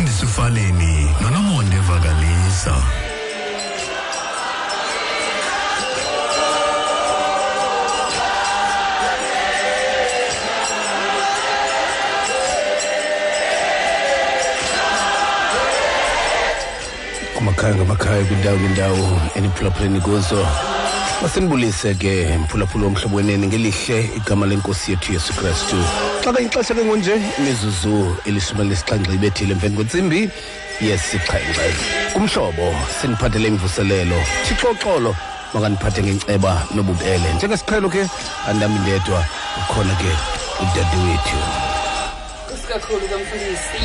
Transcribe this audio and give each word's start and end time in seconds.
umfundisi 0.00 0.24
ufaleni 0.24 1.10
nonomonde 1.20 1.78
vakalisa 1.78 2.74
kumakhaya 17.60 17.76
ngamakhaya 17.76 18.24
kwindawo 18.24 18.58
ngendawo 18.58 19.20
eniphulaphuleni 19.36 20.00
kuzo. 20.00 20.46
Masinibulise 21.22 21.94
ke 21.94 22.38
mphulaphula 22.38 22.84
womhlobo 22.84 23.16
wenene 23.16 23.46
ngelihle 23.46 24.10
igama 24.16 24.46
lenkosi 24.46 24.90
yethu 24.90 25.12
yesu 25.12 25.32
kristu. 25.32 25.76
Xa 26.24 26.32
kanye 26.32 26.46
ixesha 26.46 26.74
ke 26.74 26.84
ngonje 26.84 27.20
imizuzu 27.38 28.16
elishumi 28.24 28.64
lesixhenxe 28.64 29.14
ibethile 29.14 29.52
emveni 29.52 29.76
kwentsimbi 29.76 30.30
yesixhenxe 30.80 31.68
kumhlobo 32.12 32.74
siniphathele 33.00 33.48
imvuselelo. 33.48 34.16
Thixoxolo 34.48 35.14
makaniphathe 35.54 36.02
ngenceba 36.02 36.64
nobubele. 36.74 37.34
Njengesiqhelo 37.36 37.88
ke 37.90 38.08
andami 38.48 38.78
ndedwa 38.78 39.24
ukhona 39.60 39.94
ke 39.94 40.10
udade 40.62 40.96
wethu 41.04 41.36
Nkosi 41.36 41.69
kakhulu 42.70 43.08
kamfundisi. 43.08 43.78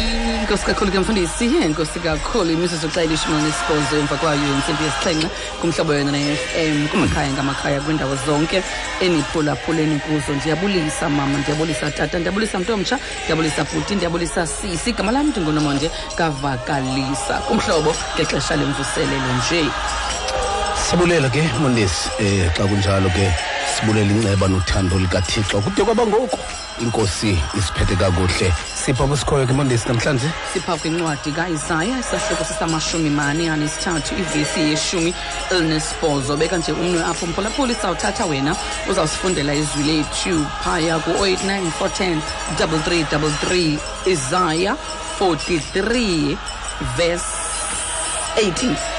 Nkosi 0.44 0.66
kakhulu 0.66 0.92
kamfundisi. 0.92 1.48
Nkosi 1.48 2.00
kakhulu. 2.00 2.52
Imizuzu 2.52 2.90
xa 2.90 3.04
ilishumi 3.04 3.42
nesibhozo 3.42 3.98
emva 4.00 4.16
kwayo 4.18 4.48
intsimbi 4.56 4.84
yesixhenxe 4.84 5.30
kumhlobo 5.62 5.94
yona 5.94 6.12
ne-fm 6.12 6.88
kumakhaya 6.88 7.32
ngamakhaya 7.34 7.82
kwiindawo 7.82 8.16
zonke 8.26 8.64
eniphulaphuleni 9.02 10.00
kuzo. 10.00 10.34
Ndiyabulisa 10.36 11.10
mama 11.10 11.38
ndiyabulisa 11.38 11.92
tata 11.92 12.20
ndiyabulisa 12.20 12.60
mntomtsha 12.60 13.00
ndiyabulisa 13.24 13.64
bhuti 13.64 13.96
ndiyabulisa 13.96 14.48
sisi. 14.48 14.90
Igama 14.90 15.12
lam 15.12 15.28
ndingunomonde 15.30 15.92
kavakalisa 16.16 17.34
kumhlobo 17.48 17.96
ngexesha 18.16 18.56
lemvuselelo 18.56 19.34
nje. 19.38 19.66
Sibulela 20.90 21.30
ke 21.30 21.42
mondesi 21.60 22.10
um 22.20 22.50
xa 22.54 22.64
kunjalo 22.68 23.10
ke 23.10 23.55
sibulela 23.74 24.12
inceba 24.12 24.48
nothando 24.48 25.00
likathixo. 25.00 25.62
Kude 25.62 25.84
kwaba 25.84 26.06
ngoku. 26.06 26.40
Inkosi 26.82 27.40
isiphethe 27.58 27.96
kakuhle. 27.96 28.54
Sipha 28.86 29.08
kusikhoyo 29.08 29.48
ke 29.48 29.54
mondesi 29.54 29.88
namhlanje 29.88 30.30
sipha 30.54 30.78
kwincwadi 30.78 31.32
kaisaya 31.32 32.00
isahloko 32.00 32.44
sisamashumi 32.44 33.10
mane 33.10 33.50
anesithathu 33.50 34.16
ivesi 34.16 34.60
yeshumi 34.60 35.14
elinesibhozo 35.52 36.38
beka 36.38 36.58
nje 36.58 36.72
umnwe 36.72 37.04
apho 37.04 37.26
mphulaphula 37.28 37.76
sawuthatha 37.76 38.26
wena. 38.26 38.56
Uzawusifundela 38.90 39.54
izwi 39.54 39.84
lethu 39.84 40.46
phaya 40.64 41.00
ku-089 41.00 41.72
410 41.80 42.22
3333 42.58 43.78
isaya 44.06 44.76
43 45.20 46.38
verse 46.98 47.26
18 48.38 48.95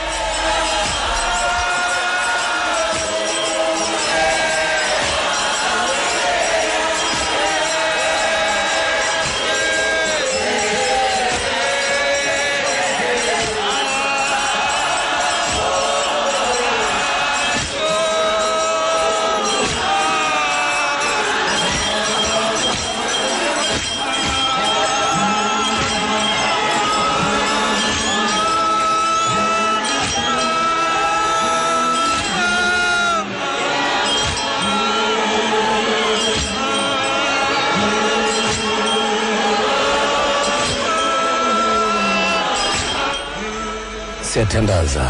siyathandaza. 44.37 45.07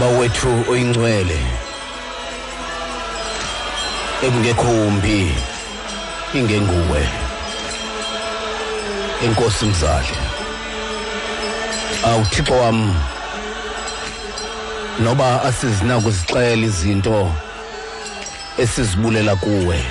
Bawethu 0.00 0.64
oyingcwele 0.70 1.40
ekungekho 4.24 4.70
umbi 4.86 5.34
ingenguwe. 6.34 7.08
Enkosi 9.24 9.64
mzali. 9.66 10.16
Awuthixo 12.04 12.54
wam 12.54 12.94
noba 15.00 15.42
asizinako 15.42 16.10
zixela 16.10 16.66
izinto 16.66 17.32
esizibulela 18.58 19.36
kuwe 19.36 19.84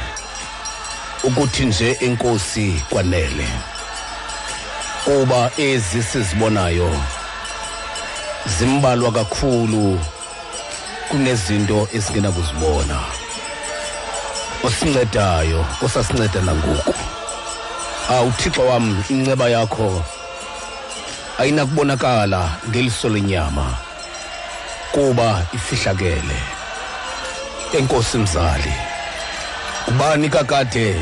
ukuthi 1.23 1.65
nje 1.65 1.97
enkosi 2.01 2.81
kwanele. 2.89 3.74
Kuba 5.05 5.51
ezi 5.57 6.03
sizibonayo 6.03 6.89
zimbalwa 8.57 9.11
kakhulu 9.11 9.99
kunezinto 11.09 11.87
esingenakuzibona 11.93 12.99
osincedayo 14.63 15.65
osasinceda 15.85 16.41
nangoku. 16.41 16.93
Awuthixo 18.09 18.61
wam 18.65 19.03
inceba 19.09 19.49
yakho 19.49 20.03
ayinakubonakala 21.39 22.49
ngeliso 22.69 23.09
lenyama 23.09 23.77
kuba 24.91 25.45
ifihlakele. 25.53 26.39
Enkosi 27.77 28.17
mzali 28.17 28.73
kubani 29.85 30.29
kakade 30.29 30.95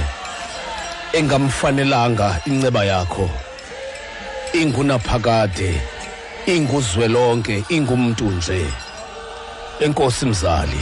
engamfanelanga 1.14 2.40
inceba 2.46 2.86
yakho? 2.86 3.30
Ingunaphakade 4.54 5.82
inguzwelonke 6.46 7.64
ingumntu 7.70 8.32
nje. 8.32 8.66
Enkosi 9.80 10.26
mzali 10.26 10.80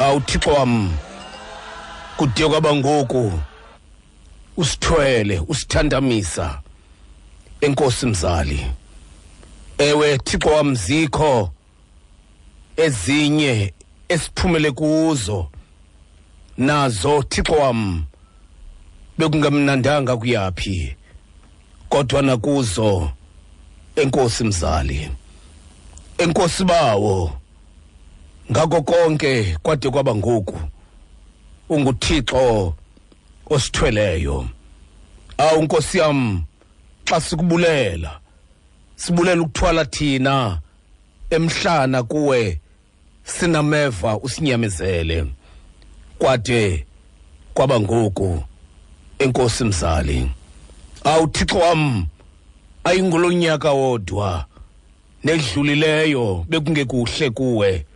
awuthixo 0.00 0.50
wam 0.50 0.92
kude 2.16 2.48
kwaba 2.48 2.74
ngoku. 2.74 3.40
Usithwele 4.56 5.42
usithandamisa 5.48 6.60
enkosi 7.60 8.06
mzali. 8.06 8.66
Ewe 9.78 10.18
thixo 10.18 10.48
wam 10.48 10.74
zikho 10.74 11.50
ezinye 12.76 13.74
esiphumele 14.08 14.70
kuzo. 14.70 15.48
Nazo 16.58 17.22
thixo 17.22 17.52
wam 17.52 18.04
bekungamnandanga 19.18 20.16
kuyaphi? 20.16 20.96
Kodwa 21.90 22.22
nakuzo 22.22 23.10
enkosi 23.96 24.44
mzali. 24.44 25.10
Enkosi 26.18 26.64
bawo 26.64 27.32
ngako 28.50 28.82
konke 28.82 29.58
kwade 29.62 29.90
kwaba 29.90 30.14
ngoku. 30.14 30.60
Unguthixo 31.68 32.74
osithweleyo. 33.50 34.48
Awu 35.38 35.62
nkosi 35.62 35.98
yam 35.98 36.44
xa 37.04 37.20
sikubulela 37.20 38.20
sibulela 38.96 39.42
ukuthwala 39.42 39.84
thina 39.84 40.60
emhlana 41.30 42.02
kuwe 42.02 42.60
sinameva 43.24 44.18
usinyamezele. 44.18 45.26
Kwade 46.18 46.86
kwaba 47.54 47.80
ngoku 47.80 48.44
enkosi 49.18 49.64
mzali. 49.64 50.30
Awuthixo 51.04 51.58
wam 51.58 52.06
ayingulo 52.84 53.32
nyaka 53.32 53.72
wodwa. 53.72 54.46
Nedlulileyo 55.24 56.46
bekungekuhle 56.48 57.30
kuwe 57.30 57.86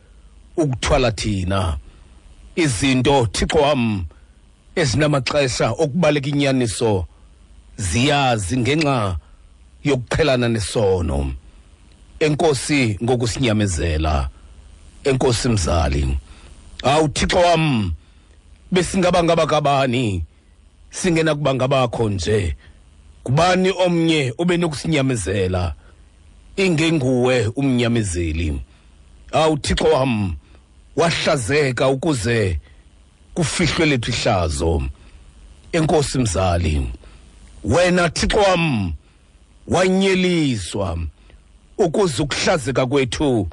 ukuthwala 0.57 1.13
thina. 1.13 1.79
Izinto 2.57 3.27
thixo 3.27 3.59
wam 3.59 4.05
ezinamaxesha 4.77 5.71
okubaleka 5.71 6.29
inyaniso 6.29 7.07
ziyazi 7.77 8.57
ngenxa 8.59 9.17
yokuqhelana 9.85 10.49
nesono. 10.49 11.35
Enkosi 12.21 12.99
ngokusinyamezela. 13.03 14.29
Enkosi 15.05 15.49
mzali 15.49 16.19
awuthixo 16.83 17.39
wam 17.39 17.93
besingaba 18.73 19.25
ngabakabani 19.25 20.25
singenakuba 20.91 21.55
ngabakho 21.55 22.09
nje. 22.09 22.57
Kubani 23.25 23.71
omnye 23.71 24.35
obenokusinyamezela? 24.39 25.75
Ingenguwe 26.57 27.47
umnyamezeli. 27.57 28.61
Awuthixo 29.33 29.85
wam 29.85 30.37
wahlazeka 30.97 31.89
ukuze 31.89 32.61
kufihlwe 33.35 33.87
lethu 33.87 34.11
ihlazo. 34.11 34.83
Enkosi 35.73 36.19
mzali 36.19 36.87
wena 37.65 38.09
thixo 38.09 38.39
wam 38.39 38.93
wanyeliswa 39.69 40.99
ukuze 41.79 42.23
ukuhlazeka 42.23 42.87
kwethu 42.87 43.49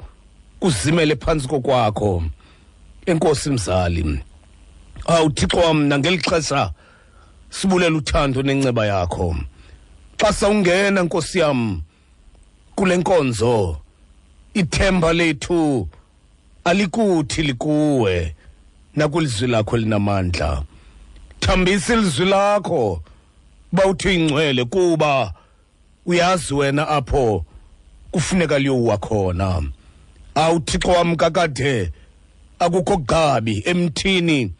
kuzimele 0.60 1.16
phansi 1.16 1.48
kokwakho. 1.48 2.22
Enkosi 3.06 3.50
mzali 3.50 4.20
awu 5.06 5.30
thixo 5.30 5.56
wam 5.56 5.82
nangeli 5.82 6.18
xesha 6.18 6.70
sibulela 7.50 7.96
uthando 7.96 8.42
nenceba 8.42 8.86
yakho. 8.86 9.36
Xa 10.22 10.32
sawungena 10.32 11.02
nkosi 11.02 11.38
yam 11.38 11.82
kule 12.74 12.96
nkonzo. 12.96 13.76
Ithemba 14.54 15.12
lethu 15.12 15.88
alikuthi 16.64 17.42
likuwe 17.42 18.34
nakulizwi 18.96 19.48
lakho 19.48 19.76
linamandla 19.76 20.62
thambisa 21.40 21.94
ilizwi 21.94 22.26
lakho 22.26 23.02
bawuthi 23.72 24.14
ingcwele 24.14 24.64
kuba 24.64 25.34
uyazi 26.06 26.54
wena 26.54 26.88
apho 26.88 27.44
kufuneka 28.10 28.58
liyowa 28.58 28.98
khona. 28.98 29.62
Awuthixo 30.34 30.88
wam 30.88 31.16
kakade 31.16 31.92
akukho 32.58 32.96
gabi 32.96 33.62
emthini 33.66 34.52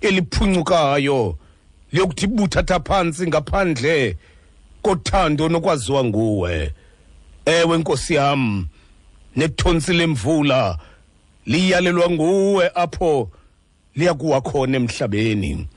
eliphuncukayo 0.00 1.38
liyokuthi 1.92 2.26
buthatha 2.26 2.80
phansi 2.80 3.26
ngaphandle. 3.26 4.16
Kothando 4.82 5.48
nokwaziwa 5.48 6.04
nguwe. 6.04 6.72
Ewe 7.44 7.78
nkosi 7.78 8.14
yam 8.14 8.66
nethonsi 9.36 9.92
lemvula 9.92 10.78
liyalelwa 11.46 12.10
nguwe 12.10 12.70
apho 12.74 13.30
liyakuwa 13.94 14.40
khona 14.40 14.76
emhlabeni. 14.76 15.68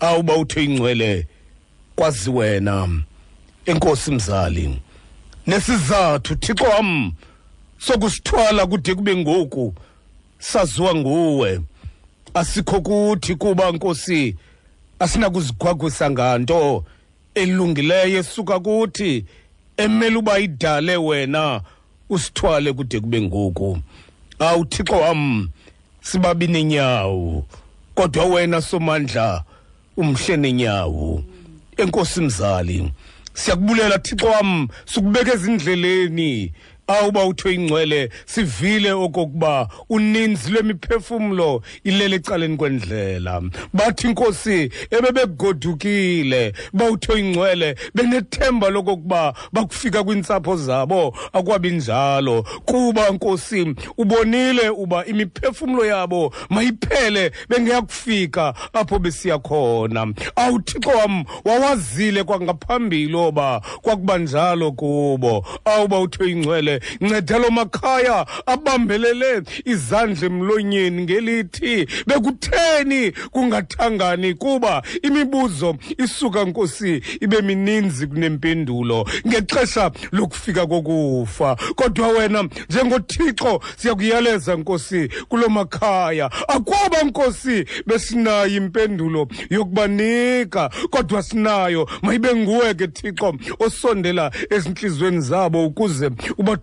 Awuba 0.00 0.36
uthe 0.36 0.64
ingcwele 0.64 1.26
kwazi 1.96 2.30
wena. 2.30 3.02
Enkosi 3.66 4.10
mzali 4.10 4.80
nesizathu 5.46 6.36
thixo 6.36 6.64
wam 6.64 7.12
sokusithwala 7.78 8.66
kude 8.66 8.94
kube 8.94 9.16
ngoku 9.16 9.74
saziwa 10.38 10.94
nguwe. 10.94 11.60
Asikho 12.34 12.80
kuthi 12.80 13.34
kuba 13.34 13.72
nkosi 13.72 14.36
asinakuzigwagwisa 14.98 16.10
nganto. 16.10 16.84
Elungileyo 17.34 18.18
esuka 18.18 18.60
kuthi 18.60 19.24
emele 19.76 20.16
uba 20.16 20.38
idale 20.38 20.96
wena 20.96 21.60
usithwale 22.10 22.72
kude 22.72 23.00
kube 23.00 23.20
ngoku. 23.20 23.78
Awuthixo 24.38 24.96
wam 25.00 25.48
sibabi 26.00 26.46
nenyawo 26.46 27.44
kodwa 27.94 28.24
wena 28.24 28.62
somandla 28.62 29.44
umhle 29.96 30.36
nenyawo. 30.36 31.24
Enkosi 31.76 32.20
mzali 32.20 32.92
siyakubulela 33.34 33.98
thixo 33.98 34.26
wam 34.26 34.68
sikubeka 34.84 35.32
ezindleleni. 35.32 36.52
Awuba 36.88 37.24
uthiwe 37.24 37.54
ingcwele 37.54 38.10
sivile 38.26 38.92
okokuba 38.92 39.68
uninzi 39.88 40.50
lwemiphefumlo 40.50 41.62
ilele 41.84 42.16
ecaleni 42.16 42.56
kwendlela. 42.56 43.42
Bathi 43.72 44.06
inkosi 44.06 44.70
ebebegodukile 44.90 46.52
bawuthiwe 46.72 47.20
ingcwele 47.20 47.74
benethemba 47.94 48.70
lokokuba 48.70 49.34
bakufika 49.52 50.04
kwiintsapho 50.04 50.56
zabo 50.56 51.16
akwabi 51.32 51.70
njalo. 51.70 52.42
Kuba 52.64 53.10
nkosi 53.10 53.74
ubonile 53.98 54.68
uba 54.68 55.04
imiphefumlo 55.06 55.84
yabo 55.86 56.34
mayiphele 56.50 57.32
bengeyakufika 57.48 58.54
apho 58.72 58.98
besiya 58.98 59.38
khona. 59.38 60.12
Awuthixo 60.36 60.90
wam 60.90 61.24
wawazile 61.44 62.24
kwangaphambili 62.24 63.14
oba 63.16 63.60
kwakuba 63.82 64.18
njalo 64.18 64.72
kubo. 64.72 65.46
Awuba 65.64 66.00
uthiwe 66.00 66.30
ingcwele 66.30 66.77
nceda 67.00 67.38
lo 67.38 67.50
makhaya 67.50 68.26
abambelele 68.46 69.42
izandla 69.64 70.26
emlonyeni 70.26 71.02
ngelithi 71.02 71.86
bekutheni 72.06 73.12
kungathangani 73.30 74.34
kuba 74.34 74.82
imibuzo 75.02 75.76
isuka 75.98 76.44
nkosi 76.44 77.02
ibe 77.20 77.42
mininzi 77.42 78.06
kunempendulo 78.06 79.06
ngexesha 79.26 79.90
lokufika 80.12 80.66
kokufa. 80.66 81.56
Kodwa 81.74 82.08
wena 82.08 82.48
njengothixo 82.70 83.60
siyakuyaleza 83.76 84.56
nkosi 84.56 85.08
kulo 85.28 85.48
makhaya. 85.48 86.30
Akwaba 86.48 87.02
nkosi 87.02 87.64
besinayo 87.86 88.46
impendulo 88.46 89.28
yokubanika 89.50 90.70
kodwa 90.90 91.22
sinayo. 91.22 91.88
Mayibe 92.02 92.34
nguwe 92.34 92.74
ke 92.74 92.88
thixo 92.88 93.34
osondela 93.58 94.30
ezintliziyweni 94.50 95.20
zabo 95.20 95.66
ukuze 95.66 96.10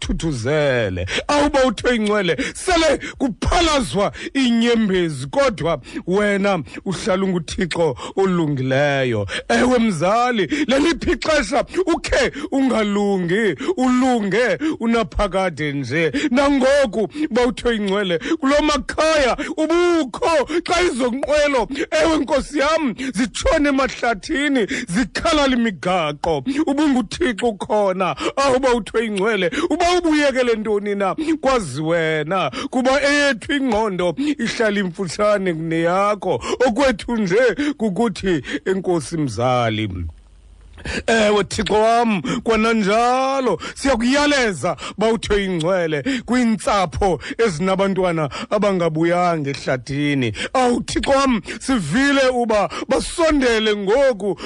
ubathuthuzele 0.05 1.05
awuba 1.27 1.65
uthe 1.65 1.95
ingcwele 1.95 2.37
sele 2.53 2.99
kuphalazwa 3.17 4.11
iinyembezi 4.35 5.27
kodwa 5.27 5.81
wena 6.07 6.63
uhlala 6.85 7.23
unguthixo 7.23 7.95
olungileyo. 8.15 9.27
Ewe 9.49 9.79
mzali 9.79 10.45
leliphi 10.67 11.11
ixesha 11.11 11.65
ukhe 11.85 12.31
ungalungi 12.51 13.55
ulunge 13.77 14.57
unaphakade 14.79 15.71
nje. 15.73 16.11
Nangoku 16.31 17.09
bawuthe 17.31 17.75
ingcwele 17.75 18.19
kulo 18.39 18.61
makhaya 18.61 19.37
ubukho. 19.57 20.49
Xa 20.63 20.81
izonqwelo 20.81 21.67
ewe 22.03 22.17
nkosi 22.17 22.59
yam 22.59 22.95
zitshone 23.13 23.69
emahlathini 23.69 24.67
zikhalala 24.87 25.55
imigaqo 25.55 26.43
ubunguthixo 26.67 27.53
khona. 27.53 28.15
Awuba 28.35 28.73
uthiwe 28.73 29.05
ingcwele 29.05 29.51
uba 29.69 29.85
ubuyekele 29.97 30.53
ntoni 30.55 30.95
na? 30.95 31.15
Kwazi 31.41 31.81
wena 31.81 32.51
kuba 32.69 33.01
eyethu 33.01 33.53
ingqondo 33.53 34.15
ihlala 34.17 34.79
imfutshane 34.79 35.53
kuneyakho. 35.53 36.41
Okwethu 36.67 37.15
nje 37.15 37.55
kukuthi 37.77 38.41
enkosi 38.65 39.17
mzali. 39.17 39.89
Ewe 41.07 41.43
thixo 41.43 41.73
wam 41.73 42.21
kwananjalo 42.43 43.59
siyakuyaleza 43.75 44.77
bawuthe 44.97 45.45
ingcwele 45.45 46.03
kwiintsapho 46.25 47.19
ezinabantwana 47.37 48.29
abangabuyanga 48.49 49.49
ehlathini. 49.49 50.33
Awu 50.53 50.81
thixo 50.81 51.11
wam 51.11 51.41
sivile 51.59 52.27
uba 52.33 52.69
basondele 52.87 53.75
ngoku 53.75 54.39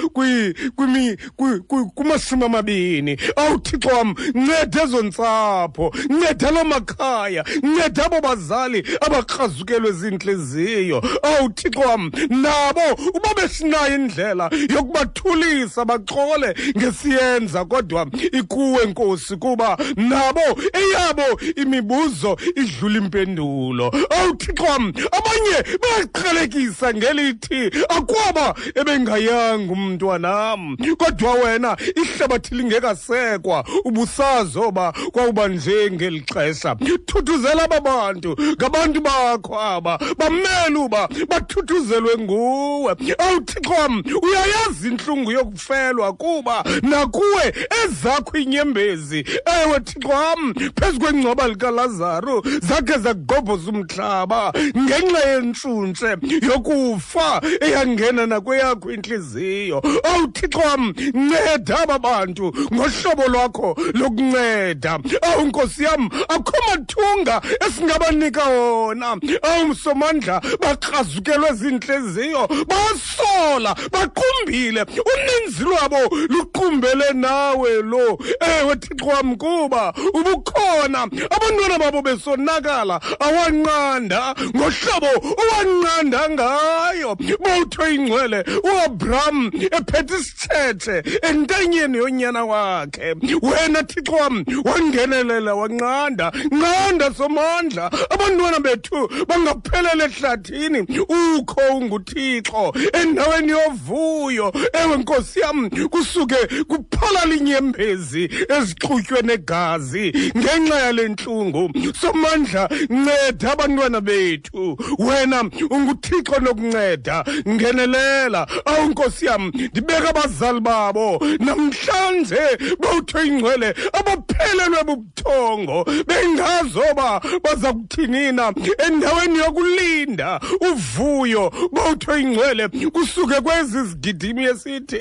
kumashumi 1.96 2.46
amabini. 2.46 3.18
Awu 3.36 3.60
thixo 3.60 3.90
wam 3.90 4.16
nceda 4.36 4.84
ezo 4.84 5.02
ntsapho 5.04 5.94
nceda 6.10 6.52
loo 6.52 6.64
makhaya 6.64 7.46
nceda 7.64 8.06
abo 8.06 8.22
bazali 8.22 8.84
abakrazukelwe 9.02 9.92
ziintliziyo 9.92 11.04
awu 11.24 11.50
thixo 11.50 11.80
wam 11.80 12.12
nabo 12.30 12.82
uba 13.14 13.34
besinayo 13.36 13.96
indlela 13.96 14.50
yokubathulisa 14.76 15.86
baxole 16.30 16.56
ngesiyenza 16.78 17.66
kodwa 17.66 18.08
ikuwe 18.32 18.86
nkosi 18.86 19.36
kuba 19.38 19.78
nabo 19.96 20.42
eyabo 20.74 21.42
imibuzo 21.56 22.38
idlula 22.56 22.98
impendulo. 22.98 23.92
Awuthixo 24.10 24.66
abanye 25.12 25.58
bayaqhelekisa 25.82 26.94
ngelithi 26.94 27.72
akwaba 27.90 28.56
ebengayanga 28.76 29.74
umntwanam 29.74 30.78
kodwa 30.98 31.34
wena 31.34 31.78
ihlabathi 31.96 32.56
lingekasekwa 32.56 33.66
ubusazoba 33.86 34.94
kwawuba 35.12 35.48
nje 35.48 35.92
ngeli 35.92 36.22
xesha. 36.22 36.76
Thuthuzela 37.06 37.64
aba 37.64 37.80
bantu 37.82 38.36
ngabantu 38.58 39.02
bakho 39.02 39.60
aba 39.60 40.00
bamele 40.18 40.78
uba 40.78 41.10
bathuthuzelwe 41.28 42.18
nguwe. 42.18 42.96
Awuthixo 43.18 43.74
wam 43.74 44.04
uyayazi 44.22 44.88
intlungu 44.88 45.32
yokufelwa 45.32 46.14
kuba 46.20 46.64
nakuwe 46.82 47.54
ezakho 47.84 48.38
inyembezi. 48.38 49.26
Ewe 49.64 49.80
thixo 49.80 50.10
wam 50.10 50.54
phezu 50.54 51.00
kwengcwaba 51.00 51.48
likalazaru 51.48 52.44
zakhe 52.62 52.98
zagobhoza 53.00 53.72
umhlaba 53.72 54.54
ngenxa 54.78 55.30
yentshuntshe 55.30 56.18
yokufa 56.42 57.42
eyangena 57.62 58.26
nakweyakho 58.26 58.92
intliziyo. 58.92 59.82
Awu 60.04 60.28
thixo 60.28 60.60
wam 60.60 60.94
nceda 61.14 61.80
aba 61.80 62.00
bantu 62.00 62.54
ngohlobo 62.74 63.28
lwakho 63.28 63.78
lokunceda. 63.94 65.00
Awu 65.22 65.46
nkosi 65.46 65.84
yam 65.84 66.10
akho 66.28 66.58
mathunga 66.68 67.42
esingabanika 67.68 68.44
wona. 68.46 69.18
Awu 69.42 69.68
msomandla 69.68 70.42
bakrazukelwe 70.60 71.54
ziintliziyo 71.54 72.48
basola 72.68 73.76
baqumbile 73.92 74.82
uninzi 74.82 75.64
lwabo 75.64 76.09
luqumbele 76.30 77.14
nawe 77.14 77.82
lo. 77.82 78.18
Ewe 78.40 78.76
thixo 78.76 79.06
wam 79.06 79.36
kuba 79.36 79.94
ubukhona. 80.14 81.08
Abantwana 81.30 81.80
babo 81.80 82.02
besonakala 82.02 83.00
awanqanda 83.20 84.36
ngohlobo 84.56 85.12
owanqanda 85.42 86.30
ngayo. 86.30 87.16
Bowuthiwe 87.16 87.96
ingcwele 87.96 88.44
uabram 88.64 89.52
ephethe 89.54 90.16
isithethe 90.16 91.04
entanyeni 91.22 91.98
yonyana 91.98 92.46
wakhe. 92.46 93.16
Wena 93.42 93.84
thixo 93.84 94.16
wam 94.16 94.46
wangenelela 94.66 95.56
wanqanda. 95.56 96.32
Nqanda 96.52 97.14
somandla. 97.14 97.92
Abantwana 98.10 98.60
bethu 98.60 99.08
bangaphelela 99.28 100.06
ehlathini. 100.06 100.82
Ukho 101.00 101.62
unguthixo 101.76 102.74
endaweni 102.94 103.52
yovuyo. 103.52 104.54
Ewe 104.74 104.98
nkosi 104.98 105.40
yam 105.40 105.70
kusuke 105.90 106.36
kuphola 106.68 107.26
linyembezi 107.26 108.30
ezixhutywe 108.58 109.22
negazi 109.22 110.14
ngenxa 110.38 110.80
yale 110.80 111.08
ntlungu. 111.10 111.72
Somandla 112.02 112.70
nceda 112.90 113.52
abantwana 113.52 114.02
bethu. 114.02 114.78
Wena 115.00 115.44
unguthixo 115.70 116.40
nokunceda 116.40 117.26
ngenelela 117.48 118.48
awu 118.66 118.90
nkosi 118.90 119.26
yam 119.26 119.48
ndibeka 119.48 120.10
abazali 120.10 120.60
babo. 120.60 121.22
Namhlanje 121.40 122.42
bawutho 122.80 123.24
ingcwele 123.24 123.76
abaphelelwe 123.94 124.84
bubuthongo. 124.84 125.86
Bengazoba 126.08 127.22
baza 127.44 127.74
kuthinina 127.74 128.54
endaweni 128.88 129.40
yokulinda. 129.40 130.40
Uvuyo 130.72 131.54
bawuthe 131.72 132.22
ingcwele 132.22 132.68
kusuke 132.68 133.42
kwezi 133.42 133.84
zigidimi 133.84 134.44
esithi 134.44 135.00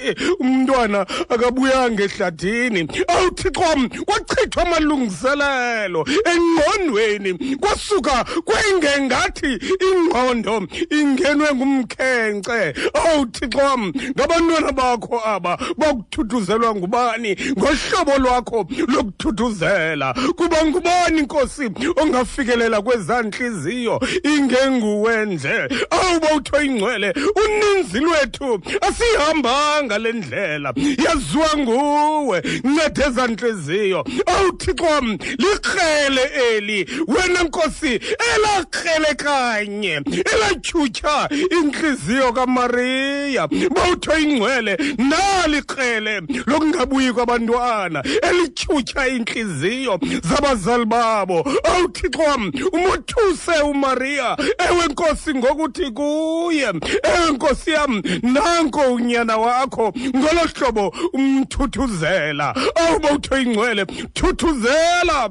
umntwana 0.79 1.07
akabuyanga 1.29 2.03
ehlathini. 2.05 2.89
Awuthixo 3.09 3.61
wam 3.61 3.89
kwachithwa 3.89 4.63
amalungiselelo. 4.63 6.07
Engqondweni 6.25 7.57
kwasuka 7.57 8.25
kwengengathi 8.45 9.59
ingqondo 9.81 10.67
ingenwe 10.91 11.55
ngumkhenkce. 11.55 12.75
Awuthixo 12.95 13.59
wam 13.59 13.93
ngabantwana 14.17 14.73
bakho 14.73 15.21
aba 15.25 15.59
bakuthuthuzelwa 15.77 16.75
ngubani? 16.75 17.37
Ngohlobo 17.59 18.19
lwakho 18.19 18.67
lokuthuthuzela. 18.89 20.15
Kuba 20.37 20.65
ngubani 20.65 21.23
nkosi 21.23 21.71
ongafikelela 21.97 22.83
kwezaa 22.83 23.23
ntliziyo 23.23 24.01
ingenguwe 24.23 25.27
nje 25.27 25.69
awu 25.91 26.21
bawuthiwe 26.21 26.65
ingcwele 26.65 27.15
uninzi 27.45 27.99
lwethu 28.01 28.61
asihambanga 28.81 29.99
le 29.99 30.13
ndlela. 30.13 30.68
Yaziwa 30.77 31.49
nguwe 31.59 32.43
ncede 32.65 33.03
ezantliziyo 33.05 33.29
ntliziyo 33.49 34.05
awuthixo 34.27 34.85
wam 34.85 35.19
likrele 35.39 36.31
eli. 36.53 36.87
Wena 37.07 37.43
nkosi 37.43 38.01
elakrele 38.35 39.15
kanye 39.17 40.01
elatyhutyha 40.35 41.29
intliziyo 41.63 42.33
kamariya. 42.33 43.49
Bawutho 43.49 44.19
ingcwele 44.19 44.79
nalikrele 44.99 46.21
lokungabuyi 46.47 47.13
kwabantwana 47.13 48.05
elityhutyha 48.23 49.09
intliziyo 49.09 50.01
zabazali 50.31 50.85
babo. 50.85 51.47
Owuthixo 51.65 52.23
wam 52.23 52.53
umothuse 52.73 53.61
umariya. 53.65 54.37
Ewe 54.71 54.87
nkosi 54.87 55.35
ngokuthi 55.35 55.91
kuye. 55.91 56.73
Ewe 57.03 57.31
nkosi 57.33 57.71
yam 57.71 58.03
nanko 58.23 58.81
unyana 58.81 59.37
wakho 59.37 59.93
ngolo 60.17 60.49
hlobo 60.59 60.93
umthuthuzela. 61.13 62.55
Oh, 62.57 62.83
Awuba 62.83 63.13
uthe 63.13 63.43
ingcwele 63.43 63.85
thuthuzela. 64.15 65.31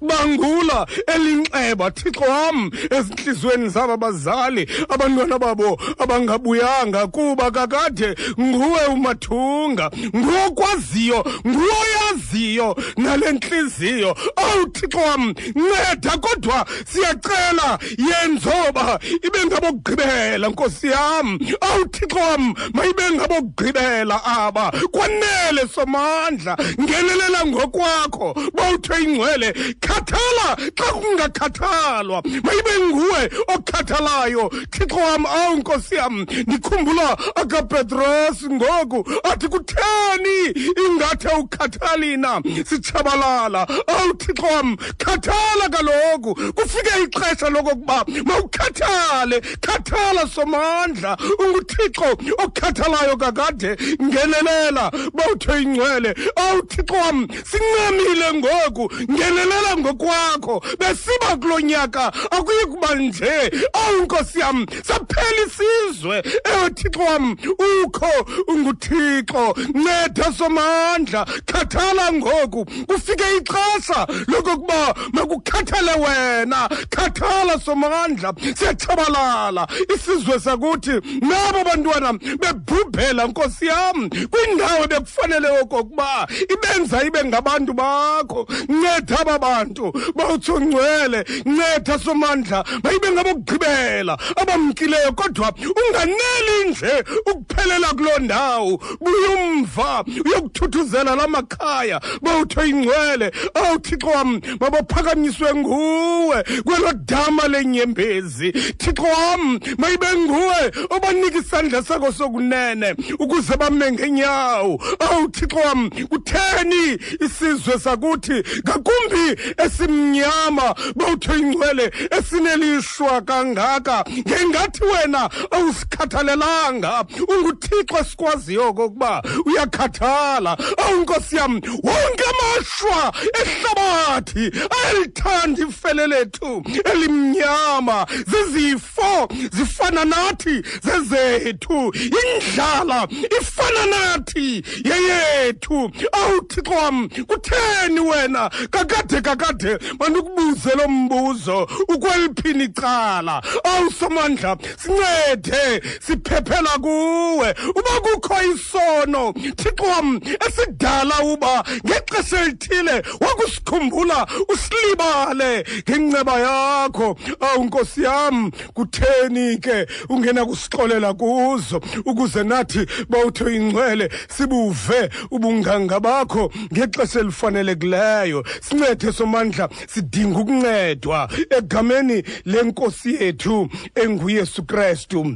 Bangula 0.00 0.86
elinxeba 1.06 1.90
thixo 1.90 2.24
wam 2.24 2.70
ezintliziyweni 2.90 3.68
zabo 3.68 3.92
abazali 3.92 4.68
abantwana 4.88 5.38
babo 5.38 5.80
abangabuyanga 5.98 7.06
kuba 7.06 7.50
kakade 7.50 8.14
nguwe 8.40 8.86
umathunga 8.86 9.90
nguwe 10.16 10.44
okwaziyo 10.46 11.24
nguwe 11.46 11.72
oyaziyo 11.82 12.76
nale 12.96 13.32
ntliziyo 13.32 14.16
awu 14.36 14.66
thixo 14.66 14.98
wam 14.98 15.34
nceda 15.54 16.18
kodwa 16.18 16.66
siyacela 16.92 17.78
yenzoba 17.98 18.98
ibe 19.26 19.46
ngabokugqibela 19.46 20.48
nkosi 20.48 20.86
yam. 20.86 21.38
Awu 21.60 21.84
thixo 21.84 22.18
wam 22.18 22.54
mayibe 22.72 23.10
ngabokugqibela 23.10 24.24
aba. 24.24 24.72
Kwanele 24.90 25.68
somandla 25.74 26.56
ngenelela 26.80 27.46
ngokwakho 27.46 28.34
bawuthiwe 28.54 29.02
ingcwele 29.02 29.54
khathala 29.80 30.56
xa 30.76 30.92
kungakhathalwa. 30.92 32.22
Mayibe 32.44 32.72
nguwe 32.86 33.30
okhathalayo. 33.54 34.50
Thixo 34.70 34.96
wam 34.96 35.26
awu 35.26 35.56
nkosi 35.56 35.94
yam 35.94 36.26
ndikhumbula 36.46 37.18
akapetros 37.36 38.44
ngoku. 38.50 39.04
Athi 39.24 39.48
kutheni 39.48 40.38
ingathi 40.86 41.28
awukhathali 41.28 42.16
na 42.16 42.40
sitshabalala. 42.68 43.66
Awu 43.86 44.14
thixo 44.14 44.46
wam 44.46 44.76
khathala 44.98 45.68
kaloku. 45.68 46.34
Kufike 46.54 47.02
ixesha 47.02 47.50
lokokuba 47.50 48.04
mawukhathale. 48.24 49.40
Khathala 49.60 50.26
somandla. 50.28 51.16
Unguthixo 51.38 52.08
okhathalayo 52.44 53.16
kakade. 53.16 53.76
Ngenelela 54.02 54.90
bawuthe 55.12 55.62
ingcwele. 55.62 56.14
Awu 56.36 56.62
thixo 56.62 56.94
wam 56.94 57.28
sincamile 57.44 58.32
ngoku. 58.34 58.90
Ngenelela 59.10 59.47
ngokwakho. 59.78 60.62
Besiba 60.78 61.36
kulo 61.40 61.60
nyaka 61.60 62.12
akuyi 62.30 62.66
kuba 62.66 62.94
nje. 62.94 63.50
Awu 63.72 64.02
nkosi 64.02 64.40
yam 64.40 64.66
saphela 64.84 65.46
isizwe. 65.46 66.22
Ewe 66.44 66.70
thixo 66.70 67.00
wam 67.00 67.36
ukho 67.84 68.26
unguthixo. 68.48 69.54
Nceda 69.74 70.32
somandla 70.32 71.26
khathala 71.46 72.12
ngoku. 72.12 72.64
Kufike 72.64 73.24
ixesha 73.36 74.06
lokokuba 74.26 74.94
makukhathale 75.12 75.92
wena. 75.92 76.68
Khathala 76.90 77.58
somandla 77.60 78.32
siyatshabalala. 78.54 79.66
Isizwe 79.94 80.40
sakuthi 80.40 81.00
nabo 81.20 81.64
bantwana 81.64 82.12
bebhubhela 82.12 83.26
nkosi 83.26 83.66
yam 83.66 84.10
kwindawo 84.30 84.86
bekufanele 84.86 85.48
okokuba 85.60 86.28
ibenza 86.48 87.02
ibe 87.04 87.24
ngabantu 87.24 87.72
bakho. 87.72 88.46
Nceda 88.68 89.24
aba 89.38 89.64
bantu 89.64 89.92
bawutsho 90.14 90.60
ngcwele 90.60 91.24
nceda 91.46 91.98
somandla 91.98 92.64
mayibe 92.82 93.10
ngabokugqibela 93.10 94.18
abamkileyo 94.36 95.12
kodwa 95.12 95.52
unganeli 95.58 96.70
nje 96.70 97.04
ukuphelela 97.26 97.88
kuloo 97.88 98.18
ndawo 98.18 98.80
buye 99.00 99.26
umva 99.26 100.04
uyokuthuthuzela 100.24 101.14
la 101.14 101.28
makhaya 101.28 102.00
bawutho 102.22 102.64
ingcwele 102.64 103.32
awu 103.54 103.78
thixo 103.78 104.06
wam 104.06 104.40
mabaphakanyiswe 104.60 105.54
nguwe 105.54 106.42
kwelo 106.64 106.92
dama 106.92 107.48
lenyembezi. 107.48 108.52
Thixo 108.52 109.02
wam 109.02 109.60
mayibe 109.78 110.06
nguwe 110.16 110.72
obanika 110.90 111.38
isandla 111.38 111.82
sakho 111.82 112.12
sokunene 112.12 112.94
ukuze 113.18 113.56
bame 113.56 113.92
ngenyawo. 113.92 114.82
Awu 114.98 115.28
thixo 115.28 115.56
wam 115.56 115.90
kutheni 115.90 116.98
isizwe 117.20 117.78
sakuthi 117.78 118.42
ngakumbi 118.68 119.27
esimnyama 119.64 120.74
bawutho 120.96 121.36
ingcwele 121.36 121.92
esinelishwa 122.18 123.20
kangaka 123.20 124.04
ngengathi 124.28 124.84
wena 124.84 125.30
awusikhathalelanga. 125.50 127.04
Unguthixo 127.28 127.98
esikwaziyo 128.00 128.68
okokuba 128.68 129.22
uyakhathala. 129.46 130.58
Awu 130.76 131.00
nkosi 131.00 131.36
yam 131.36 131.52
wonke 131.82 132.24
amashwa 132.30 133.12
ehlabathi 133.40 134.52
ayalithanda 134.70 135.62
ifele 135.62 136.06
lethu 136.06 136.62
elimnyama. 136.92 138.06
Zizifo 138.26 139.28
zifana 139.52 140.04
nathi 140.04 140.62
zezethu. 140.82 141.92
Indlala 141.94 143.08
ifana 143.40 143.86
nathi 143.86 144.62
yeyethu. 144.84 145.90
Awu 146.12 146.40
thixo 146.48 146.70
wam 146.74 147.08
kutheni 147.08 148.00
wena? 148.00 148.50
Kakade 148.70 149.07
kade 149.08 149.20
kakade 149.20 149.78
mandikubuze 149.98 150.70
lo 150.76 150.88
mbuzo. 150.88 151.68
Ukweliphini 151.88 152.64
icala? 152.64 153.42
Awusomandla 153.64 154.56
sincede 154.76 155.82
siphephela 156.00 156.78
kuwe. 156.80 157.54
Uba 157.70 158.00
kukho 158.00 158.34
isono 158.54 159.32
thixo 159.32 159.84
wam 159.84 160.20
esidala 160.48 161.22
uba 161.22 161.64
ngexesha 161.86 162.42
elithile 162.42 163.02
wakusikhumbula 163.20 164.26
usilibale 164.48 165.64
ngenceba 165.88 166.38
yakho. 166.38 167.16
Awu 167.40 167.64
nkosi 167.64 168.02
yam 168.02 168.50
kutheni 168.74 169.58
ke 169.58 169.86
ungena 170.08 170.44
kusixolela 170.44 171.14
kuzo 171.14 171.80
ukuze 172.04 172.44
nathi 172.44 172.86
bawuthe 173.08 173.56
ingcwele 173.56 174.10
sibuve 174.28 175.10
ubunganga 175.30 176.00
bakho 176.00 176.52
ngexesha 176.72 177.20
elifanelekileyo? 177.20 178.44
Sincede 178.60 178.97
somandla 179.12 179.68
sidinga 179.88 180.38
ukuncedwa 180.38 181.28
egameni 181.58 182.22
lenkosi 182.44 183.14
yethu 183.14 183.68
enguyesu 183.94 184.62
kristu. 184.64 185.34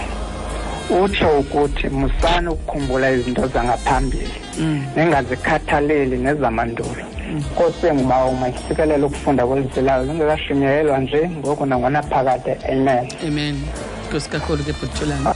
Utsho 1.02 1.38
ukuthi 1.38 1.88
musani 1.88 2.48
ukukhumbula 2.48 3.10
izinto 3.10 3.46
zangaphambili 3.46 4.30
ningazikhathaleli 4.96 6.16
nezamandulo 6.18 7.02
nkosi 7.32 7.86
engubawa 7.86 8.26
uma 8.26 8.48
isikelele 8.48 9.04
ukufunda 9.04 9.46
kwelizilayo 9.46 10.04
lingekashunyayelwa 10.04 10.98
nje 10.98 11.30
ngoku 11.38 11.66
nangona 11.66 12.02
phakade 12.02 12.52
amen. 12.72 13.08
Amen. 13.28 13.56
Nkosi 14.08 14.30
kakhulu 14.30 14.64
ke 14.64 14.72
bhuthulane 14.72 15.28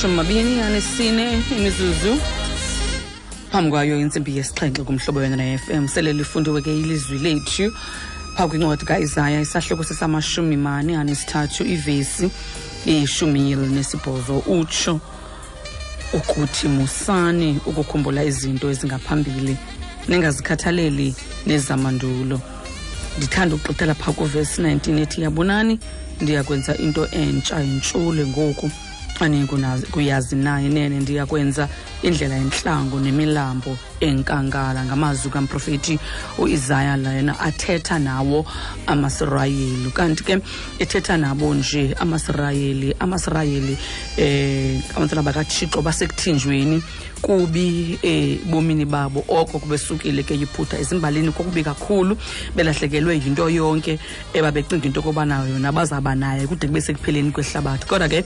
ngamashumi 0.00 0.16
mabini 0.16 0.60
anesine 0.60 1.42
imizuzu. 1.56 2.18
Phambi 3.52 3.70
kwayo 3.70 4.00
intsimbi 4.00 4.36
yesixhenxe 4.36 4.82
kumhlobo 4.82 5.20
wena 5.20 5.36
ne-fm 5.36 5.88
sele 5.88 6.12
lifundiwe 6.12 6.62
ke 6.62 6.80
ilizwi 6.80 7.18
lethu. 7.18 7.72
Phaa 8.36 8.48
kwincwadi 8.48 8.84
kaisaya 8.84 9.40
isahloko 9.40 9.84
sesamashumi 9.84 10.56
mane 10.56 10.96
anesithathu 10.96 11.64
ivesi 11.64 12.30
ishumi 12.86 13.52
elinesibhozo 13.52 14.38
utsho 14.38 15.00
ukuthi 16.14 16.68
musani 16.68 17.60
ukukhumbula 17.66 18.24
izinto 18.24 18.70
ezingaphambili. 18.70 19.56
Ningazikhathaleli 20.08 21.14
nezamandulo. 21.46 22.40
Ndithanda 23.18 23.54
ukugqithela 23.54 23.94
phaa 23.94 24.12
kuvesi 24.12 24.62
19 24.62 25.02
ethi 25.02 25.22
yabonani 25.22 25.78
ndiyakwenza 26.20 26.76
into 26.78 27.06
entsha 27.06 27.60
yintshule 27.60 28.26
ngoku 28.26 28.70
anikuyazi 29.24 30.36
naye 30.36 30.68
nene 30.68 31.00
ndiyakwenza 31.00 31.68
indlela 32.02 32.34
yentlango 32.34 33.00
nemilambo 33.00 33.76
enkankala 34.00 34.84
ngamazwi 34.84 35.30
kamprofethi 35.30 35.98
uisaya 36.38 36.96
lena 36.96 37.40
athetha 37.40 37.98
nawo 37.98 38.46
amasirayeli. 38.86 39.90
Kanti 39.92 40.24
ke 40.24 40.38
ethetha 40.78 41.16
nabo 41.16 41.54
nje 41.54 41.94
amasirayeli 42.00 42.94
amasirayeli 42.98 43.78
eh 44.16 44.80
abantwana 44.96 45.22
bakathixo 45.22 45.82
basekuthinjweni 45.82 46.82
kubi 47.22 47.98
ebomini 48.02 48.84
babo. 48.84 49.24
Oko 49.28 49.58
kubesukile 49.58 50.22
ke 50.22 50.34
yiphutha 50.34 50.78
ezimbalini 50.78 51.32
kokubi 51.32 51.64
kakhulu 51.64 52.16
belahlekelwe 52.56 53.20
yinto 53.20 53.50
yonke 53.50 53.98
ebabecinga 54.32 54.86
into 54.86 55.00
yokubana 55.00 55.44
yona 55.44 55.72
bazaba 55.72 56.14
naye 56.14 56.46
kude 56.46 56.66
kube 56.66 56.80
sekupheleni 56.80 57.30
kwehlabathi. 57.32 57.86
Kodwa 57.86 58.08
ke 58.08 58.24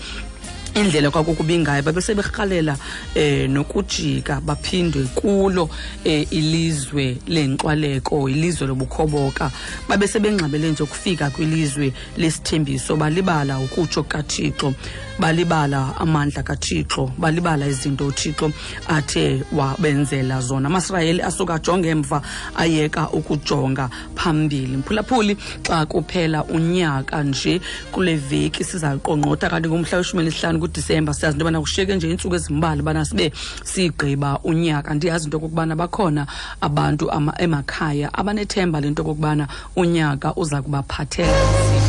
indlela 0.75 1.11
kwakukubi 1.11 1.59
ngayo 1.59 1.83
babeseberhalela 1.83 2.77
eh 3.15 3.49
nokujika 3.51 4.41
baphindwe 4.41 5.05
kulo 5.15 5.71
eh, 6.05 6.27
ilizwe 6.31 7.17
lenkxwaleko 7.27 8.29
ilizwe 8.29 8.67
lobukhoboka. 8.67 9.51
Babesebengxabele 9.89 10.71
nje 10.71 10.83
ukufika 10.83 11.31
kwilizwe 11.31 11.93
lesithembiso 12.17 12.97
balibala 12.97 13.59
ukutsho 13.59 14.03
kathixo 14.03 14.75
balibala 15.19 15.97
amandla 15.99 16.43
kathixo. 16.43 17.13
Balibala 17.19 17.67
izinto 17.67 18.07
uthixo 18.07 18.53
athe 18.89 19.43
wabenzela 19.53 20.41
zona. 20.41 20.69
Amasirayeli 20.69 21.23
asuka 21.23 21.55
ajonge 21.55 21.89
emva 21.89 22.23
ayeka 22.57 23.11
ukujonga 23.11 23.89
phambili. 24.15 24.77
Mphulaphuli 24.77 25.37
xa 25.63 25.87
kuphela 25.87 26.45
unyaka 26.45 27.23
nje 27.23 27.61
kule 27.93 28.17
veki 28.17 28.65
sizaqongqotha 28.65 29.51
kanti 29.51 29.69
ngomhla 29.69 29.99
weshumi 29.99 30.25
nesihlanu 30.25 30.61
kudisemba 30.61 31.15
siyazi 31.15 31.37
into 31.37 31.45
yobana 31.45 31.61
kushiyeke 31.61 31.97
nje 31.97 32.09
iintsuku 32.09 32.35
ezimbali 32.35 32.81
ubana 32.81 33.05
sibe 33.05 33.33
sigqiba 33.65 34.39
unyaka. 34.45 34.95
Ndiyazi 34.95 35.25
into 35.25 35.37
okokubana 35.37 35.77
bakhona 35.77 36.27
abantu 36.61 37.11
emakhaya 37.39 38.15
abanethemba 38.15 38.81
lento 38.81 39.03
okokubana 39.03 39.49
unyaka 39.77 40.35
uza 40.37 40.63
kubaphathela 40.63 41.84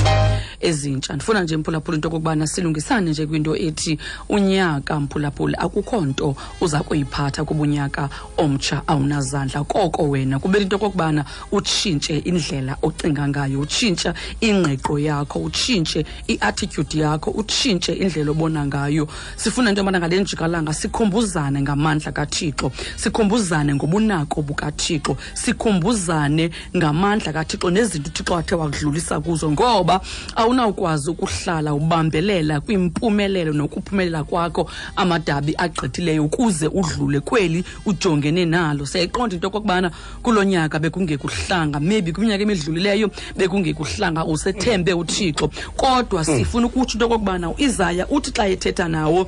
ezintsha. 0.66 1.14
Ndifuna 1.14 1.44
nje 1.44 1.58
mphulaphula 1.58 1.96
into 1.96 2.08
okokubana 2.08 2.48
silungisane 2.48 3.12
nje 3.12 3.26
kwinto 3.26 3.56
ethi 3.56 4.00
unyaka 4.30 5.00
mphulaphula 5.00 5.60
akukho 5.60 6.02
nto 6.02 6.36
uza 6.62 6.80
kuyiphatha 6.84 7.46
kubunyaka 7.46 8.10
omtsha 8.38 8.82
awunazandla. 8.88 9.64
Koko 9.64 10.10
wena 10.10 10.40
kubela 10.40 10.64
into 10.64 10.76
okokubana 10.76 11.26
utshintshe 11.52 12.18
indlela 12.18 12.78
ocinga 12.82 13.28
ngayo 13.28 13.60
utshintshe 13.60 14.14
ingqiqo 14.42 15.00
yakho 15.00 15.40
utshintshe 15.40 16.06
i-attitude 16.28 17.00
yakho 17.00 17.32
utshintshe 17.32 17.94
indlela 17.94 18.32
obona 18.32 18.66
ngayo. 18.66 19.08
Sifuna 19.36 19.70
into 19.70 19.82
yobana 19.82 20.00
ngale 20.00 20.22
njikalanga 20.22 20.74
sikhumbuzane 20.74 21.62
ngamandla 21.62 22.12
kathixo 22.12 22.72
sikhumbuzane 22.96 23.76
ngobunako 23.76 24.42
bukathixo 24.42 25.18
sikhumbuzane 25.34 26.50
ngamandla 26.76 27.34
kathixo 27.34 27.70
nezinto 27.70 28.10
uthixo 28.10 28.38
athe 28.38 28.56
wakudlulisa 28.56 29.20
kuzo 29.20 29.52
ngoba 29.52 30.02
awunawukwazi 30.56 31.10
ukuhlala 31.12 31.74
ubambelela 31.74 32.62
kwimpumelelo 32.62 33.54
nokuphumelela 33.54 34.24
kwakho 34.24 34.70
amadabi 34.96 35.56
agqithileyo 35.58 36.26
ukuze 36.26 36.68
udlule 36.68 37.20
kweli 37.20 37.64
ujongene 37.86 38.46
nalo. 38.46 38.86
Siyayiqonda 38.86 39.36
into 39.36 39.48
yokokubana 39.48 39.92
kulo 40.24 40.44
nyaka 40.44 40.80
bekungekuhlanga 40.80 41.80
maybe 41.80 42.12
kwiminyaka 42.12 42.44
emidlulileyo 42.44 43.12
bekungekuhlanga 43.38 44.26
usethembe 44.26 44.94
uthixo. 44.94 45.50
Kodwa 45.76 46.26
sifuna 46.26 46.68
ukutsho 46.68 46.94
into 46.94 47.06
yokokubana 47.06 47.50
uisaya 47.50 48.08
uthi 48.08 48.32
xa 48.32 48.48
ethetha 48.48 48.88
nawo 48.88 49.28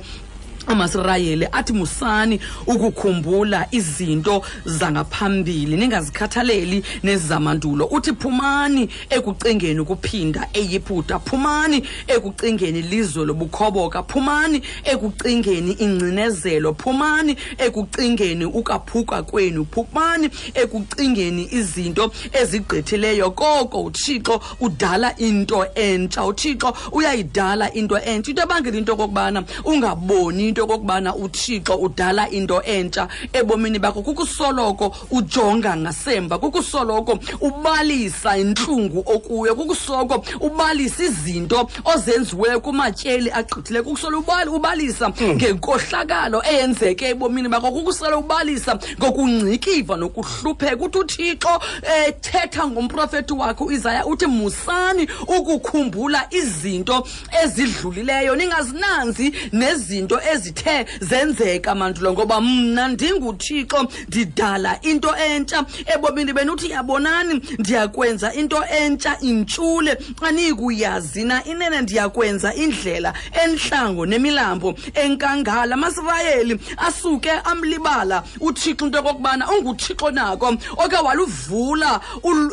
amasirayeli 0.68 1.48
athi 1.52 1.72
musani 1.72 2.40
ukukhumbula 2.66 3.66
izinto 3.70 4.42
zangaphambili. 4.64 5.76
Ningazikhathaleli 5.76 6.84
nezamandulo 7.02 7.86
uthi 7.86 8.12
phumani 8.12 8.88
ekucingeni 9.10 9.80
ukuphinda 9.80 10.48
eyiputa. 10.52 11.18
Phumani 11.18 11.82
ekucingeni 12.06 12.82
lizwe 12.82 13.24
lobukhoboka. 13.24 14.02
Phumani 14.02 14.62
ekucingeni 14.84 15.72
ingcinezelo. 15.72 16.74
Phumani 16.74 17.36
ekucingeni 17.58 18.44
ukaphuka 18.44 19.22
kwenu. 19.22 19.64
Phumani 19.64 20.30
ekucingeni 20.54 21.48
izinto 21.52 22.12
ezigqithileyo. 22.32 23.30
Koko 23.30 23.82
uthixo 23.82 24.40
udala 24.60 25.18
into 25.18 25.66
entsha. 25.74 26.24
uthixo 26.24 26.74
uyayidala 26.92 27.72
into 27.74 27.96
entsha. 27.96 28.30
Into 28.30 28.42
ebangela 28.42 28.76
into 28.78 28.92
okokubana 28.92 29.44
ungaboni 29.64 30.52
into 30.58 30.66
yokokubana 30.66 31.14
uthixo 31.14 31.76
udala 31.76 32.28
into 32.30 32.60
entsha 32.62 33.08
ebomini 33.32 33.78
bakho. 33.78 34.02
Kukusoloko 34.02 34.94
ujonga 35.10 35.76
ngasemva 35.76 36.38
kukusoloko 36.38 37.18
ubalisa 37.40 38.36
intlungu 38.36 39.04
okuyo 39.06 39.54
kukusoloko 39.54 40.24
ubalisa 40.40 41.04
izinto 41.04 41.70
ozenziweyo 41.84 42.60
kumatyeli 42.60 43.30
agqithileyo 43.30 43.84
kukusolo 43.84 44.18
ubali 44.18 44.50
ubalisa 44.50 45.10
ngenkohlakalo 45.10 46.42
eyenzeke 46.44 47.08
ebomini 47.08 47.48
bakho 47.48 47.70
kukusolo 47.70 48.18
ubalisa 48.18 48.78
ngokungcikiva 48.98 49.96
nokuhlupheka. 49.96 50.84
Uthi 50.84 50.98
uthixo 50.98 51.60
ethetha 52.06 52.66
ngomprofethi 52.66 53.32
wakhe 53.32 53.64
uisaya 53.64 54.06
uthi 54.06 54.26
musani 54.26 55.08
ukukhumbula 55.26 56.26
izinto 56.30 57.06
ezidlulileyo 57.42 58.36
ningazinanzi 58.36 59.32
nezinto 59.52 60.20
ezithe 60.48 60.86
zenzeka 61.00 61.74
mandulo 61.74 62.12
ngoba 62.12 62.40
mna 62.40 62.88
ndinguthixo 62.88 63.88
ndidala 64.08 64.78
into 64.82 65.14
entsha. 65.16 65.64
Ebomini 65.94 66.32
benuthi 66.32 66.70
yabonani 66.70 67.42
ndiyakwenza 67.58 68.34
into 68.34 68.64
entsha 68.64 69.20
intshule 69.20 69.98
aniyikuyazi 70.22 71.24
na 71.24 71.44
inene 71.44 71.80
ndiyakwenza 71.80 72.54
indlela 72.54 73.14
entlango 73.44 74.06
nemilambo 74.06 74.74
enkangala. 74.94 75.74
Amasirayeli 75.74 76.60
asuke 76.76 77.30
amlibala 77.30 78.22
uthixo 78.40 78.84
into 78.84 78.98
yokokubana 78.98 79.50
unguthixo 79.50 80.10
nako 80.10 80.56
oke 80.76 80.96
waluvula 80.96 82.00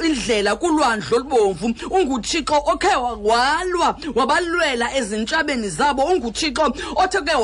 indlela 0.06 0.56
kulwandle 0.56 1.16
olubomvu. 1.18 1.74
Unguthixo 1.90 2.56
okhe 2.66 2.96
walwa 2.96 3.98
wabalwela 4.16 4.96
ezintshabeni 4.96 5.70
zabo. 5.70 6.04
Unguthixo 6.04 6.74
othe 6.96 7.22
ke 7.22 7.36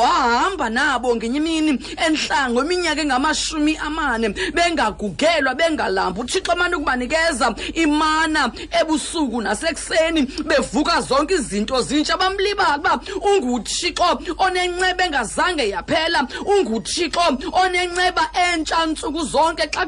wahamba 0.41 0.69
nabo 0.69 1.15
ngenye 1.15 1.38
imini 1.38 1.80
entlango 2.08 2.63
iminyaka 2.63 3.01
engamashumi 3.01 3.77
amane. 3.77 4.30
Bengagugelwa 4.30 5.56
bengalamba 5.56 6.21
uthixo 6.21 6.51
amane 6.51 6.75
ukubanikeza 6.75 7.56
imana 7.73 8.51
ebusuku 8.82 9.41
nasekuseni 9.41 10.21
bevuka 10.45 11.01
zonke 11.01 11.34
izinto 11.34 11.82
zintsha 11.82 12.17
bamlibala 12.17 12.77
uba 12.77 12.99
unguthixo 13.21 14.19
onenceba 14.38 15.06
engazange 15.06 15.69
yaphela 15.69 16.27
unguthixo 16.45 17.21
onenceba 17.51 18.30
entsha 18.34 18.86
ntsuku 18.86 19.23
zonke. 19.23 19.69
Xa 19.71 19.86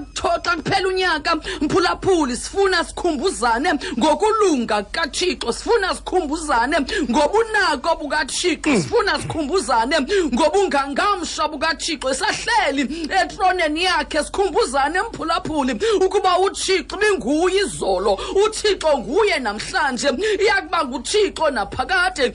kuphela 0.55 0.87
unyaka 0.87 1.35
mphulaphuli 1.61 2.37
sifuna 2.37 2.83
sikhumbuzane 2.83 3.73
ngokulunga 3.99 4.83
kukathixo 4.83 5.51
sifuna 5.53 5.95
sikhumbuzane 5.95 6.77
ngobunako 7.09 7.95
bukathixo 7.95 8.75
sifuna 8.81 9.19
sikhumbuzane 9.21 9.95
ngobungangamsha 10.33 11.47
bukathixo 11.47 12.09
esahleli 12.09 12.83
etroneni 13.21 13.83
yakhe 13.83 14.23
sikhumbuzane 14.23 14.97
emphulaphuli 14.99 15.73
ukuba 16.05 16.39
uthixo 16.39 16.95
ibinguye 16.95 17.59
izolo 17.61 18.13
uthixo 18.45 18.97
nguye 18.97 19.39
namhlanje. 19.39 20.09
Iyakuba 20.43 20.85
nguthixo 20.85 21.49
naphakade 21.49 22.33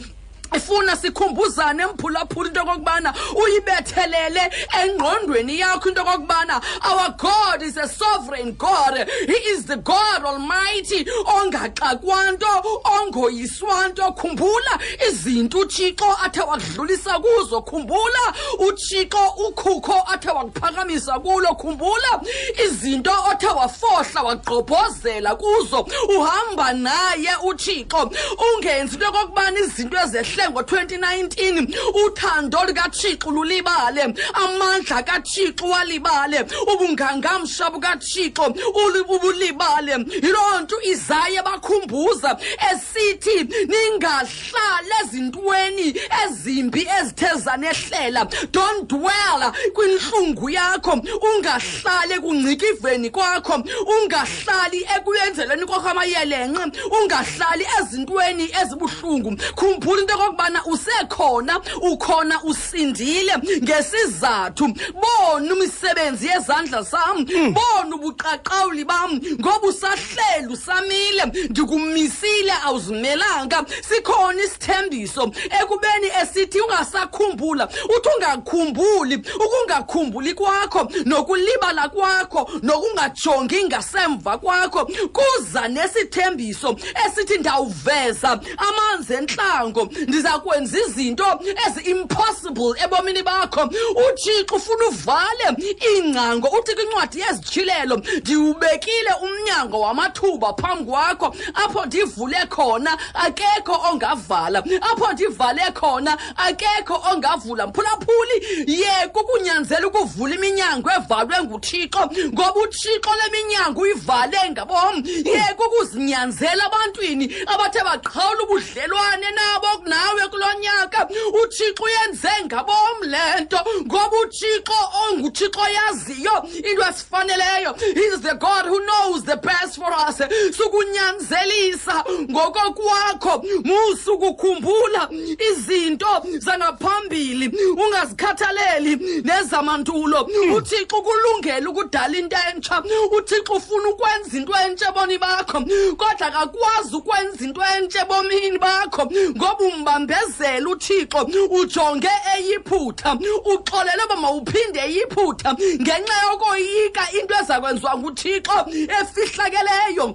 ifuna 0.57 0.97
sikhumbuzane 0.97 1.87
mphulaphula 1.87 2.49
into 2.49 2.61
okokubana 2.63 3.15
uyibethelele 3.43 4.51
engqondweni 4.83 5.59
yakho 5.61 5.89
into 5.89 6.01
yokokubana 6.01 6.61
our 6.91 7.15
god 7.19 7.63
is 7.63 7.77
a 7.77 7.89
sovereign 7.89 8.53
god. 8.53 9.09
He 9.27 9.33
is 9.53 9.65
the 9.67 9.77
god 9.77 10.25
almighty 10.25 11.05
ongaxakwanto 11.05 12.81
ongoyiswanto. 12.85 14.13
Khumbula 14.17 14.79
izinto 15.09 15.59
uthixo 15.59 16.17
athe 16.25 16.41
wakudlulisa 16.41 17.19
kuzo. 17.21 17.63
Khumbula 17.63 18.35
uthixo 18.59 19.29
ukhukho 19.49 20.03
athe 20.13 20.31
wakuphakamisa 20.31 21.21
kulo. 21.21 21.55
Khumbula 21.55 22.23
izinto 22.65 23.11
othe 23.31 23.47
wafohla 23.47 24.23
wagqobhozela 24.23 25.37
kuzo. 25.37 25.87
Uhamba 26.17 26.73
naye 26.73 27.31
uthixo 27.45 28.11
ungenzi 28.55 28.95
into 28.95 29.07
yokokubana 29.07 29.61
izinto 29.61 29.97
ezehle 30.39 30.49
ngo-2019 30.49 31.69
uthando 32.07 32.65
likathixo 32.65 33.31
lulibale 33.31 34.03
amandla 34.35 35.03
kathixo 35.03 35.67
walibale 35.67 36.41
ubungangamsha 36.73 37.71
bukathixo 37.71 38.43
uli- 38.75 39.05
ubulibale. 39.09 39.93
Yiloo 40.23 40.61
nto 40.63 40.81
izaye 40.83 41.43
bakhumbuza 41.43 42.39
esithi 42.73 43.45
ningahlali 43.69 44.91
ezintweni 45.03 45.95
ezimbi 46.25 46.87
ezithe 47.01 47.31
zanehlela. 47.37 48.25
Don't 48.53 48.89
dwell 48.89 49.53
kwintlungu 49.75 50.51
yakho 50.51 50.93
ungahlali 51.23 52.13
ekungcikiveni 52.15 53.11
kwakho 53.11 53.63
ungahlali 53.87 54.87
ekuyenzeleni 54.97 55.67
kwakho 55.67 55.89
amayelenqe 55.89 56.81
ungahlali 56.91 57.67
ezintweni 57.81 58.45
ezibuhlungu. 58.63 59.37
Khumbula 59.57 59.99
into 59.99 60.15
okokubana 60.29 60.65
usekhona 60.65 61.61
ukhona 61.83 62.43
usindile 62.43 63.33
ngesizathu. 63.63 64.75
Bona 64.95 65.55
imisebenzi 65.55 66.27
yezandla 66.27 66.83
zam 66.83 67.25
bona 67.25 67.97
ubuqaqawuli 67.97 68.85
bam 68.85 69.21
ngoba 69.41 69.67
usahleli 69.69 70.53
usamile. 70.53 71.25
Ndikumisile 71.51 72.53
awuzimelanga. 72.65 73.65
Sikhona 73.89 74.43
isithembiso 74.43 75.33
ekubeni 75.61 76.09
esithi 76.23 76.61
ungasakhumbula 76.61 77.69
uthi 77.97 78.09
ungakhumbuli 78.17 79.17
ukungakhumbuli 79.17 80.35
kwakho 80.35 80.89
nokulibala 81.05 81.89
kwakho 81.89 82.51
nokungajongi 82.63 83.65
ngasemva 83.65 84.39
kwakho. 84.39 84.85
Kuza 85.13 85.69
nesithembiso 85.69 86.77
esithi 87.07 87.39
ndawuveza 87.39 88.41
amanzi 88.57 89.15
entlango 89.15 89.89
ndiza 90.19 90.39
kwenza 90.39 90.79
izinto 90.79 91.41
ezi-impossible 91.67 92.75
ebomini 92.85 93.23
bakho. 93.23 93.71
Uthixo 94.07 94.57
ufuna 94.57 94.87
uvale 94.89 95.47
iingcango 95.87 96.49
uthi 96.49 96.75
kwincwadi 96.75 97.21
yezitshilelo 97.21 97.97
ndiwubekile 97.97 99.13
umnyango 99.23 99.81
wamathuba 99.81 100.55
phambi 100.55 100.85
kwakho. 100.85 101.35
Apho 101.55 101.87
ndivule 101.87 102.47
khona 102.49 102.99
akekho 103.15 103.81
ongavala. 103.93 104.59
Apho 104.93 105.13
ndivale 105.13 105.63
khona 105.73 106.19
akekho 106.37 107.03
ongavula. 107.13 107.67
Mphulaphuli 107.67 108.37
ye 108.67 109.09
kukunyanzela 109.13 109.87
ukuvula 109.87 110.35
iminyango 110.35 110.91
evalwe 110.91 111.43
nguthixo 111.43 112.11
ngoba 112.27 112.55
uthixo 112.55 113.11
le 113.15 113.31
minyango 113.33 113.81
uyivale 113.81 114.51
ngabom. 114.51 115.03
Ye 115.07 115.55
kukuzinyanzela 115.57 116.65
abantwini 116.65 117.35
abathe 117.47 117.81
baqhawula 117.85 118.43
ubudlelwane 118.43 119.31
nabo 119.31 119.83
nawe 120.09 120.29
kulo 120.29 120.47
nyaka. 120.61 121.09
Uthixo 121.43 121.85
uyenze 121.85 122.29
ngabom 122.45 123.03
le 123.03 123.41
nto 123.41 123.59
ngoba 123.87 124.17
uthixo 124.23 124.79
onguthixo 125.11 125.61
yaziyo 125.77 126.45
into 126.57 126.83
esifaneleyo. 126.83 127.77
Is 127.97 128.21
the 128.21 128.35
god 128.35 128.67
who 128.67 128.81
knows 128.87 129.25
the 129.25 129.37
best 129.37 129.77
for 129.77 129.93
us. 129.93 130.19
Sukunyanzelisa 130.57 132.05
ngokokwakho 132.31 133.45
musukukhumbula 133.65 135.09
izinto 135.51 136.23
zangaphambili 136.39 137.49
ungazikhathaleli 137.73 139.23
nezamantulo. 139.25 140.29
Uthixo 140.55 141.03
kulungele 141.03 141.67
ukudala 141.67 142.19
into 142.19 142.37
entsha. 142.51 142.83
Uthixo 143.13 143.53
ufuna 143.53 143.89
ukwenza 143.89 144.37
into 144.37 144.53
entsha 144.53 144.89
eboni 144.89 145.19
bakho 145.19 145.61
kodwa 145.97 146.31
kakwazi 146.31 146.97
ukwenza 146.97 147.45
into 147.45 147.63
entsha 147.77 148.03
ebomini 148.03 148.59
bakho 148.59 149.11
ngoba 149.37 149.65
umbambezela 149.99 150.71
uthixo 150.71 151.29
ujonge 151.51 152.09
eyiphutha 152.37 153.19
uxolele 153.53 154.03
uba 154.07 154.17
mawuphinde 154.17 154.81
eyiphutha 154.81 155.53
ngenxa 155.83 156.17
yokoyika 156.27 157.03
into 157.21 157.35
eza 157.41 157.61
kwenziwa 157.61 157.99
nguthixo 157.99 158.57
efihlakeleyo 159.01 160.15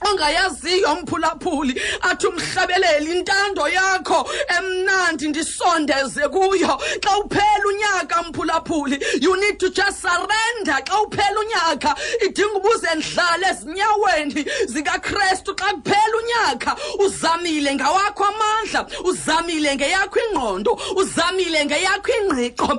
ongayaziyo 0.00 0.94
mphulaphuli 0.94 1.82
athi 2.00 2.26
umhlabeleli 2.26 3.18
intando 3.18 3.68
yakho 3.68 4.30
emnandi 4.58 5.28
ndisondeze 5.28 6.28
kuyo. 6.28 6.80
Xa 7.04 7.18
uphela 7.18 7.66
unyaka 7.68 8.22
mphulaphuli 8.22 8.98
you 9.20 9.36
need 9.36 9.58
to 9.58 9.70
just 9.70 10.00
surrender. 10.02 10.78
Xa 10.84 11.02
uphela 11.02 11.40
unyaka 11.40 11.94
idinga 12.26 12.54
ubuze 12.58 12.94
ndlala 12.94 13.50
ezinyaweni 13.50 14.46
zikakrestu 14.66 15.54
xa 15.54 15.72
kuphela 15.74 16.16
unyaka 16.22 16.76
uzamile 16.98 17.74
ngawakho 17.74 18.24
amandla 18.24 18.86
uzamile 19.04 19.74
ngeyakho 19.74 20.18
ingqondo 20.20 20.80
uzamile 20.96 21.64
ngeyakho 21.64 22.12
ingqiqo. 22.12 22.78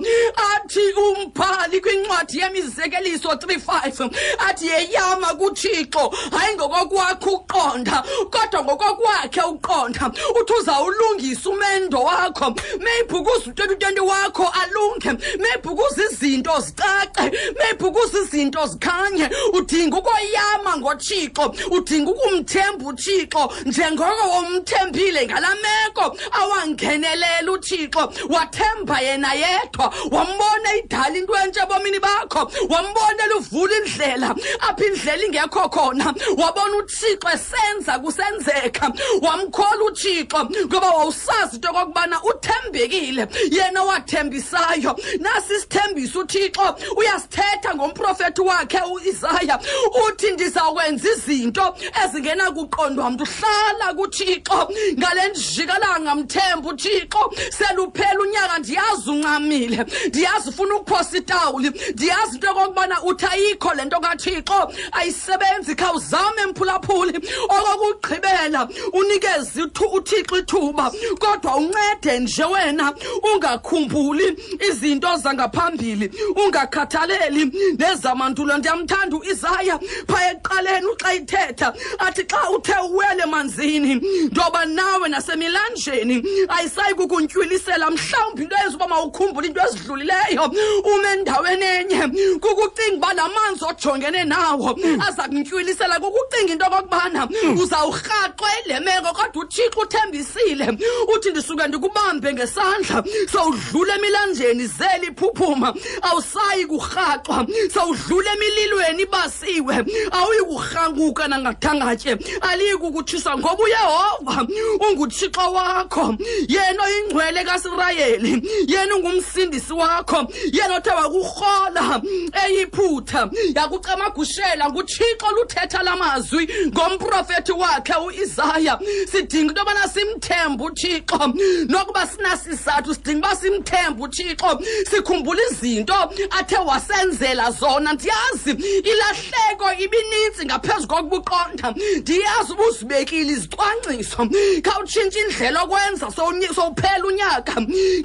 Athi 0.56 0.94
umbhali 0.94 1.82
kwincwadi 1.82 2.40
yemizekeliso 2.40 3.30
35 3.30 4.10
athi 4.50 4.68
yeyama 4.68 5.28
kuthixo 5.28 6.14
hayi 6.32 6.56
ngokokwakho 6.56 7.09
uqonda 7.14 8.04
kodwa 8.32 8.64
ngokokwakhe 8.64 9.42
uqonda 9.42 10.12
uthi 10.42 10.54
uzawulungisa 10.60 11.50
umendo 11.50 12.00
wakho. 12.00 12.56
Meyibhukuza 12.80 13.50
u-2020 13.50 14.00
wakho 14.00 14.48
alunge 14.62 15.12
meyibhukuza 15.40 16.04
izinto 16.12 16.60
zicace 16.60 17.32
meyibhukuza 17.60 18.20
izinto 18.20 18.66
zikhanye. 18.68 19.30
Udinga 19.54 19.98
ukoyama 19.98 20.78
ngothixo 20.78 21.56
udinga 21.72 22.12
ukumthemba 22.12 22.86
uthixo 22.86 23.52
njengoko 23.66 24.30
womthembile 24.30 25.26
ngalaa 25.26 25.56
meko 25.56 26.18
awangenelela 26.32 27.52
uthixo. 27.52 28.14
Wathemba 28.30 29.00
yena 29.02 29.34
yedwa 29.34 29.94
wambona 30.12 30.76
idala 30.78 31.18
into 31.18 31.34
entsha 31.34 31.64
ebomini 31.64 32.00
bakho 32.00 32.52
wambonela 32.70 33.36
uvula 33.38 33.76
indlela 33.76 34.36
apho 34.60 34.84
indlela 34.86 35.26
ingekho 35.26 35.70
khona 35.70 36.14
wabona 36.38 36.78
uthixo 37.00 37.30
esenza 37.30 38.00
kusenzeka. 38.00 38.92
Wamkhola 39.22 39.84
uthixo 39.86 40.50
ngoba 40.66 40.90
wawusazi 40.90 41.56
into 41.56 41.68
yokokubana 41.68 42.22
uthembekile 42.24 43.28
yena 43.52 43.82
owathembisayo. 43.82 44.96
Nasi 45.20 45.54
isithembiso 45.54 46.20
uthixo 46.20 46.76
uyasithetha 46.98 47.76
ngomprofethi 47.76 48.42
wakhe 48.42 48.82
uisaya 48.82 49.60
uthi 50.08 50.32
ndizawukwenza 50.32 51.10
izinto 51.10 51.76
ezingenakuqondwa 52.04 53.12
mntu. 53.12 53.26
Hlala 53.26 53.94
kuthixo 53.94 54.70
ngale 54.98 55.30
njikalanga 55.30 56.16
mthemba 56.16 56.70
uthixo. 56.70 57.34
Seluphela 57.50 58.20
unyaka 58.20 58.60
ndiyazi 58.60 59.10
uncamile 59.10 59.86
ndiyazi 60.08 60.50
ufuna 60.50 60.76
ukuphosa 60.76 61.18
itawuli 61.18 61.70
ndiyazi 61.94 62.36
into 62.36 62.48
yokokubana 62.48 63.04
uthi 63.04 63.26
ayikho 63.26 63.74
le 63.74 63.86
nto 63.86 64.00
kathixo. 64.00 64.72
Ayisebenzi 64.92 65.76
khawuzame 65.76 66.46
mphulaphuli 66.90 67.20
okokugqibela. 67.50 68.68
Unikeze 68.94 69.64
uthixo 69.64 70.38
ithuba 70.38 70.92
kodwa 71.20 71.56
uncede 71.56 72.20
nje 72.20 72.44
wena 72.44 72.94
ungakhumbuli 73.34 74.38
izinto 74.70 75.18
zangaphambili 75.18 76.12
ungakhathaleli 76.36 77.46
nezamandulo. 77.78 78.58
Ndiyamthanda 78.58 79.18
uisaya 79.18 79.80
phaa 80.08 80.32
ekuqaleni 80.32 80.86
uxa 80.86 81.14
ithetha 81.14 81.74
athi 82.00 82.24
xa 82.24 82.50
uthe 82.50 82.74
uwele 82.90 83.26
manzini 83.26 83.96
ndoba 84.32 84.66
nawe 84.66 85.10
nasemilanjeni 85.10 86.24
ayisayi 86.50 86.94
kukuntywilisela 86.96 87.90
mhlawumbi 87.90 88.44
into 88.44 88.56
eyenza 88.56 88.76
uba 88.76 88.88
mawukhumbule 88.88 89.48
into 89.48 89.62
ezidlulileyo. 89.62 90.44
Ume 90.84 91.14
endaweni 91.14 91.66
enye 91.66 92.08
kukucinga 92.40 92.98
uba 92.98 93.14
la 93.14 93.30
manzi 93.30 93.66
ojongene 93.66 94.24
nawo 94.24 94.80
aza 95.08 95.24
kuntywilisela 95.28 96.00
kukucinga 96.00 96.54
into 96.54 96.66
okokubana 96.80 97.28
uzawurhaxwe 97.62 98.50
le 98.68 98.80
meko 98.80 99.14
kodwa 99.14 99.44
uthixo 99.44 99.80
uthembisile. 99.82 100.78
Uthi 101.16 101.32
ndisuke 101.32 101.68
ndikubambe 101.68 102.34
ngesandla 102.34 103.04
sowudlula 103.32 103.96
emilanjeni 103.96 104.68
zeli 104.68 105.08
iphuphuma 105.08 105.74
awusayi 106.02 106.66
kurhaxwa 106.66 107.48
sowudlula 107.74 108.34
emililweni 108.34 109.04
ibasiwe 109.04 109.76
awuyi 110.12 110.42
kurhanguka 110.42 111.28
nangathangatye 111.28 112.18
aliyi 112.42 112.78
kukutshisa 112.78 113.38
ngoba 113.38 113.64
uyehova 113.64 114.48
unguthixo 114.90 115.54
wakho. 115.54 116.16
Yena 116.48 116.84
oyingcwele 116.84 117.44
kasirayeli 117.44 118.50
yena 118.68 118.96
ungumsindisi 118.96 119.74
wakho 119.74 120.28
yena 120.52 120.76
othe 120.76 120.90
wakurhola 120.90 122.02
eyiphutha. 122.46 123.30
Yakucamagushela 123.56 124.70
nguthixo 124.70 125.32
luthetha 125.36 125.84
la 125.84 125.96
mazwi 125.96 126.46
ngomprofethi 126.72 127.52
wakhe 127.52 127.94
uisaya 127.94 128.80
sidinga 129.12 129.50
into 129.50 129.62
yobana 129.62 129.88
simthembe 129.88 130.64
uthixo. 130.64 131.34
Nokuba 131.68 132.08
sinasizathu 132.08 132.96
sidinga 132.96 133.28
uba 133.28 133.36
simthembe 133.36 134.02
uthixo. 134.02 134.60
Sikhumbula 134.90 135.42
izinto 135.52 135.94
athe 136.32 136.58
wasenzela 136.58 137.52
zona. 137.52 137.94
Ndiyazi 137.94 138.52
ilahleko 138.84 139.74
ibinintsi 139.84 140.46
ngaphezu 140.46 140.88
kokubuqonda. 140.88 141.74
Ndiyazi 141.98 142.54
uba 142.54 142.64
uzibekile 142.64 143.32
izicwangciso. 143.32 144.30
Khawutshintsha 144.62 145.20
indlela 145.20 145.64
okwenza 145.64 146.12
sowuphela 146.12 147.06
unyaka. 147.08 147.56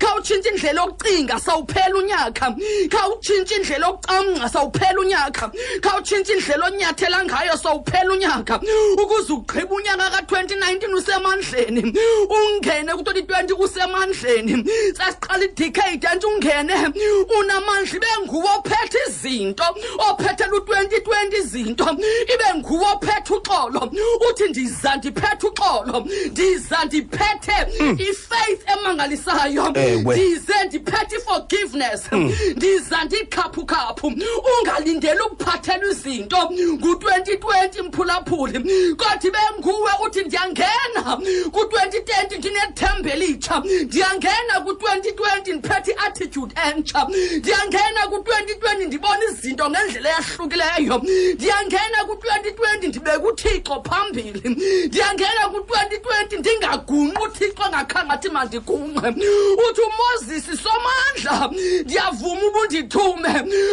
Khawutshintsha 0.00 0.50
indlela 0.50 0.80
yokucinga 0.82 1.40
sawuphela 1.40 1.96
unyaka. 1.96 2.54
Khawutshintsha 2.90 3.56
indlela 3.56 3.86
yokucamngca 3.86 4.48
sawuphela 4.48 5.00
unyaka. 5.00 5.50
Khawutshintsha 5.80 6.32
indlela 6.32 6.66
onyathela 6.66 7.24
ngayo 7.24 7.56
sawuphela 7.56 8.12
unyaka 8.12 8.43
ukuze 9.02 9.32
ugqiba 9.32 9.74
unyaka 9.74 10.10
ka-2019 10.10 10.94
usemandleni 10.94 11.82
ungene 12.30 12.92
ku-2020 12.92 13.52
usemandleni 13.58 14.64
sasiqala 14.96 15.44
idecade 15.44 16.06
anti 16.08 16.26
ungene. 16.26 16.74
Unamandla 17.38 17.96
ibe 17.96 18.06
nguwe 18.24 18.48
ophethe 18.58 18.98
izinto 19.08 19.64
ophethela 20.10 20.52
u-2020 20.52 21.38
izinto 21.38 21.84
ibe 22.34 22.48
nguwe 22.58 22.86
ophethe 22.94 23.34
uxolo. 23.34 23.90
Uthi 24.30 24.48
ndiza 24.48 24.96
ndiphethe 24.96 25.46
uxolo 25.46 26.06
ndiza 26.30 26.84
ndiphethe 26.84 27.78
hmm. 27.78 27.98
ifaith 28.00 28.62
emangalisayo. 28.72 29.70
Ndize 29.70 30.64
ndiphethe 30.66 31.16
i-forgiveness 31.16 32.08
hmm. 32.10 32.32
ndiza 32.56 33.04
ndikhaphukhaphu 33.04 34.12
ungalindeli 34.60 35.20
ukuphathelwa 35.20 35.90
izinto. 35.90 36.36
Ngu-2020 36.36 37.82
mphulaphuli 37.82 38.33
kodwa 38.36 39.28
ibe 39.28 39.38
nguwe 39.58 39.92
uthi 40.06 40.20
ndiyangena 40.24 41.02
ku-2020 41.52 42.38
ndinethemba 42.38 43.10
elitsha 43.12 43.62
ndiyangena 43.84 44.54
ku-2020 44.64 45.54
ndiphethe 45.56 45.90
i-attitude 45.92 46.54
entsha. 46.68 47.06
Ndiyangena 47.38 48.02
ku-2020 48.10 48.54
2020 48.64 48.86
ndibona 48.86 49.24
izinto 49.24 49.70
ngendlela 49.70 50.08
eyahlukileyo. 50.08 50.96
Ndiyangena 51.34 51.98
ku-2020 52.06 52.88
ndibeka 52.88 53.18
uthixo 53.28 53.82
phambili. 53.88 54.48
Ndiyangena 54.86 55.42
ku-2020 55.52 56.38
ndingagungqi 56.38 57.22
uthixo 57.24 57.62
engakhangathi 57.66 58.28
mandigungqe 58.28 59.08
uthi 59.64 59.80
umoses 59.88 60.46
somandla. 60.62 61.50
Ndiyavuma 61.84 62.46
uba 62.48 62.60
undithume 62.60 63.32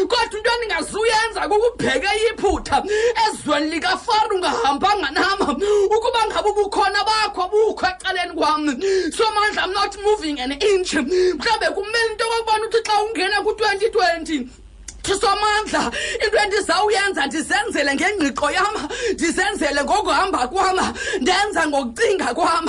kodwa 0.10 0.38
into 0.38 0.52
endingazuyenza 0.56 1.42
kukubheke 1.50 2.10
iphutha 2.30 2.84
ezweni 3.26 3.70
likafaro 3.70 4.38
ungahambanga 4.52 5.12
nama 5.12 5.52
ukuba 5.96 6.28
ngabe 6.28 6.50
ubukhona 6.50 7.04
bakho 7.04 7.48
bukho 7.50 7.86
eceleni 7.88 8.34
kwam 8.36 8.66
somandla 9.12 9.64
i'm 9.64 9.74
not 9.74 9.96
moving 10.04 10.40
an 10.40 10.52
inch. 10.52 10.94
Mhlawumbe 10.94 11.68
kumele 11.76 12.12
into 12.12 12.26
okokubona 12.26 12.66
uthi 12.66 12.82
xa 12.84 13.02
ungena 13.04 13.42
ku-2020 13.44 14.48
tisomandla 15.04 15.92
into 16.24 16.38
endizawuyenza 16.38 17.26
ndizenzele 17.28 17.96
ngengqiqo 17.96 18.52
yam 18.52 18.76
ndizenzele 19.14 19.84
ngokuhamba 19.84 20.48
kwam 20.48 20.78
ndenza 21.22 21.68
ngokucinga 21.68 22.34
kwam. 22.34 22.66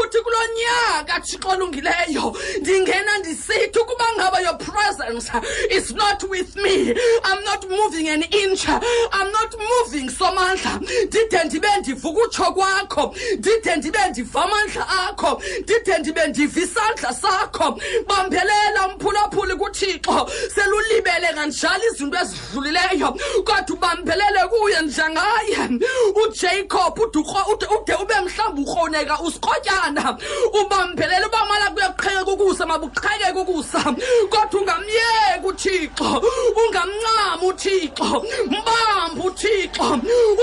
Uthi 0.00 0.18
kulo 0.24 0.36
nyaka 0.58 1.20
thixo 1.20 1.48
olungileyo 1.48 2.36
ndingena 2.60 3.18
ndisithi 3.18 3.78
ukuba 3.78 4.04
ngaba 4.16 4.40
your 4.40 4.58
presence 4.58 5.30
is 5.70 5.92
not 5.94 6.22
with 6.28 6.56
me. 6.56 6.94
I'm 7.24 7.44
not 7.44 7.68
moving 7.68 8.08
an 8.08 8.22
inch. 8.22 8.68
I'm 8.68 9.32
not 9.32 9.54
moving 9.58 10.08
somandla. 10.10 10.80
Ndide 11.06 11.44
ndibe 11.44 11.68
ndivuka 11.80 12.20
utsho 12.22 12.52
kwakho. 12.52 13.14
Ndide 13.38 13.76
ndibe 13.76 13.98
ndiva 14.10 14.44
amandla 14.44 14.88
akho. 14.88 15.42
Ndide 15.60 15.98
ndibe 15.98 16.26
ndiva 16.26 16.60
isandla 16.60 17.14
sakho. 17.14 17.80
Bambelela 18.06 18.86
umphulaphuli 18.88 19.54
kuthixo. 19.54 20.30
Selulibele 20.54 21.32
kanjalo 21.62 21.84
izinto 21.92 22.18
ezidlulileyo 22.18 23.12
kodwa 23.44 23.74
ubambelele 23.74 24.48
kuye 24.50 24.82
njengaye. 24.82 25.78
Ujacob 26.22 26.98
ude 26.98 27.94
ube 27.94 28.14
mhlawumbi 28.24 28.62
ukroneka 28.62 29.20
usikrotyana 29.20 30.18
ubambelele 30.60 31.26
uba 31.26 31.46
mala 31.46 31.70
kuyoqhekeka 31.70 32.30
ukusa 32.32 32.66
mabuqhekeka 32.66 33.40
ukusa. 33.40 33.82
Kodwa 34.30 34.60
ungamyeki 34.60 35.46
uthixo 35.46 36.22
ungamncama 36.56 37.46
uthixo 37.46 38.24
mbamba 38.46 39.24
uthixo 39.24 39.61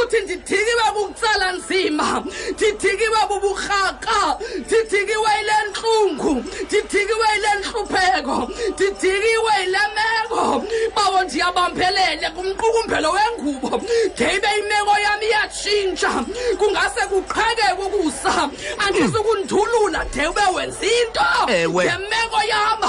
uthi 0.03 0.19
ndidhikiwe 0.23 0.83
bukutsala 0.95 1.51
nzima 1.51 2.23
ndidhikiwe 2.53 3.19
buburhaka 3.29 4.37
ndidhikiwe 4.59 5.29
yile 5.37 5.55
ntlungu 5.69 6.43
ndidhikiwe 6.65 7.27
yile 7.35 7.51
ntlupheko 7.59 8.37
ndidhikiwe 8.73 9.53
yile 9.61 9.79
meko. 9.95 10.65
Bawo 10.95 11.23
ndiyabambelele 11.23 12.29
kumqukumbelo 12.35 13.11
wengubo 13.11 13.81
ngeyibe 14.15 14.49
imeko 14.59 14.95
yam 15.05 15.21
iyatshintsha 15.23 16.11
kungase 16.59 17.01
kuqhekeke 17.11 17.81
ukusa 17.85 18.49
andizukundulula 18.85 20.05
de 20.13 20.27
ube 20.27 20.41
wenza 20.55 20.85
into. 20.85 21.29
Ngemeko 21.47 22.39
yam 22.51 22.81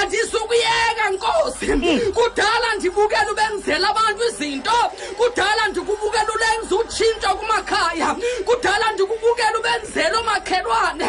andizukuyeka 0.00 1.04
nkosi. 1.12 1.66
Kudala 2.14 2.74
ndibukela 2.76 3.32
ubenzela 3.32 3.88
abantu 3.90 4.22
izinto 4.28 4.78
kudala 5.18 5.68
ndikubukela 5.86 6.32
ulenza 6.34 6.76
utshintsho 6.76 7.28
kumakhaya. 7.38 8.16
Kudala 8.44 8.92
ndikubukela 8.92 9.58
ubenzela 9.58 10.18
omakhelwane. 10.18 11.08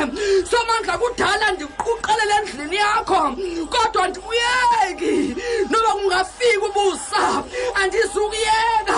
Somandla 0.50 0.98
kudala 0.98 1.52
ndikuqelele 1.52 2.34
endlini 2.40 2.76
yakho. 2.76 3.36
Kodwa 3.72 4.04
andikuyeki 4.06 5.36
noba 5.70 5.92
kungafika 5.98 6.66
ubusa 6.70 7.44
andizukuyeka. 7.82 8.98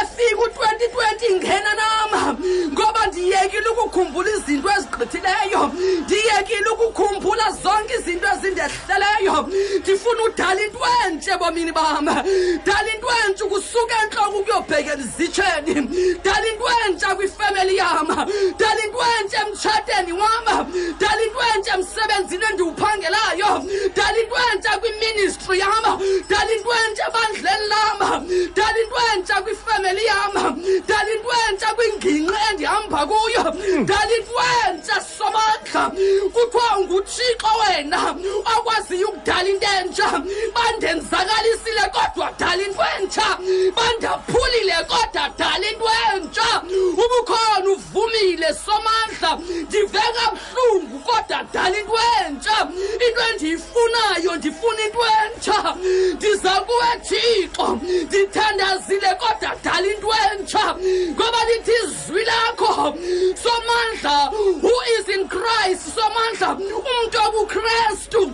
Efika 0.00 0.42
u-2020 0.42 1.36
ngena 1.36 1.74
nama. 1.74 2.36
Ngoba 2.72 3.06
ndiyekile 3.06 3.68
ukukhumbula 3.68 4.30
izinto 4.30 4.68
ezigqithileyo. 4.70 5.62
Ndiyekile 6.04 6.68
ukukhumbula 6.74 7.50
zonke 7.62 7.94
izinto 7.94 8.26
ezindehleleyo. 8.34 9.48
Ndifuna 9.80 10.22
udala 10.22 10.62
into 10.62 10.78
entsha 11.06 11.34
ebomini 11.34 11.72
bam. 11.72 12.06
Dala 12.66 12.90
into 12.94 13.08
entsha 13.26 13.44
ukusuka 13.44 13.94
entloko 14.02 14.38
ukuyobheka 14.38 14.96
ezitsheni 15.12 16.22
dala 16.22 16.46
into 16.46 16.64
entsha 16.86 17.14
kwifemeli 17.14 17.76
yam 17.76 18.06
dala 18.58 18.82
into 18.84 18.98
entsha 19.18 19.38
emtshateni 19.46 20.12
wam 20.12 20.72
dala 20.98 21.22
into 21.22 21.38
entsha 21.54 21.74
emsebenzini 21.74 22.44
endiwuphangelayo. 22.44 23.50
Dala 23.94 24.18
into 24.18 24.36
entsha 24.52 24.78
kwiministri 24.80 25.58
yam 25.58 25.84
dala 26.28 26.52
into 26.52 26.70
entsha 26.70 27.04
ebandleni 27.08 27.68
lam 27.68 27.98
dala 28.54 28.78
into 28.78 28.96
entsha 29.12 29.42
kwifemeli 29.42 30.04
yam 30.04 30.34
dala 30.86 31.10
into 31.12 31.30
entsha 31.48 31.74
kwingingqi 31.74 32.34
endihamba 32.50 33.06
kuyo. 33.06 33.44
Dala 33.86 34.16
into 34.16 34.36
entsha 34.66 35.00
somandla 35.00 35.90
kuthiwa 36.32 36.80
ngutshixo 36.80 37.50
wena 37.60 38.16
okwaziyo 38.56 39.08
ukudala 39.08 39.48
into 39.48 39.66
entsha. 39.66 40.08
Bandenzakalisile 40.54 41.84
kodwa 41.92 42.32
dala 42.38 42.62
into 42.62 42.82
entsha 42.98 43.38
bandaphulile 43.76 44.76
dala 45.38 45.66
into 45.70 45.88
entsha. 46.12 46.62
Ubukhona 47.02 47.70
uvumile 47.70 48.54
somandla. 48.54 49.38
Ndive 49.68 50.02
kabuhlungu 50.16 50.98
kodwa 50.98 51.44
dala 51.52 51.78
into 51.78 51.98
entsha. 52.20 52.68
Into 53.06 53.20
endiyifunayo 53.30 54.36
ndifuna 54.36 54.84
into 54.86 54.98
entsha. 55.24 55.76
Ndiza 56.14 56.50
kuwe 56.50 57.00
thixo 57.08 57.78
ndithandazile 58.06 59.14
kodwa 59.14 59.56
dala 59.64 59.86
into 59.86 60.08
entsha. 60.32 60.76
Ngoba 61.10 61.44
lithi 61.44 61.72
izwi 61.84 62.24
lakho 62.24 62.94
somandla 63.42 64.30
who 64.62 64.72
is 64.98 65.08
in 65.08 65.28
christ 65.28 65.94
somandla 65.94 66.50
umntu 66.54 67.18
okukrestu 67.26 68.32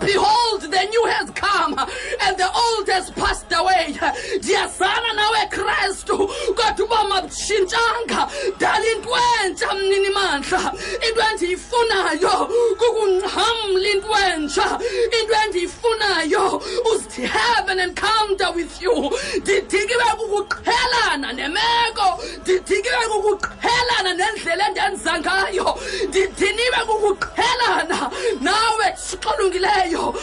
Behold, 0.00 0.62
the 0.62 0.84
new 0.90 1.04
has 1.06 1.30
come 1.30 1.78
and 1.78 2.36
the 2.36 2.48
old 2.52 2.88
has 2.88 3.10
passed 3.10 3.52
away. 3.52 3.96
dear 4.42 4.68
son 4.68 4.86
Ndiyazana 4.86 5.12
nawe 5.14 5.46
Kristu 5.50 6.18
kodwa 6.54 6.84
uba 6.84 7.04
mabutshintshanga 7.04 8.28
dala 8.58 8.86
into 8.92 9.10
entsha 9.44 9.74
mnini 9.74 10.10
mandla 10.10 10.72
into 11.08 11.20
endiyifunayo 11.20 12.48
kukungxamla 12.78 13.88
into 13.90 14.08
entsha 14.08 14.80
into 15.20 15.34
endiyifunayo 15.44 16.62
is 16.94 17.06
to 17.14 17.26
have 17.26 17.68
an 17.68 17.80
encounter 17.80 18.52
with 18.54 18.82
you. 18.82 19.10
Ndidikiwe 19.40 20.04
kukuqhelana 20.18 21.32
nemeko. 21.32 22.22
Ndidikiwe 22.40 23.06
kukuqhelana 23.12 24.14
nendlela 24.36 24.68
endenza 24.68 25.18
ngayo. 25.20 25.78
Ndidiniwe 26.08 26.80
kukuqhelana 26.86 28.10
nawe 28.40 28.86
sixolungileyo 28.96 30.14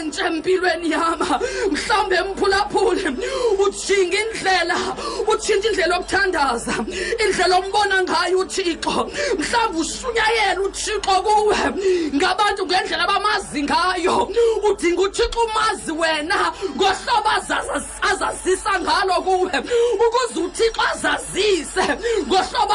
into 0.00 0.24
empilweni 0.24 0.90
yam 0.90 1.18
mhlawumbi 1.70 2.16
emphulaphule 2.16 3.10
ujinga 3.58 4.18
indlela 4.18 4.76
utshintsha 5.28 5.68
indlela 5.68 5.96
yokuthandaza 5.96 6.74
indlela 7.24 7.56
ombona 7.58 8.02
ngayo 8.02 8.38
uthixo. 8.38 9.10
Mhlawumbi 9.38 9.80
ushunyayela 9.80 10.60
uthixo 10.60 11.22
kuwe 11.22 11.56
ngabantu 12.14 12.66
ngendlela 12.66 13.04
abamazi 13.04 13.62
ngayo. 13.62 14.30
Udinga 14.68 15.02
uthixo 15.02 15.40
umazi 15.40 15.92
wena 15.92 16.52
ngohlobo 16.76 17.30
azazisa 18.10 18.80
ngalo 18.80 19.14
kuwe 19.22 19.52
ukuze 20.04 20.40
uthixo 20.40 20.82
azazise 20.92 21.84
ngohlobo 22.26 22.74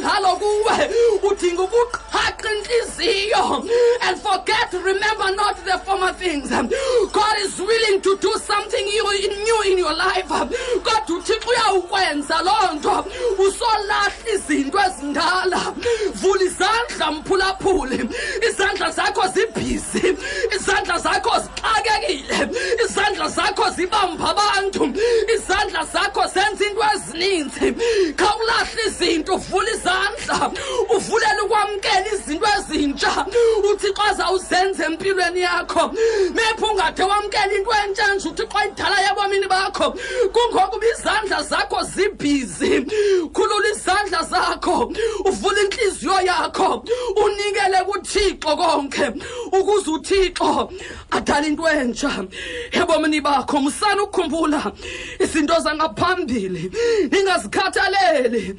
ngalo 0.00 0.36
kuwe 0.36 0.90
udinga 1.22 1.62
ukuqhaqa 1.62 2.48
inhliziyo. 2.54 3.64
And 4.02 4.18
forget 4.20 4.72
remember 4.72 5.34
not 5.34 5.56
the 5.64 5.78
former 5.84 6.12
things. 6.12 6.50
God 6.50 7.36
is 7.38 7.58
willing 7.58 8.00
to 8.02 8.16
do 8.18 8.32
something 8.38 8.84
new 8.84 9.62
in 9.72 9.78
your 9.78 9.94
life. 9.94 10.28
Kodwa 10.28 11.16
uthixo 11.16 11.48
uyawukwenza 11.50 12.42
loo 12.42 12.72
nto. 12.74 13.04
Usolahla 13.38 14.12
izinto 14.34 14.78
ezindala. 14.78 15.74
Vula 16.14 16.42
izandla 16.42 17.10
mphulaphuli 17.12 18.08
izandla 18.48 18.90
zakho 18.90 19.28
zibhizi. 19.28 20.16
Izandla 20.56 20.98
zakho 20.98 21.30
zixakekile. 21.40 22.48
Izandla 22.84 23.28
zakho 23.28 23.70
zibamba 23.70 24.30
abantu. 24.30 24.92
Izandla 25.34 25.84
zakho 25.84 26.22
zenza 26.26 26.64
into 26.64 26.82
ezininzi. 26.94 27.74
Khawulahle 28.16 28.82
izinto 28.86 29.38
uvule 29.48 29.70
izandla 29.70 30.50
uvulele 30.96 31.40
ukwamkela 31.44 32.06
izinto 32.14 32.46
ezintsha. 32.58 33.26
Uthixo 33.70 34.02
azawuzenza 34.10 34.86
empilweni 34.86 35.40
yakho. 35.40 35.92
Mephi 36.34 36.64
ungade 36.64 37.02
wamkela 37.02 37.52
into 37.54 37.70
entsha 37.84 38.14
nje 38.14 38.28
uthixo 38.28 38.58
ayidala 38.58 38.96
ebomini 39.10 39.46
bakho. 39.48 39.94
Kungokuba 40.32 40.86
izandla 40.86 41.42
zakho 41.42 41.82
zibhizi. 41.82 42.86
Khulula 43.32 43.68
izandla 43.68 44.22
zakho 44.22 44.92
uvula 45.24 45.60
inhliziyo 45.60 46.20
yakho 46.20 46.84
unikele 47.16 47.84
kuthixo 47.84 48.56
konke. 48.56 49.12
Ukuze 49.52 49.90
uthixo 49.90 50.70
adala 51.10 51.46
into 51.46 51.68
entsha. 51.68 52.26
Ebomini 52.72 53.20
bakho 53.20 53.60
musana 53.60 54.02
ukukhumbula 54.02 54.72
izinto 55.20 55.54
zangaphambili. 55.60 56.70
Ningazikhathaleli 57.10 58.56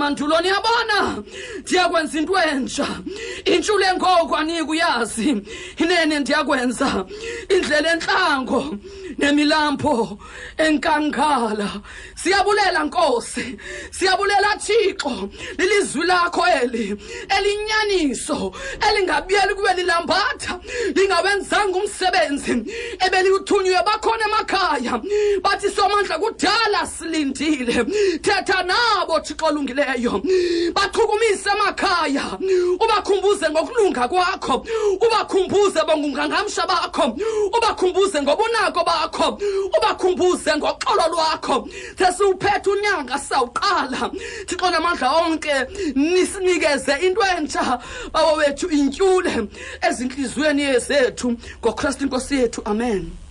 nezamandulo 0.00 0.40
niyabona? 0.40 1.22
Ndiyakwenza 1.60 2.18
into 2.18 2.32
entsha. 2.32 2.86
Intshula 3.44 3.92
engoku 3.92 4.36
anike 4.36 4.62
uyazi 4.62 5.42
inene 5.76 6.18
ndiyakwenza. 6.20 7.04
Indlela 7.48 7.92
entlango 7.92 8.76
nemilambo 9.18 10.18
enkankala 10.56 11.80
siyabulela 12.14 12.84
nkosi. 12.84 13.58
Siyabulela 13.90 14.56
thixo 14.56 15.28
lilizwi 15.58 16.06
lakho 16.06 16.46
eli 16.62 16.96
elinyaniso 17.28 18.52
elingabuyeli 18.88 19.54
kube 19.54 19.74
lilambatha 19.74 20.60
lingawenzanga 20.94 21.78
umsebenzi 21.78 22.64
ebeliwuthunyiwe 23.00 23.82
bakhona 23.84 24.24
emakhaya. 24.24 25.02
Bathi 25.42 25.68
somandla 25.68 26.18
kudala 26.18 26.86
silindile. 26.86 27.84
Thetha 28.22 28.62
nabo 28.62 29.20
thixo 29.20 29.46
olungileyo 29.46 29.89
bachukumise 30.74 31.50
emakhaya 31.50 32.38
ubakhumbuze 32.80 33.50
ngokulunga 33.50 34.08
kwakho 34.08 34.66
ubakhumbuze 35.00 35.80
bongungangamsha 35.86 36.66
bakho 36.66 37.16
ubakhumbuze 37.56 38.22
ngobunako 38.22 38.84
bakho 38.84 39.38
ubakhumbuze 39.76 40.56
ngoxolo 40.56 41.08
lwakho. 41.12 41.68
Sesiwuphethe 41.98 42.70
unyanga 42.70 43.18
sawuqala. 43.18 44.10
Thixo 44.46 44.70
namandla 44.70 45.12
onke 45.12 45.54
nisinikeze 45.94 46.94
into 47.06 47.20
entsha. 47.36 47.80
Bawo 48.12 48.36
wethu 48.36 48.68
intyule 48.70 49.48
ezinhliziyweni 49.88 50.78
zethu 50.78 51.36
ngokristu 51.60 52.04
inkosi 52.04 52.34
yethu. 52.34 52.62
Amen 52.64 53.29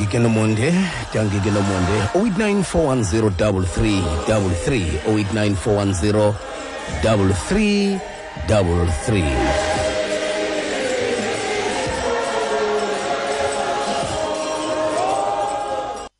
dangi 0.00 0.12
ke 0.12 0.18
nomonde 0.18 0.72
dangi 1.12 1.40
ke 1.44 1.50
nomonde 1.52 1.96
0894103333 2.16 5.04
0894103333 8.48 9.28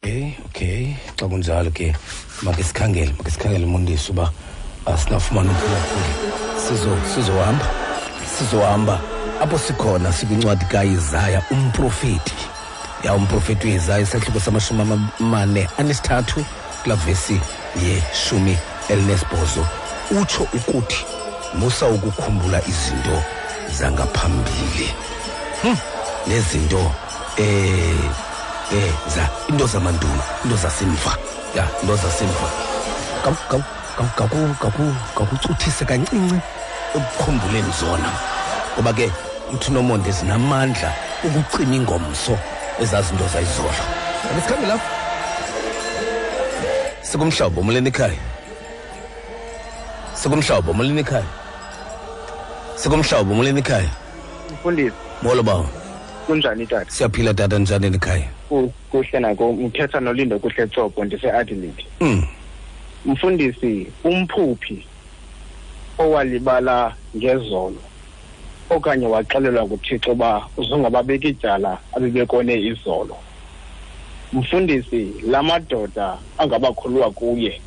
Eh 0.05 0.37
okay. 0.45 0.93
Xa 1.17 1.25
kunjalo 1.25 1.73
ke 1.73 1.97
make 2.45 2.61
sikhangele 2.61 3.17
make 3.17 3.33
sikhangele 3.33 3.65
umondisi 3.65 4.13
uba 4.13 4.29
asinafumana 4.87 5.51
umphulaphuli 5.51 6.13
sizo 6.69 6.97
sizohamba 7.15 7.65
sizohamba 8.39 9.01
apho 9.41 9.59
sikhona 9.59 10.13
sikwincwadi 10.13 10.65
kaIsaya 10.65 11.43
umprofeti 11.51 12.50
ya 13.11 13.17
umprofeti 13.17 13.67
uIsaya 13.67 13.99
isahluko 13.99 14.41
samashumi 14.41 14.83
amane 15.21 15.69
anesithathu 15.79 16.45
kulaa 16.83 16.97
vesi 16.97 17.41
yeshumi 17.83 18.59
elinesibhozo. 18.89 19.67
Utsho 20.11 20.43
ukuthi 20.55 21.05
musa 21.55 21.87
ukukhumbula 21.87 22.61
izinto 22.69 23.23
zangaphambili. 23.79 24.95
Hm, 25.63 25.77
nezinto 26.27 26.93
eh 27.37 28.11
eh 28.73 28.93
za 29.15 29.29
into 29.49 29.67
zamandulo 29.67 30.23
into 30.45 30.57
zasemva. 30.57 31.17
Ya 31.57 31.67
into 31.83 31.97
zasemva. 31.97 32.49
Gaku- 33.25 33.49
gaku- 33.51 33.65
gaku- 33.99 34.17
gaku- 34.17 34.55
gaku- 34.61 34.97
gakucuthise 35.19 35.85
kancinci 35.85 36.41
ekukhumbuleni 36.95 37.73
zona. 37.81 38.11
Ngoba 38.75 38.93
ke 38.93 39.11
uthi 39.53 39.73
nomonde 39.73 40.11
zinamandla 40.11 40.93
ukucima 41.25 41.75
ingomso. 41.75 42.39
Ezazinto 42.83 43.25
zayizolo 43.33 43.69
ake 43.69 44.41
sikhambe 44.41 44.67
lapho. 44.67 44.89
Sikumhlobo 47.03 47.63
molweni 47.63 47.89
ekhaya. 47.89 48.19
Sikumhlobo 50.15 50.73
molweni 50.73 51.01
ekhaya. 51.01 51.25
Sikumhlobo 52.77 53.35
molweni 53.35 53.59
ekhaya. 53.61 53.91
Mfundisi. 54.53 54.97
Molo 55.23 55.43
bawo. 55.43 55.67
Kunjani 56.27 56.67
tata? 56.67 56.91
Siyaphila 56.91 57.35
tata 57.35 57.59
njani 57.59 57.87
ekhaya? 57.87 58.29
Ku- 58.49 58.73
kuhle 58.91 59.21
nako. 59.21 59.53
Ngithetha 59.53 60.01
nolindo 60.01 60.39
kuhle 60.39 60.67
tsobo 60.67 61.05
ndise-adelaide 61.05 61.87
mm. 62.01 62.25
mfundisi 63.07 63.87
umphuphi 64.05 64.87
owalibala 65.99 66.95
ngezolo. 67.17 67.77
Okanye 68.71 69.07
waxelelwa 69.07 69.65
nguthixo 69.65 70.13
uba 70.13 70.49
uzungababeka 70.57 71.29
ityala 71.29 71.79
abebekone 71.93 72.55
izolo 72.55 73.17
mfundisi 74.33 75.15
la 75.23 75.43
madoda 75.43 76.19
angabakhulwa 76.39 77.11
kuye 77.11 77.61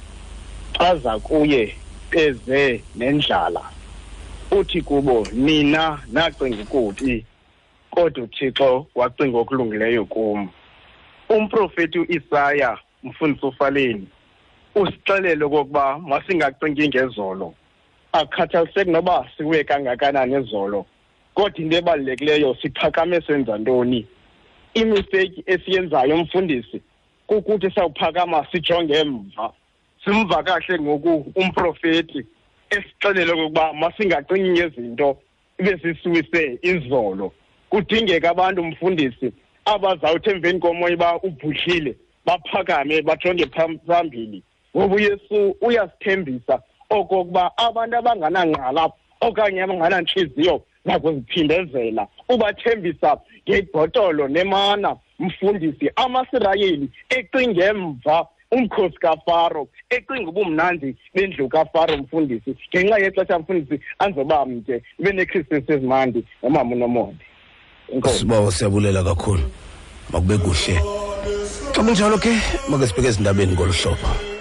xaza 0.77 1.19
kuye 1.19 1.75
beze 2.11 2.83
nendlala. 2.95 3.61
Uthi 4.51 4.81
kubo 4.81 5.27
nina 5.31 6.03
nacinga 6.07 6.63
ukubi 6.63 7.25
kodwa 7.91 8.23
uthixo 8.23 8.87
wacinga 8.95 9.37
okulungileyo 9.37 10.05
kum. 10.05 10.49
Umprofeti 11.29 11.99
uIsaya 11.99 12.77
mfundisi 13.03 13.45
ufaleni 13.45 14.07
usixelele 14.75 15.45
okokuba 15.45 15.99
masingacingi 15.99 16.87
ngezolo. 16.87 17.53
Akhathaliseki 18.11 18.91
noba 18.91 19.29
siwe 19.37 19.63
kangakanani 19.63 20.33
ezolo 20.33 20.85
kodwa 21.33 21.59
into 21.59 21.77
ebalulekileyo 21.77 22.55
siphakame 22.61 23.21
senza 23.21 23.57
ntoni? 23.57 24.07
Imisteyiki 24.73 25.43
esiyenzayo 25.45 26.17
mfundisi 26.17 26.81
kukuthi 27.27 27.71
sawuphakama 27.71 28.47
sijonge 28.51 28.93
emva. 28.93 29.53
Simva 30.05 30.43
kahle 30.43 30.79
ngoku 30.79 31.31
umprofeti 31.35 32.25
esixelele 32.69 33.31
okokuba 33.31 33.73
masingacingi 33.73 34.49
ngezinto 34.49 35.17
ebezisiwise 35.57 36.59
izolo. 36.61 37.31
Kudingeka 37.69 38.29
abantu 38.29 38.63
mfundisi 38.63 39.31
abazawuthi 39.65 40.29
emveni 40.29 40.59
komoya 40.59 40.95
uba 40.95 41.19
ubhuhlile 41.23 41.95
baphakame 42.25 43.01
bajonge 43.01 43.45
pham- 43.45 43.79
phambili. 43.87 44.43
Ngoba 44.75 44.95
uyesu 44.95 45.55
uyasithembisa 45.61 46.61
okokuba 46.89 47.57
abantu 47.57 47.97
abanganangqala 47.97 48.91
okanye 49.21 49.61
abanganantliziyo 49.63 50.61
zakuziphindezela 50.85 52.07
ubathembisa 52.29 53.17
ngebhotolo 53.49 54.27
nemana 54.27 54.95
mfundisi 55.19 55.91
amasirayeli 55.95 56.89
ecinge 57.09 57.61
emva 57.61 58.27
umkhosi 58.51 58.97
kafaro 58.97 59.67
ecinga 59.89 60.29
ubumnandi 60.29 60.95
bendlu 61.15 61.49
kafaro 61.49 61.97
mfundisi 61.97 62.55
ngenxa 62.69 62.97
yexesha 62.97 63.39
mfundisi 63.39 63.83
anzoba 63.99 64.45
mde 64.45 64.83
ibe 64.99 65.11
nechristmas 65.11 65.69
ezimandi 65.69 66.23
nomama 66.43 66.75
unomonde. 66.75 67.25
Enkosi 67.93 68.19
sibawo 68.19 68.51
siyabulela 68.51 69.03
kakhulu. 69.03 69.43
Makube 70.11 70.37
kuhle. 70.37 70.75
Xa 71.73 71.83
kunjalo 71.83 72.17
ke 72.17 72.33
make 72.69 72.87
sibheke 72.87 73.07
ezindabeni 73.07 73.53
ngolu 73.53 73.73
hlobo 73.73 74.32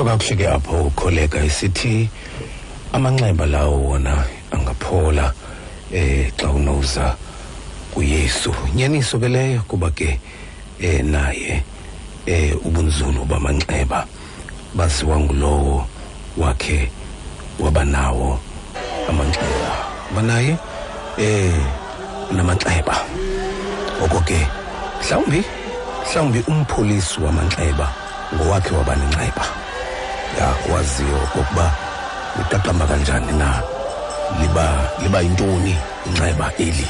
tsho 0.00 0.08
kakuhle 0.08 0.36
ke 0.36 0.48
apho 0.48 0.82
ukholeka 0.88 1.44
isithi 1.44 2.08
amanxeba 2.92 3.46
lawo 3.46 3.76
wona 3.92 4.24
angaphola 4.50 5.32
eh 5.92 6.32
xa 6.36 6.48
unoza 6.48 7.16
kuyesu. 7.92 8.54
Nyaniso 8.74 9.20
ke 9.20 9.28
leyo 9.28 9.60
kuba 9.68 9.90
ke 9.90 10.18
eh 10.80 11.04
naye 11.04 11.62
eh 12.26 12.56
ubunzulu 12.64 13.28
bamanxeba 13.28 14.06
baziwa 14.74 15.20
ngulowo 15.20 15.84
wakhe 16.38 16.88
wabanawo 17.60 18.40
amanxeba. 19.08 19.72
Banaye 20.16 20.56
eh 21.18 21.60
namanxeba 22.32 22.96
ngoko 24.00 24.20
ke 24.24 24.48
mhlawumbi 25.04 25.44
mhlawumbi 26.08 26.40
umpholisi 26.48 27.20
wamanxeba 27.20 27.92
ngowakhe 28.32 28.72
wabanenxeba 28.74 29.59
ya 30.38 30.74
waziyo 30.74 31.16
okokuba 31.24 31.70
liqaqamba 32.38 32.86
kanjani 32.86 33.32
na? 33.32 33.62
Liba 34.40 34.90
liba 35.02 35.20
yintoni 35.20 35.76
inxeba 36.06 36.52
eli 36.58 36.86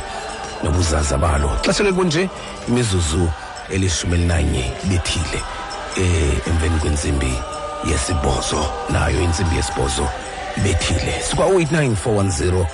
nobuzaza 0.65 1.17
balo? 1.19 1.51
Xesha 1.65 1.85
ke 1.85 1.93
kunje 1.93 2.29
imizuzu 2.69 3.29
elishumi 3.71 4.15
elinanye 4.15 4.73
bethile 4.85 5.41
eh 5.97 6.47
emveni 6.49 6.79
kwentsimbi 6.81 7.33
yesibhozo 7.91 8.67
nayo 8.91 9.21
intsimbi 9.23 9.57
yesibhozo 9.57 10.09
ibethile. 10.57 11.15
Sikwa 11.31 11.47
089410 11.47 12.67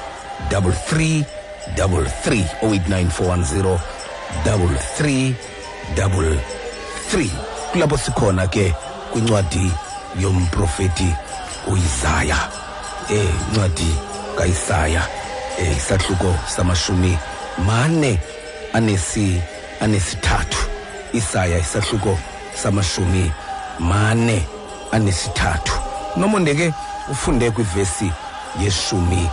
33 0.50 1.24
33 1.76 2.44
089410 2.62 3.78
33 4.44 5.32
33 5.94 7.28
kulapho 7.72 7.98
sikhona 7.98 8.46
ke 8.46 8.74
kwincwadi 9.12 9.72
yomprofeti 10.20 11.14
uIsaya. 11.66 12.36
Eh 13.10 13.30
incwadi 13.48 13.94
kaIsaya 14.38 15.02
eh 15.58 15.76
isahluko 15.76 16.34
samashumi 16.56 17.18
mane 17.66 18.18
anesi 18.72 19.42
anesithathu. 19.80 20.58
Isaya 21.12 21.58
isahluko 21.58 22.18
samashumi 22.62 23.32
mane 23.78 24.46
anesithathu. 24.92 25.72
Nomonde 26.16 26.54
ke 26.54 26.72
ufunde 27.10 27.50
kwivesi 27.50 28.12
yeshumi 28.60 29.30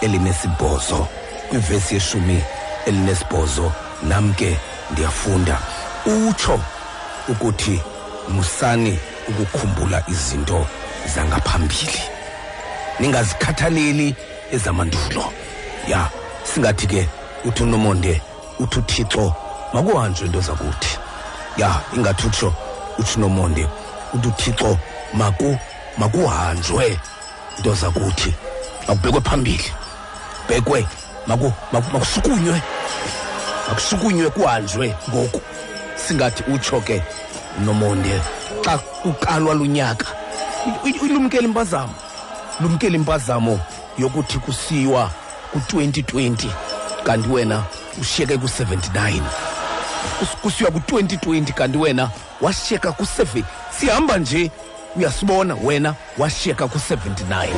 elinesibhozo 0.00 1.08
kwivesi 1.48 1.94
yeshumi 1.94 2.42
elinesibhozo 2.86 3.72
nam 4.02 4.34
ke 4.34 4.56
ndiyafunda. 4.90 5.58
Utsho 6.06 6.60
ukuthi 7.28 7.80
musani 8.28 8.98
ukukhumbula 9.28 10.02
izinto 10.08 10.66
zangaphambili. 11.14 12.00
Ningazikhathaleli 13.00 14.14
ezamandulo. 14.52 15.32
Ya 15.88 16.10
singathi 16.44 16.86
ke 16.86 17.08
uthi 17.44 17.62
unomonde 17.62 18.20
uthi 18.58 18.78
uthixo 18.78 19.34
makuhanjwe 19.72 20.26
into 20.26 20.40
zakuthi. 20.40 20.98
Ya 21.56 21.80
ingathi 21.96 22.26
utsho 22.26 22.54
uthi 22.98 23.18
unomonde 23.18 23.66
uthi 24.14 24.28
uthixo 24.28 24.78
maku 25.14 25.58
makuhanjwe 25.98 26.98
into 27.58 27.74
zakuthi. 27.74 28.34
Akubhekwe 28.88 29.20
phambili. 29.20 29.70
Bhekwe 30.48 30.86
maku 31.26 31.52
maku- 31.72 31.92
makusukunywe. 31.92 32.62
Makusukunywe 33.68 34.30
kuhanjwe 34.30 34.94
ngoku. 35.10 35.40
Singathi 36.06 36.42
utsho 36.52 36.80
ke 36.80 37.02
nomonde 37.64 38.20
xa 38.64 38.78
kuqalwa 38.78 39.54
lunyaka. 39.54 40.06
Ilumkele 41.02 41.44
impazamo 41.44 41.94
lumkele 42.60 42.96
impazamo 42.96 43.60
yokuthi 43.98 44.38
kusiwa 44.38 45.10
ku-2020 45.52 46.48
kanti 47.04 47.28
wena 47.28 47.62
ushiyeke 48.00 48.36
ku-79 48.38 49.20
Kus- 50.20 50.36
kusiwa 50.42 50.70
ku-2020 50.70 51.52
kanti 51.52 51.78
wena 51.78 52.10
washiyeka 52.40 52.92
ku-7 52.92 53.42
sihamba 53.80 54.18
nje 54.18 54.50
uyasibona 54.96 55.54
wena 55.64 55.94
washiyeka 56.18 56.68
ku-79 56.68 57.48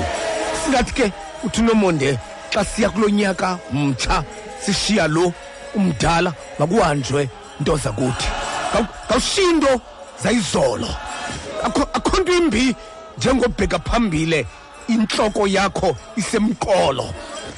singathi 0.64 0.92
ke 0.92 1.12
uthi 1.44 1.62
nomonde 1.62 2.18
xa 2.54 2.64
siya 2.64 2.90
kulo 2.90 3.08
nyaka 3.08 3.58
mtsha 3.72 4.22
sishiya 4.66 5.08
lo 5.08 5.32
umdala 5.74 6.32
makuhanjwe 6.58 7.28
nto 7.60 7.76
zakuthi 7.76 8.28
Kawu- 8.72 8.88
kawushiyi 9.08 9.50
into 9.50 9.80
zayizolo. 10.22 10.88
Akho 11.64 12.20
nto 12.20 12.32
imbi 12.32 12.76
njengobheka 13.18 13.78
phambile. 13.78 14.46
Intloko 14.88 15.46
yakho 15.46 15.96
isemqolo. 16.16 17.14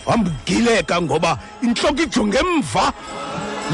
Hamba 0.07 0.31
ugileka 0.31 1.03
ngoba 1.03 1.39
intloko 1.63 2.03
ijonge 2.03 2.39
emva. 2.39 2.93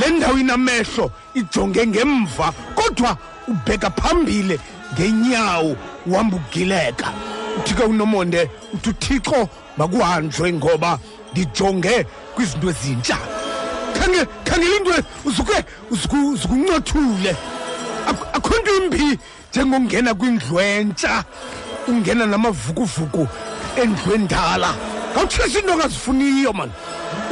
Le 0.00 0.10
ndawo 0.10 0.38
inamehlo 0.38 1.10
ijonge 1.34 1.86
ngemva. 1.86 2.52
Kodwa 2.74 3.16
ubheka 3.48 3.90
phambile 3.90 4.60
ngenyawo 4.94 5.76
uhamba 6.06 6.36
ugileka 6.36 7.12
uthi 7.58 7.74
ke 7.74 7.82
unomonde 7.84 8.50
uthi 8.74 8.90
uthixo 8.90 9.48
makuhanjwe 9.76 10.52
ngoba 10.52 10.98
ndijonge 11.32 12.06
kwizinto 12.34 12.70
ezintsha. 12.70 13.18
Khange 14.06 14.26
khangela 14.44 14.76
into 14.76 15.64
uzukuncothule. 15.90 17.36
Ak- 18.06 18.36
akho 18.36 18.54
nto 18.60 18.76
imbi 18.76 19.18
njengongena 19.52 20.14
kwindlu 20.14 20.60
entsha 20.60 21.24
ungena 21.88 22.26
namavukuvuku 22.26 23.28
endlu 23.76 24.14
endala 24.14 24.74
ngawutshisa 25.12 25.58
into 25.58 25.72
ongazifuniyo 25.72 26.52
mani 26.52 26.72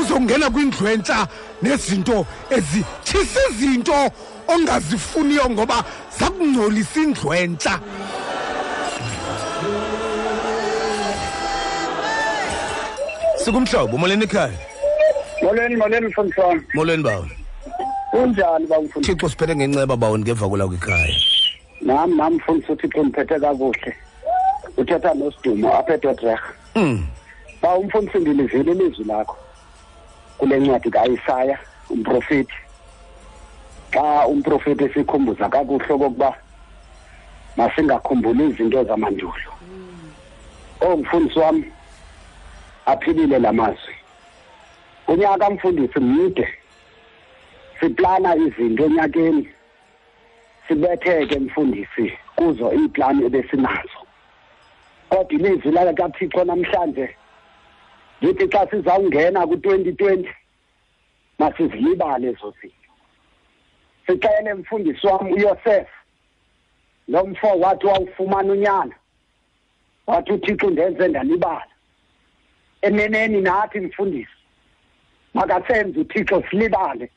uzongena 0.01 0.51
kwindlu 0.51 0.89
entsha 0.89 1.27
nezinto 1.63 2.27
ezitshisa 2.51 3.41
izinto 3.51 4.11
ongazifuniyo 4.49 5.51
ngoba 5.51 5.85
zakungcolisa 6.19 7.01
indlu 7.01 7.35
entsha 7.35 7.81
sikumhlobo 13.45 13.99
molweni 13.99 14.25
ekhaya? 14.25 14.59
Molweni 15.43 15.77
molweni 15.77 16.07
mfundisi 16.07 16.41
wami 16.41 16.63
molweni 16.75 17.03
bawo 17.03 17.27
kunjani 18.11 18.67
ba 18.67 18.81
mfundisi? 18.81 19.13
Thixo 19.15 19.29
siphethe 19.29 19.57
ngenceba 19.57 19.97
bawo 19.97 20.17
ndingeva 20.17 20.49
kula 20.49 20.67
kwikhaya. 20.67 21.15
Nam 21.81 22.17
nam 22.17 22.35
mfundisi 22.35 22.73
uthixo 22.73 23.03
ndiphethe 23.03 23.41
kakuhle. 23.41 23.97
Uthetha 24.77 25.15
nosidumo 25.15 25.77
apha 25.77 25.95
edodrerha 25.95 26.53
mm 26.75 27.07
ba 27.63 27.75
umfundisi 27.75 28.19
ndilivile 28.19 28.73
ilizwi 28.73 29.05
lakho. 29.05 29.37
Kule 30.39 30.61
ncwadi 30.61 30.91
kaIsaya 30.91 31.59
umprofeti 31.91 32.55
xa 33.93 34.27
umprofeti 34.27 34.85
esikhumbuza 34.85 35.49
kakuhle 35.49 35.95
okokuba 35.95 36.35
masingakhumbuli 37.57 38.47
izinto 38.47 38.85
zamandulo. 38.85 39.51
Oh 40.81 40.97
mfundisi 40.97 41.39
wami 41.39 41.65
aphilile 42.87 43.39
lamazwi 43.39 43.95
unyaka 45.09 45.51
mfundisi 45.51 46.01
mide. 46.01 46.49
Siplana 47.81 48.37
izinto 48.37 48.85
onyakeni 48.85 49.49
sibetheke 50.69 51.39
mfundisi 51.39 52.13
kuzo 52.37 52.73
iiplani 52.73 53.27
ebesinazo. 53.27 54.01
Kodwa 55.09 55.33
ilizwi 55.33 55.73
lakathixo 55.73 56.45
namhlanje 56.45 57.17
lithi 58.21 58.49
xa 58.49 58.67
sizawungena 58.71 59.47
ku-twenty 59.47 59.93
twenty 59.93 60.31
masizilibale 61.39 62.29
ezo 62.29 62.55
zinto. 62.61 62.91
Sixele 64.07 64.55
mfundisi 64.55 65.07
wam 65.07 65.33
uyosefa 65.33 65.99
lo 67.09 67.27
mfo 67.27 67.47
wathi 67.47 67.87
wawufumana 67.87 68.53
unyana 68.53 68.95
wathi 70.07 70.33
uthixo 70.33 70.71
ndenze 70.71 71.09
ndalibala 71.09 71.67
eneneni 72.83 73.41
nathi 73.41 73.81
mfundisi. 73.81 74.34
Makasenze 75.35 76.01
uthixo 76.01 76.43
silibale. 76.51 77.11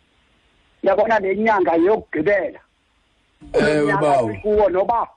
Yabona 0.84 1.20
le 1.20 1.36
nyanga 1.36 1.76
yokugqibela 1.76 2.59
bawo 4.01 4.34
kuwo 4.41 4.70
noba 4.70 5.07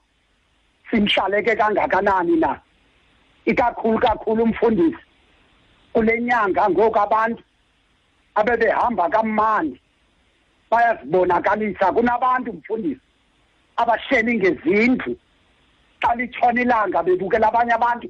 simhlaleke 0.91 1.57
kangakanani 1.57 2.37
na? 2.37 2.61
Ikakhulu 3.45 3.99
kakhulu 3.99 4.43
umfundisi 4.45 5.05
kule 5.93 6.21
nyanga 6.21 6.71
ngoku 6.71 6.99
abantu 6.99 7.43
abebehamba 8.35 9.09
kamandi 9.09 9.81
bayazibonakalisa. 10.71 11.93
Kunabantu 11.93 12.53
mfundisi 12.53 13.01
abahleli 13.77 14.39
ngezindlu 14.39 15.17
xa 16.03 16.15
litshona 16.15 16.61
ilanga 16.63 17.03
bebukela 17.03 17.49
abanye 17.49 17.73
abantu 17.73 18.09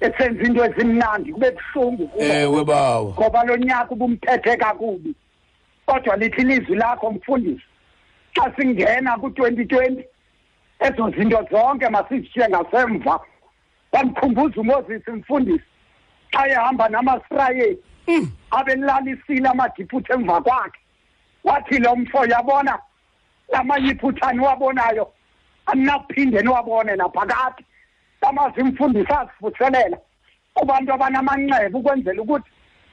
esenza 0.00 0.42
into 0.42 0.64
ezimnandi 0.64 1.32
kube 1.32 1.50
buhlungu 1.50 2.10
ewe 2.18 2.64
bawo. 2.64 3.14
Ngoba 3.18 3.44
lo 3.44 3.56
nyaka 3.56 3.90
ubumphethe 3.90 4.56
kakubi. 4.56 5.14
Kodwa 5.86 6.16
lithi 6.16 6.40
ilizwi 6.40 6.76
lakho 6.76 7.10
mfundisi 7.10 7.62
xa 8.34 8.52
singena 8.56 9.18
ku-twenty 9.18 9.64
twenty 9.64 10.04
ezo 10.80 11.10
zinto 11.10 11.46
zonke 11.50 11.88
masizishiye 11.88 12.48
ngasemva 12.48 13.20
wamkhumbuza 13.92 14.60
umoses 14.60 15.08
mfundisi 15.08 15.64
xa 16.32 16.48
ehamba 16.48 16.88
namasirayeli 16.88 17.78
abelalisile 18.50 19.48
amadiphutha 19.48 20.14
emva 20.14 20.40
kwakhe. 20.40 20.78
Wathi 21.44 21.78
lo 21.78 21.96
mfo 21.96 22.26
yabona 22.26 22.78
lamayiphuthani 23.52 24.40
wabonayo 24.40 25.12
aminakuphinde 25.66 26.42
niwabone 26.42 26.96
naphakade. 26.96 27.64
Amazi 28.28 28.60
imfundisi 28.60 29.12
azivuselela 29.12 29.98
kubantu 30.54 30.92
abanamanxeba 30.92 31.78
ukwenzela 31.78 32.22
ukuthi 32.22 32.50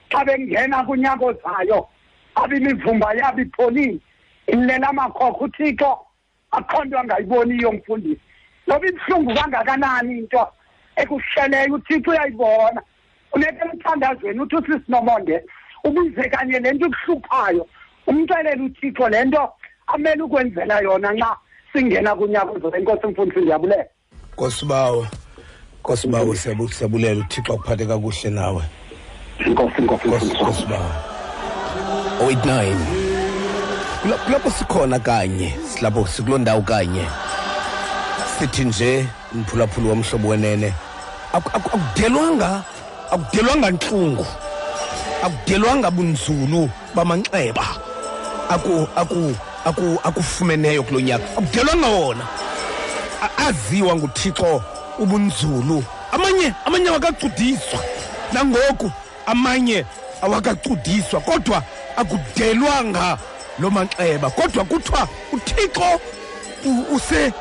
xa 0.09 0.25
bengena 0.25 0.83
kunyaka 0.83 1.25
ozayo 1.25 1.87
abe 2.35 2.57
imivumba 2.57 3.13
yabo 3.13 3.41
ipholile. 3.41 3.99
Ilela 4.47 4.89
amakhokho 4.89 5.45
uthixo 5.45 5.99
akho 6.51 6.83
nto 6.85 6.99
angayiboniyo 6.99 7.71
mfundisi. 7.71 8.21
Noba 8.67 8.87
ibuhlungu 8.87 9.33
kangakanani 9.35 10.17
into 10.19 10.47
ekuhleleyo 10.95 11.73
uthixo 11.75 12.11
uyayibona. 12.11 12.81
Funeka 13.31 13.65
emthandazweni 13.65 14.39
uthi 14.39 14.55
usisinomonde 14.55 15.43
ubize 15.83 16.29
kanye 16.29 16.59
le 16.59 16.71
nto 16.71 16.87
ikuhluphayo 16.87 17.67
umxelele 18.07 18.63
uthixo 18.63 19.09
le 19.09 19.25
nto 19.25 19.53
amele 19.87 20.23
ukwenzela 20.23 20.79
yona 20.79 21.11
nxa 21.13 21.37
singena 21.73 22.15
kunyaka 22.15 22.51
ozayo 22.51 22.75
enkosi 22.75 23.07
mfundisi 23.07 23.39
ndiyabulela 23.39 23.85
nkosibawo 24.37 25.07
nkosibawo 25.81 26.35
siyabu- 26.35 26.69
siyabulela 26.73 27.21
uthixo 27.25 27.53
akuphathe 27.53 27.85
kakuhle 27.85 28.29
nawe. 28.29 28.63
Inkosi 29.45 29.81
inkosi 29.81 30.07
nkosibawo 30.07 30.91
089 32.21 32.77
Kula- 34.01 34.17
kulapho 34.25 34.49
sikhona 34.51 34.99
kanye 34.99 35.55
silapho 35.73 36.05
sikuloo 36.07 36.37
ndawo 36.37 36.61
kanye. 36.61 37.05
Sithi 38.39 38.63
nje 38.65 39.07
umphulaphula 39.33 39.89
womhlobo 39.89 40.27
wenene 40.27 40.73
aku- 41.33 41.49
aku- 41.53 41.71
akudelwanga 41.77 42.63
akudelwanga 43.11 43.71
ntlungu 43.71 44.25
akudelwanga 45.23 45.91
bunzulu 45.91 46.69
bamanxeba 46.95 47.65
aku 48.49 48.87
aku 48.95 49.33
aku 49.65 49.97
akufumeneyo 50.03 50.83
kulo 50.83 50.99
nyaka 51.01 51.25
akudelwanga 51.37 51.87
wona. 51.87 52.25
Aziwa 53.47 53.95
nguthixo 53.95 54.63
ubunzulu. 54.99 55.83
Amanye 56.11 56.53
amanye 56.65 56.89
awakacudiswa 56.89 57.79
nangoku 58.33 58.91
amanye 59.25 59.85
awakacudiswa 60.21 61.21
kodwa 61.21 61.63
akudelwanga 61.97 63.17
lo 63.59 63.69
manxeba 63.69 64.29
kodwa 64.29 64.65
kuthiwa 64.65 65.07
uthixo 65.31 65.99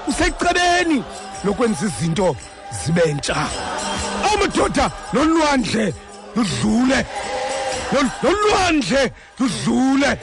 usecebeni 0.09 1.05
lokwenza 1.45 1.87
izinto 1.87 2.37
zibe 2.85 3.15
ntsha. 3.15 3.47
Amadoda 4.35 4.91
nolwandle 5.13 5.95
ludlule. 6.37 7.07
Lolwandle 8.23 9.13
ludlule. 9.39 10.19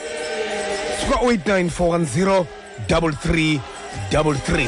Suka 1.01 1.15
089410 1.25 2.45
3333 2.87 4.67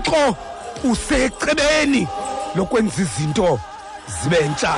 thixo 0.00 0.36
usecebeni 0.84 2.08
lokwenza 2.54 3.02
izinto 3.02 3.60
zibe 4.22 4.48
ntsha. 4.48 4.74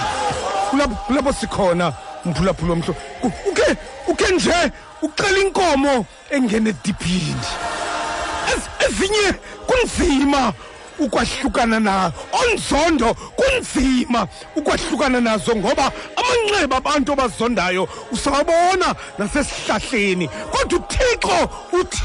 Kulapho 1.07 1.33
sikhona 1.33 1.93
umphulaphula 2.25 2.73
omhlo 2.73 2.95
uke 3.23 3.77
uke 4.09 4.33
nje 4.35 4.73
ucela 5.03 5.39
inkomo 5.39 6.07
engene 6.31 6.71
ediphini 6.71 7.37
Ez- 8.49 8.87
ezinye 8.87 9.33
kunzima 9.67 10.53
ukwahlukana 10.99 11.81
na 11.81 12.13
onzondo 12.33 13.15
kunzima 13.15 14.27
ukwahlukana 14.57 15.21
nazo 15.21 15.57
ngoba 15.57 15.93
amanxeba 16.17 16.77
abantu 16.77 17.13
abazondayo 17.13 17.89
usawabona 18.13 18.95
nasesihlahleni. 19.19 20.29
Kodwa 20.29 20.79
uthixo 20.79 21.51
uthi 21.73 22.03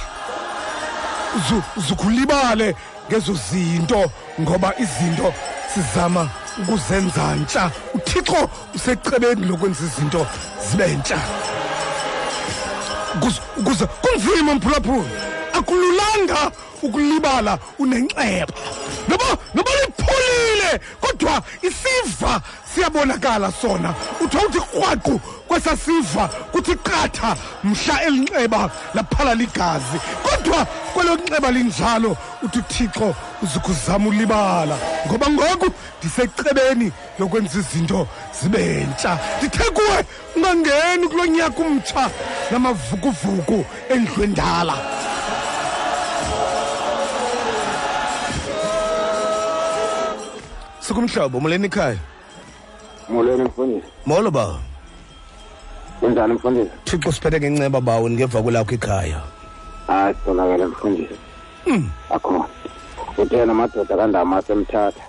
zu- 1.50 1.82
zukulibale 1.88 2.76
ngezo 3.10 3.34
zinto 3.52 4.12
ngoba 4.42 4.74
izinto 4.78 5.34
sizama 5.74 6.30
ukuzenza 6.62 7.36
ntsha. 7.36 7.72
Uthixo 7.94 8.50
usecebeni 8.76 9.46
lokwenza 9.46 9.84
izinto 9.84 10.28
zibe 10.70 10.88
ntsha. 10.88 11.18
Ukuze- 13.58 13.88
kunzima 14.02 14.54
mphulaphula 14.56 15.10
akululanga 15.60 16.52
ukulibala 16.82 17.60
unenxeba. 17.80 18.54
Noba 19.08 19.38
noba 19.54 19.72
lipholile 19.82 20.80
kodwa 21.02 21.42
isiva 21.62 22.42
siyabonakala 22.74 23.52
sona. 23.52 23.94
Uthiwa 24.22 24.44
uthi 24.44 24.60
krwaqu 24.60 25.20
kwesasiva 25.48 26.28
kuthi 26.52 26.76
qatha 26.76 27.36
mhla 27.64 28.04
elinxeba 28.04 28.70
laphala 28.94 29.36
ligazi. 29.36 30.00
Kodwa 30.24 30.66
kwelo 30.94 31.16
nxeba 31.16 31.52
linjalo 31.52 32.18
uthi 32.44 32.60
uthixo 32.60 33.16
uzikuzama 33.44 34.10
ulibala. 34.10 34.78
Ngoba 35.08 35.30
ngoku 35.30 35.72
ndisecebeni 36.00 36.92
lokwenza 37.20 37.60
izinto 37.60 38.08
zibe 38.42 38.88
ntsha. 38.92 39.20
Ndithe 39.38 39.64
kuwe 39.64 40.06
ungangeni 40.36 41.08
kulo 41.08 41.26
nyaka 41.26 41.62
umtsha 41.62 42.10
namavukuvuku 42.52 43.66
endlu 43.90 44.26
sikumhlobo 50.90 51.40
molweni 51.40 51.68
ikhaya 51.68 51.98
molweni 53.10 53.44
mfundisi. 53.44 53.88
Molo 54.06 54.32
bawo 54.32 54.60
kunjani 56.00 56.34
mfundisi? 56.34 56.72
Thixo 56.84 57.12
siphethe 57.12 57.40
ngenceba 57.40 57.82
bawo 57.82 58.10
ndingeva 58.10 58.42
kwelakho 58.42 58.74
ikhaya 58.76 59.22
hayi 59.88 60.16
sonakele 60.26 60.66
mfundisi. 60.66 61.16
Akhona. 62.10 62.46
Uthe 63.18 63.46
namadoda 63.46 63.98
kandama 63.98 64.38
asemthatha 64.38 65.04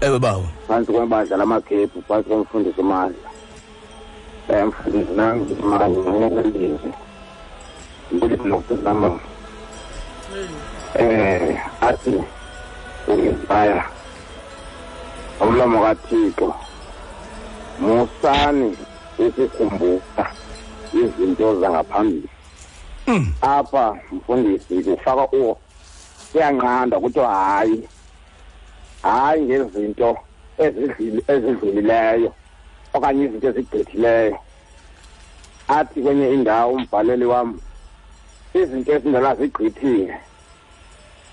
ewe 0.00 0.18
bawo. 0.18 0.48
Phantsi 0.68 0.92
kwebandla 0.92 1.36
lamagebhu 1.36 2.02
phantsi 2.08 2.28
komfundisi 2.30 2.80
umandla 2.80 3.28
um 4.48 4.68
mfundisi 4.68 5.12
nangimaelizwi 5.12 6.92
mbulisi 8.12 8.48
nokusesamama 8.48 9.20
um 11.00 11.56
athi 11.80 12.14
u-inspire 13.08 13.82
umlomo 15.40 15.78
kathixo 15.82 16.54
musani 17.78 18.76
ukukhumbula 19.18 20.24
izinto 20.92 21.60
zangaphambili. 21.60 22.28
Apha 23.40 23.96
mfundisi 24.12 24.82
kufaka 24.82 25.28
uwo 25.32 25.58
kuyanqanda 26.32 27.00
kuthiwa 27.00 27.34
hayi. 27.34 27.88
Hayi 29.02 29.42
ngezinto 29.42 30.18
ezidluli- 30.58 31.24
ezidlulileyo 31.32 32.32
okanye 32.94 33.24
izinto 33.24 33.48
ezigqithileyo. 33.48 34.38
Athi 35.68 36.02
kwenye 36.02 36.32
indawo 36.34 36.72
umbhaleli 36.72 37.24
wam 37.24 37.60
izinto 38.54 38.92
ezindala 38.92 39.34
zigqithile 39.34 40.16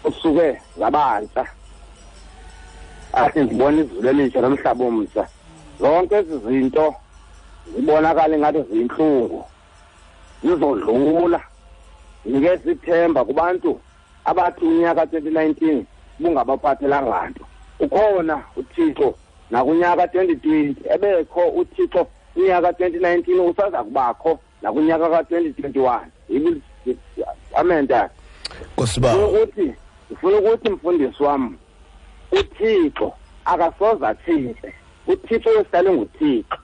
usuke 0.03 0.61
zabantsha 0.79 1.45
athi 3.23 3.39
ndibona 3.39 3.77
izulu 3.81 4.09
elitsha 4.09 4.41
nomhlaba 4.41 4.85
omtsha. 4.85 5.23
Zonke 5.79 6.15
ezi 6.15 6.37
zinto 6.45 6.95
zibonakala 7.75 8.35
ingathi 8.35 8.61
ziyintlungu 8.69 9.45
zizodlula. 10.43 11.41
Nikeza 12.25 12.71
ithemba 12.71 13.25
kubantu 13.25 13.79
abathi 14.25 14.65
unyaka 14.65 15.03
2019 15.03 15.83
bungabaphathelanga 16.19 17.29
nto. 17.29 17.43
Ukhona 17.79 18.35
uthixo 18.55 19.15
nakunyaka 19.51 20.05
2020 20.05 20.75
ebekho 20.93 21.41
uthixo 21.49 22.07
unyaka 22.35 22.69
2019 22.71 23.49
usaza 23.49 23.83
kubakho 23.83 24.39
nakunyaka 24.61 25.09
ka-2021 25.09 26.01
amen 27.55 27.87
tata 27.87 28.09
ndifuna 28.77 29.27
ukuthi 29.27 29.73
ngifuna 30.11 30.37
ukuthi 30.37 30.69
mfundisi 30.69 31.23
wami 31.23 31.57
uthixo. 32.31 33.13
Akasoze 33.45 34.05
atshintshe 34.07 34.73
uthixo 35.07 35.49
uyohlale 35.49 35.91
nguthixo. 35.91 36.57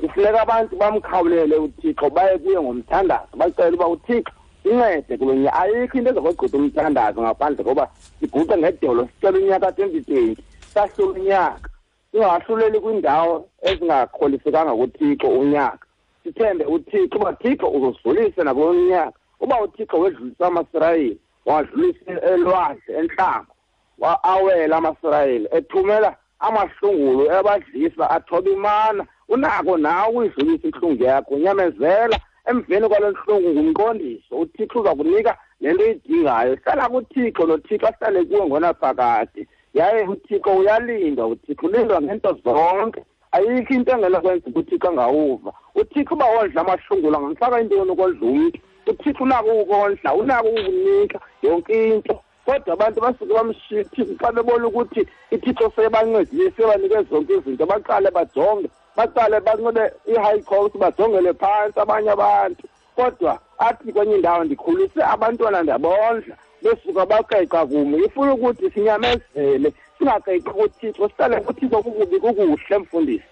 Kufuneka 0.00 0.42
abantu 0.42 0.76
bamkhawulele 0.76 1.56
uthixo 1.56 2.10
baye 2.10 2.38
kuye 2.38 2.60
ngomthandazo 2.60 3.36
bacele 3.36 3.76
uba 3.76 3.88
uthixo 3.88 4.32
incede 4.64 5.16
kulo 5.16 5.34
nyaka. 5.34 5.58
Ayikho 5.60 5.98
into 5.98 6.10
ezokwegqitha 6.10 6.58
umthandazo 6.58 7.22
ngaphandle 7.22 7.64
koba 7.64 7.88
siguqe 8.20 8.56
ngedolo 8.56 9.08
sicela 9.08 9.38
unyaka 9.38 9.72
twenty 9.72 10.00
twenty 10.00 10.42
sahlula 10.74 11.20
unyaka. 11.20 11.68
Singahluleli 12.12 12.80
kwiindawo 12.80 13.48
ezingakholisekanga 13.62 14.74
kuthixo 14.74 15.28
unyaka. 15.28 15.86
Sithembe 16.24 16.64
uthixo 16.64 17.18
uba 17.18 17.32
thixo 17.32 17.66
uzosidlulise 17.68 18.42
nakulo 18.44 18.74
nyaka 18.74 19.18
uba 19.40 19.60
uthixo 19.60 19.98
wedlulisa 19.98 20.46
amasirayeli 20.46 21.18
wadlulisa 21.46 22.20
elwandle 22.22 22.96
entlango 22.98 23.52
wa- 23.98 24.22
awela 24.24 24.76
amasirayeli 24.76 25.48
ethumela 25.52 26.16
amahlungulu 26.40 27.32
ebadlisa 27.32 28.10
athoba 28.10 28.50
imana. 28.50 29.06
Unako 29.28 29.76
nawe 29.78 30.16
uyidlulisa 30.16 30.66
intlungu 30.68 31.04
yakho 31.04 31.34
unyamezela. 31.34 32.18
Emveni 32.50 32.88
kwalo 32.88 33.10
ntlungu 33.10 33.48
ngumqondiso 33.50 34.36
uthixo 34.38 34.80
uza 34.80 34.94
kunika 34.94 35.38
le 35.60 35.72
nto 35.72 35.84
uyidingayo 35.84 36.56
hlala 36.64 36.88
kuthixo 36.88 37.46
nothixo 37.46 37.86
ahlale 37.86 38.24
kuwe 38.24 38.46
ngonaphakade. 38.46 39.46
Yaye 39.74 40.02
uthixo 40.08 40.50
uyalinda 40.56 41.26
uthixo 41.26 41.66
ulindwa 41.66 42.02
ngento 42.02 42.36
zonke. 42.44 43.02
Ayikho 43.32 43.74
into 43.74 43.92
engenokwenza 43.92 44.50
uthixo 44.54 44.88
angawuva. 44.88 45.52
Uthixo 45.74 46.14
uba 46.14 46.26
wondla 46.26 46.60
amahlungulu 46.60 47.16
angamfaka 47.16 47.60
intoni 47.60 47.96
kodla 47.96 48.20
umntu. 48.28 48.58
Uthixo 48.86 49.24
unako 49.24 49.60
ukondla 49.62 50.14
unako 50.14 50.48
ukunika 50.48 51.20
yonke 51.42 51.88
into. 51.88 52.20
Kodwa 52.44 52.72
abantu 52.74 53.00
basuke 53.00 53.34
bamshiya 53.34 53.84
xa 54.20 54.32
bebona 54.32 54.66
ukuthi 54.66 55.06
ithixo 55.30 55.72
seyebancedile 55.76 56.66
banike 56.66 57.02
zonke 57.10 57.32
izinto. 57.34 57.66
Baqale 57.66 58.10
bajonge 58.10 58.68
baqale 58.96 59.40
banxibe 59.40 59.90
i-high 60.06 60.42
cost 60.42 60.76
bajongele 60.76 61.32
phantsi 61.34 61.80
abanye 61.80 62.10
abantu. 62.10 62.68
Kodwa 62.96 63.38
athi 63.58 63.92
kwenye 63.92 64.16
indawo 64.16 64.44
ndikhulise 64.44 65.02
abantwana 65.02 65.62
ndabondla. 65.62 66.36
Besuka 66.62 67.06
baqeqa 67.06 67.66
kum 67.66 67.94
ifuna 68.04 68.34
ukuthi 68.34 68.70
sinyamezele 68.70 69.72
singakeqi 69.98 70.50
kuthixo 70.50 71.08
sihlale 71.08 71.40
kuthixo 71.40 71.82
kukubi 71.82 72.20
kukuhle 72.20 72.78
mfundisi. 72.78 73.24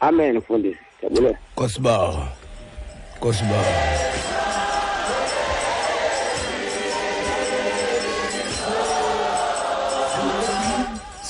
Amen 0.00 0.36
mfundisi. 0.36 0.78
Ndiyabulela 0.98 1.38
nkosiba 1.56 2.14
nkosiba 3.16 3.58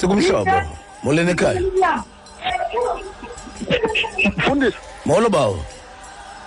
sikumhlobo 0.05 0.50
molweni 1.02 1.30
ekhaya. 1.30 1.61
Mfundisi. 4.36 4.76
Molo 5.07 5.28
bawo. 5.28 5.59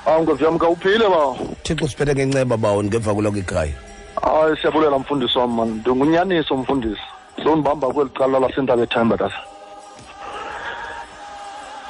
Awu 0.05 0.23
ngoziyamka 0.23 0.69
uphile 0.69 1.09
bawo. 1.09 1.37
Thixo 1.63 1.87
siphethe 1.87 2.15
ngenceba 2.15 2.57
bawo 2.57 2.83
ngeva 2.83 3.13
kuloko 3.13 3.37
ikhaya 3.37 3.73
hayi 4.21 4.57
siyabulela 4.57 4.99
mfundisi 4.99 5.37
wam 5.37 5.55
mani 5.55 5.71
ndingunyaniso 5.71 6.57
mfundisi. 6.57 7.01
Sowundibamba 7.43 7.87
kweli 7.87 8.09
cala 8.09 8.39
lasentaba 8.39 8.83
ethemba 8.83 9.17
tata. 9.17 9.41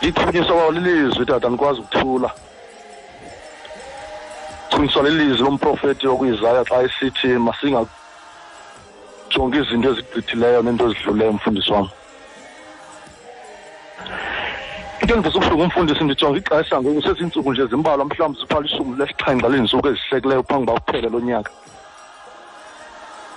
Ithunyiswa 0.01 0.55
bawo 0.55 0.71
lilizwi 0.71 1.25
tata. 1.25 1.49
Ndikwazi 1.49 1.79
ukuthula. 1.79 2.31
Thunyiswa 4.69 5.03
lilizwi 5.03 5.43
lomprofethi 5.45 6.07
okuyizaya 6.07 6.65
xa 6.65 6.83
esithi 6.83 7.27
masingajongi 9.27 9.57
izinto 9.59 9.89
ezigqithileyo 9.91 10.61
nento 10.61 10.85
ezidlulileyo 10.91 11.33
mfundisi 11.33 11.71
wam 11.71 11.89
into 15.01 15.13
endivisa 15.13 15.37
ubuhlungu 15.37 15.63
umfundisi 15.63 16.03
ndijonga 16.03 16.37
ixesha 16.39 16.81
ngoku 16.81 17.01
sezintsuku 17.01 17.51
nje 17.51 17.65
zimbalwa 17.65 18.05
mhlawumbi 18.05 18.39
ziphala 18.39 18.65
ishumi 18.65 18.97
lesixhenxe 18.97 19.49
leentsuku 19.49 19.87
ezihlekileyo 19.87 20.43
phambi 20.43 20.71
uba 20.71 20.79
kuphele 20.79 21.09
lo 21.09 21.19
nyaka. 21.19 21.51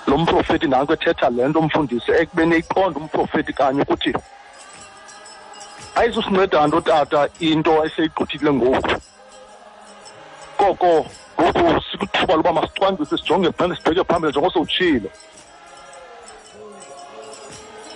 Lo 0.07 0.19
mprofethi 0.19 0.67
nanko 0.67 0.93
ethetha 0.93 1.31
le 1.31 1.49
nto 1.49 1.59
umfundisi 1.61 2.11
ekubeni 2.11 2.55
eyiqonda 2.55 3.01
umprofethi 3.01 3.53
kanye 3.53 3.83
ukuthi 3.83 4.13
ayizusinceda 5.95 6.67
nto 6.67 6.81
tata 6.81 7.29
into 7.41 7.85
eseyigqithile 7.87 8.53
ngoku. 8.53 8.95
Koko 10.57 11.07
ngoku 11.41 11.83
sikwithuba 11.91 12.35
loba 12.35 12.53
masicwangcise 12.53 13.17
sijonge 13.17 13.53
phana 13.53 13.77
sibheke 13.77 14.05
phambili 14.05 14.31
njengoko 14.31 14.67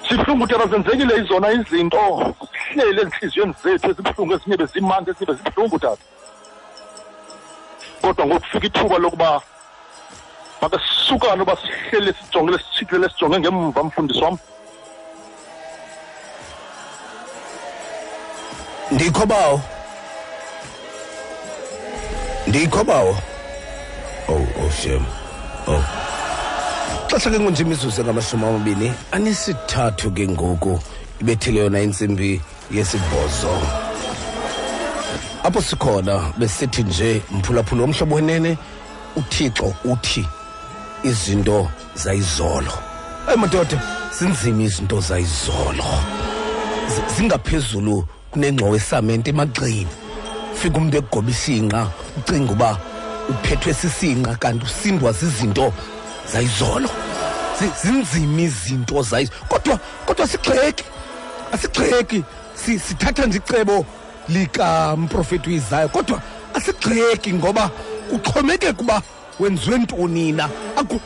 sibuhlungu 0.08 0.46
tata 0.46 0.66
zenzekile 0.66 1.14
izona 1.16 1.52
izinto. 1.52 2.34
Zihleli 2.52 3.00
ezinhliziyweni 3.00 3.54
zethu 3.62 3.90
ezibuhlungu 3.90 4.34
ezinye 4.34 4.56
bezimandi 4.56 5.10
ezinye 5.10 5.26
bezibuhlungu 5.26 5.78
tata 5.78 6.02
kodwa 8.04 8.26
ngokufika 8.26 8.66
ithuba 8.66 8.98
lokuba 8.98 9.40
makesukane 10.60 11.42
uba 11.42 11.56
sihlele 11.56 12.12
sijongele 12.12 12.58
sitshikilele 12.58 13.08
sijonge 13.08 13.38
ngemva 13.38 13.84
mfundisi 13.84 14.24
wam. 14.24 14.38
Ndikho 18.90 19.26
bawo. 19.26 19.60
Ndikho 22.46 22.84
bawo. 22.84 23.16
Oh 24.28 24.46
oh 24.60 24.70
shem 24.70 25.04
oh 25.66 25.84
xesha 27.14 27.30
ke 27.30 27.38
ngunje 27.40 27.62
imizuzu 27.62 28.00
engamashumi 28.00 28.44
amabini 28.46 28.92
anesithathu 29.12 30.10
ke 30.10 30.28
ngoku 30.28 30.80
ibethile 31.20 31.60
yona 31.60 31.80
intsimbi 31.80 32.40
yesibhozo. 32.70 33.54
Apho 35.44 35.62
sikhona 35.62 36.32
besithi 36.38 36.82
nje 36.82 37.22
mphulaphula 37.30 37.82
womhlobo 37.82 38.14
wenene 38.14 38.58
uthixo 39.16 39.74
uthi 39.84 40.26
izinto 41.04 41.68
zayizolo. 41.94 42.72
Ayi 43.28 43.38
madoda 43.38 43.82
zinzima 44.18 44.62
izinto 44.62 45.00
zayizolo. 45.00 45.84
Zi- 46.88 47.14
zingaphezulu 47.16 48.04
kunengxowa 48.30 48.76
esamente 48.76 49.30
emagxeni. 49.30 49.86
Fika 50.54 50.76
umuntu 50.78 50.96
egoba 50.96 51.30
isinqa 51.30 51.90
ucinga 52.18 52.52
uba 52.52 52.78
uphethwe 53.28 53.74
sisinqa 53.74 54.34
kanti 54.36 54.64
usindwa 54.64 55.12
zizinto 55.12 55.72
zayizolo. 56.32 56.88
Zi- 56.88 57.03
zinzima 57.82 58.40
izinto 58.40 59.02
zayo 59.02 59.28
kodwa 59.48 59.78
kodwa 60.06 60.26
sigxeki 60.28 60.84
asigxeki 61.52 62.24
Si- 62.54 62.78
sithatha 62.78 63.26
nje 63.26 63.38
icebo 63.38 63.86
likamprofethi 64.28 65.48
uyizayo 65.48 65.88
kodwa 65.88 66.20
asigxeki 66.54 67.32
ngoba 67.32 67.70
kuxhomekeka 68.10 68.82
uba 68.82 69.02
wenziwe 69.40 69.78
ntoni 69.78 70.32
na. 70.32 70.48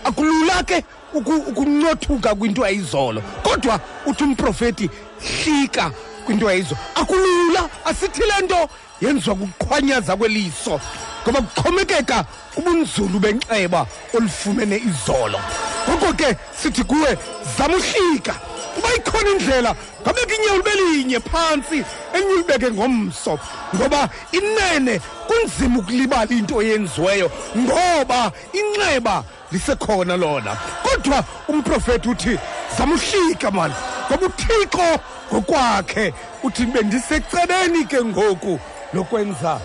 Akulula 0.05 0.63
ke 0.63 0.85
ukuncothuka 1.15 2.35
kwinto 2.35 2.63
yayizolo 2.63 3.23
kodwa 3.43 3.81
uthi 4.07 4.25
umprofeti 4.25 4.91
hlika 5.21 5.91
kwinto 6.27 6.47
yayizolo 6.51 6.81
akulula 6.95 7.69
asithi 7.85 8.21
le 8.21 8.47
nto 8.47 8.69
yenziwa 9.01 9.37
kuqhwanyaza 9.37 10.17
kweliso. 10.17 10.81
Ngoba 11.23 11.43
kuxhomekeka 11.43 12.25
kubunzulu 12.55 13.19
benxeba 13.19 13.87
olufumene 14.15 14.77
izolo 14.77 15.41
ngoko 15.89 16.13
ke 16.13 16.37
sithi 16.63 16.85
kuwe 16.85 17.19
zama 17.59 17.77
uhlika 17.77 18.35
uba 18.79 18.95
ikhona 18.95 19.31
indlela 19.31 19.75
ngabeka 20.03 20.35
inyawo 20.35 20.57
libe 20.57 20.71
linye 20.75 21.21
phantsi 21.21 21.85
elinye 22.15 22.33
ulibeke 22.35 22.71
ngomso. 22.71 23.39
Ngoba 23.75 24.09
inene 24.33 25.01
kunzima 25.27 25.79
ukulibala 25.79 26.31
into 26.31 26.63
eyenziweyo 26.63 27.31
ngoba 27.57 28.33
inxeba 28.53 29.25
lisekhona 29.53 30.17
lona. 30.17 30.57
Kodwa 30.83 31.25
umprofethi 31.49 32.09
uthi 32.09 32.39
zama 32.79 32.95
uhlika 32.95 33.51
mani 33.51 33.75
ngoba 34.11 34.27
uthixo 34.27 35.01
ngokwakhe 35.33 36.15
uthi 36.43 36.67
bendisecebeni 36.67 37.85
ke 37.85 38.05
ngoku 38.05 38.61
lokwenza 38.95 39.61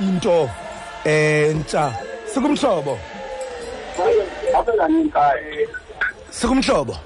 into 0.00 0.50
entsha. 1.04 1.92
Sikumhlobo. 2.34 2.98
Sikumhlobo. 6.30 6.96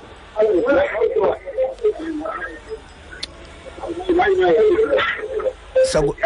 Saku- 5.90 6.16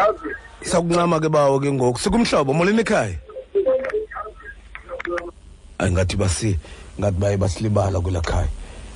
sakuncama 0.62 1.20
ke 1.20 1.28
bawo 1.28 1.60
ke 1.60 1.72
ngoku. 1.72 1.98
Sikumhlobo 1.98 2.52
molweni 2.52 2.80
ekhaya? 2.80 3.14
Ayi 5.78 5.90
ngathi 5.92 6.16
basi 6.16 6.58
ngathi 6.98 7.18
baye 7.18 7.36
basilibala 7.36 8.00
kwela 8.00 8.20
khaya. 8.20 8.48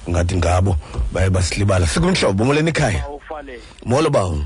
Ngathi 0.09 0.37
ngabo 0.37 0.77
baye 1.13 1.31
basilibala. 1.31 1.87
Sikumhlobo 1.87 2.45
molweni 2.45 2.71
ekhaya? 2.71 3.05
Awufale. 3.05 3.61
Molo 3.85 4.11
bawo. 4.11 4.45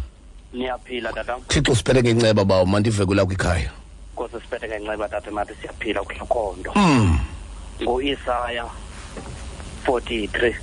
Niyaphila 0.52 1.12
tatam 1.12 1.40
thixo 1.48 1.74
siphethe 1.74 2.02
ngenceba 2.02 2.44
bawo 2.44 2.66
mandive 2.66 3.06
kwelakho 3.06 3.32
ikhaya 3.32 3.70
kose 4.14 4.36
siphethe 4.40 4.68
ngenxeba 4.68 5.08
tata 5.08 5.30
mathi 5.30 5.54
siyaphila 5.60 6.02
kuhlokhondo 6.04 6.72
mm. 6.76 7.18
Ngo-isaya 7.82 8.66
43 9.84 10.54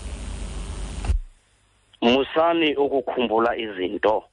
musani 2.02 2.76
ukukhumbula 2.76 3.58
izinto 3.58 4.24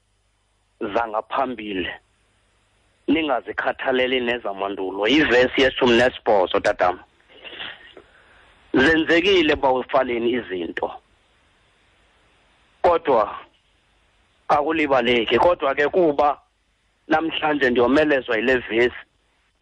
zangaphambili. 0.80 1.88
Ningazikhathaleli 3.08 4.20
nezamandulo. 4.20 5.06
Yivesi 5.06 5.62
yeshumi 5.62 5.96
nesibhozo 5.96 6.60
tatam 6.60 6.98
zenzekile 8.74 9.56
bawufaleni 9.56 10.30
izinto. 10.30 10.90
Kodwa 12.82 13.38
akulibaleki. 14.48 15.38
Kodwa 15.38 15.74
ke 15.74 15.88
kuba 15.88 16.40
namhlanje 17.08 17.70
ndiyomelezwa 17.70 18.36
yile 18.36 18.56
vesi 18.56 18.96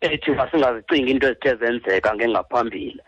ethi 0.01 0.31
masingazicingi 0.31 1.11
into 1.11 1.27
ezithe 1.27 1.57
zenzeka 1.57 2.15
ngengaphambili. 2.15 3.03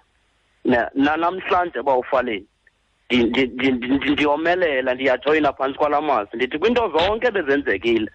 Nanamhlanje 0.94 1.82
bawufaleni 1.82 2.44
ndi- 3.10 3.24
ndi- 3.24 3.46
ndi- 3.46 3.72
ndi- 3.98 4.10
ndiyomelela 4.10 4.94
ndiyajoyina 4.94 5.52
phantsi 5.52 5.78
kwala 5.78 6.00
mazwi. 6.00 6.36
Ndithi 6.36 6.58
kwinto 6.58 6.92
zonke 6.98 7.30
bezenzekile 7.30 8.10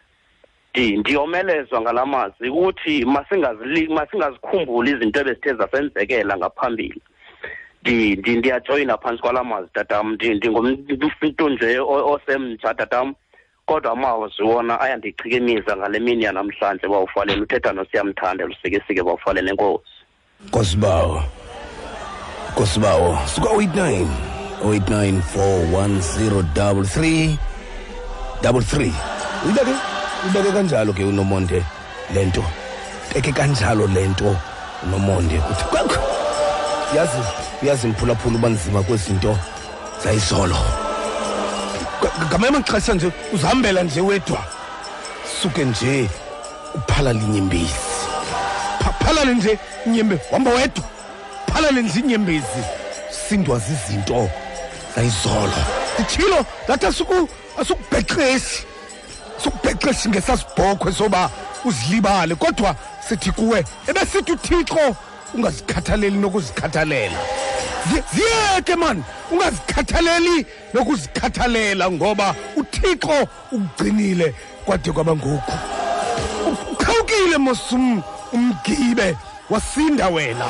ndi- 0.74 0.98
ndiyomelezwa 1.00 1.82
ngala 1.82 2.06
mazwi 2.06 2.50
ukuthi 2.50 3.06
masingazikhumbuli 3.06 4.92
izinto 4.92 5.20
ebezithe 5.20 5.54
zasenzekela 5.54 6.38
ngaphambili. 6.38 7.02
Ndi- 7.84 8.16
ndi- 8.16 8.38
ndiyajoyina 8.38 8.98
phantsi 8.98 9.22
kwala 9.22 9.44
mazwi 9.44 9.70
tatam. 9.74 10.14
Ndi- 10.16 10.36
ndingumntu 10.36 11.50
nje 11.50 11.80
osemtsha 11.80 12.74
tatam. 12.74 13.14
Kodwa 13.66 13.92
amazwi 13.92 14.46
wona 14.46 14.80
ayandichikimisa 14.82 15.78
ngale 15.78 16.00
mini 16.00 16.24
yanamhlanje 16.24 16.88
bawufaleni 16.88 17.42
uthetha 17.42 17.74
nosiyamthanda 17.74 18.46
lusikisike 18.46 19.04
bawufaleni 19.04 19.50
enkosi 19.50 19.84
nkosibawo 20.48 21.24
nkosibawo 22.52 23.18
suka-89 23.36 24.06
089 24.64 25.22
410 25.36 27.36
33 28.44 28.92
uyibeke 29.46 29.72
uyibeke 30.26 30.52
kanjalo 30.52 30.94
ke 30.94 31.04
unomonde 31.04 31.64
le 32.14 32.26
nto. 32.26 32.44
Beke 33.14 33.32
kanjalo 33.32 33.88
lento 33.88 34.36
unomonde. 34.84 35.38
Kuthi 35.38 35.64
kwekho 35.64 36.02
yazi 36.96 37.18
uyazi 37.64 37.88
mphulaphula 37.88 38.36
uba 38.38 38.50
nzima 38.50 38.84
kwezinto 38.84 39.38
zayizolo. 40.04 40.56
Ga- 42.02 42.26
ngamanye 42.28 42.56
amaxesha 42.56 42.94
nje 42.94 43.12
uzihambela 43.34 43.84
nje 43.84 44.02
wedwa. 44.02 44.44
Suke 45.42 45.66
nje 45.66 46.10
uphala 46.76 47.14
linyimbisi 47.14 47.76
phalale 49.06 49.34
nje 49.34 49.60
inyembe 49.86 50.20
wamba 50.32 50.52
wedwa 50.52 50.84
phalale 51.54 51.82
nje 51.82 52.00
inyembezi 52.00 52.64
sindwa 53.30 53.60
zizinto 53.60 54.30
zayizolo. 54.96 55.54
Nditshilo 56.00 56.46
ngathi 56.70 56.86
asuku 56.86 57.30
asukubhexesi 57.62 58.64
sukubhexesi 59.44 60.10
ngesasibhokhwe 60.10 60.94
soba 60.94 61.30
uzilibale 61.66 62.36
kodwa 62.36 62.76
sithi 63.10 63.32
kuwe 63.32 63.66
ebesithi 63.88 64.32
uthixo 64.32 64.96
ungazikhathaleli 65.34 66.18
nokuzikhathalela. 66.18 67.18
Zi- 67.94 68.04
ziyeke 68.14 68.76
mani 68.76 69.04
ungazikhathaleli 69.32 70.46
nokuzikhathalela 70.74 71.92
ngoba 71.92 72.36
uthixo 72.56 73.28
ukugcinile 73.52 74.36
kwade 74.66 74.92
kwaba 74.92 75.16
ngoku 75.16 75.52
ukhawukile 76.72 77.38
mos 77.38 77.72
um- 77.72 78.04
umgibe 78.34 79.18
wasinda 79.50 80.08
wena. 80.08 80.46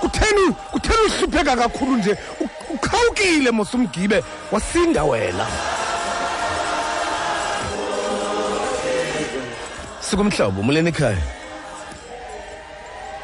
Kutheni 0.00 0.52
kutheni 0.72 1.00
uhlupheka 1.06 1.56
kakhulu 1.56 1.96
nje. 1.96 2.16
U- 2.40 2.74
ukhawukile 2.74 3.50
mos 3.50 3.74
umgibe 3.74 4.24
wasinda 4.52 5.04
wena. 5.04 5.46
Sikumhlobo 10.00 10.62
muleni 10.62 10.88
ekhaya? 10.88 11.16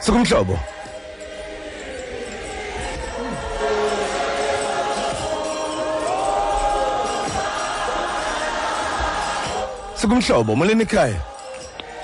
Sikumhlobo? 0.01 0.59
Sikumhlobo 9.95 10.57
muleni 10.57 10.83
ekhaya? 10.83 11.21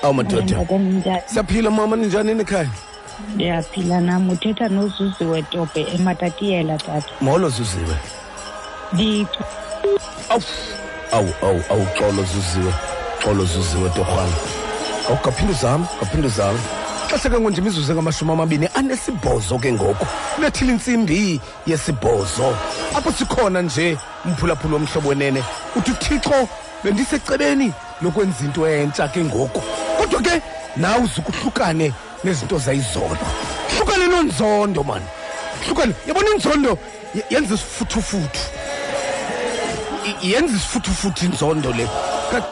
Awu 0.03 0.13
madoda. 0.13 0.41
Njani 0.43 1.21
siyaphila 1.25 1.69
mama 1.71 1.95
ninjani 1.95 2.31
ekhaya? 2.41 2.69
Ndiyaphila 3.35 4.01
nam 4.01 4.29
uthetha 4.29 4.69
nozuziwe 4.69 5.41
tobe 5.41 5.81
ematatiyela 5.95 6.77
tata. 6.77 7.13
Molo 7.21 7.49
zuziwe 7.49 7.95
awu 10.29 10.43
awu 11.11 11.33
awu 11.41 11.63
awu 11.69 11.85
xolo 11.97 12.23
zuziwe 12.23 12.73
xolo 13.23 13.45
zuziwe 13.45 13.89
torhwana. 13.89 14.35
Awu 15.09 15.17
kaphinde 15.17 15.53
uzame 15.53 15.85
kaphinde 15.99 16.27
uzame. 16.27 16.59
Xesha 17.09 17.29
ke 17.29 17.39
ngonje 17.39 17.61
imizuzu 17.61 17.91
engamashumi 17.91 18.31
amabini 18.31 18.69
anesibhozo 18.73 19.59
ke 19.59 19.73
ngoku 19.73 20.05
kulethile 20.35 20.71
intsimbi 20.73 21.41
yesibhozo. 21.67 22.57
Apho 22.95 23.11
sikhona 23.11 23.61
nje 23.61 23.97
umphulaphula 24.25 24.73
womhlobo 24.73 25.09
wenene 25.09 25.43
uthi 25.75 25.91
uthixo 25.91 26.47
bendisecebeni 26.83 27.73
lokwenza 28.01 28.45
into 28.45 28.67
entsha 28.67 29.07
ke 29.07 29.23
ngoku. 29.23 29.61
Kodwa 29.97 30.21
ke 30.21 30.41
nawe 30.77 31.03
uzukuhlukane 31.03 31.93
nezinto 32.23 32.57
zayizolo 32.57 33.17
hlukane 33.77 34.07
nonzondo 34.07 34.83
mani. 34.83 35.05
Hlukane. 35.65 35.93
Yabona 36.07 36.29
inzondo 36.35 36.77
ye- 37.15 37.25
yenza 37.29 37.53
isifuthufuthu 37.55 38.41
i- 40.05 40.27
yenza 40.31 40.55
isifuthufuthu 40.55 41.25
inzondo 41.25 41.71
le. 41.71 41.87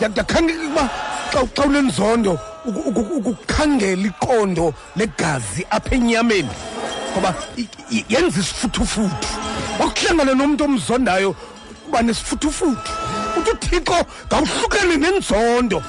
Ndakhangeka 0.09 0.61
ukuba 0.63 0.89
xa 1.31 1.39
xa 1.55 1.63
unenzondo 1.65 2.39
uku- 2.65 2.89
uku- 2.89 3.15
ukukhangela 3.17 4.07
iqondo 4.07 4.73
legazi 4.95 5.65
apha 5.69 5.95
enyameni. 5.95 6.49
Ngoba 7.11 7.33
i- 7.57 7.67
i- 7.91 8.05
yenza 8.09 8.39
isifuthufuthu 8.39 9.27
wakuhlangana 9.79 10.33
nomntu 10.33 10.63
omzondayo 10.63 11.35
uba 11.87 12.01
nesifutufuthu. 12.01 12.91
Uthi 13.37 13.51
uthixo 13.51 13.97
ngawuhlukane 14.27 14.95
nenzondo. 14.97 15.83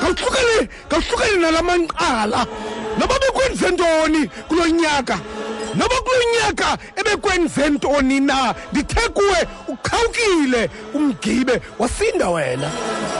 Ngawuhlukane 0.00 0.68
ngawuhlukane 0.88 1.36
nala 1.40 1.62
manqala. 1.62 2.46
Noba 2.98 3.14
bekwenze 3.18 3.70
ntoni 3.70 4.28
kulo 4.48 4.66
nyaka? 4.66 5.18
Noba 5.74 5.94
kulo 5.94 6.22
nyaka 6.40 6.78
ebekwenze 6.96 7.68
ntoni 7.70 8.20
na? 8.20 8.54
Ndithe 8.72 9.08
kuwe 9.08 9.46
uqhawukile 9.68 10.70
umgibe 10.94 11.60
wasinda 11.78 12.28
wena. 12.30 12.70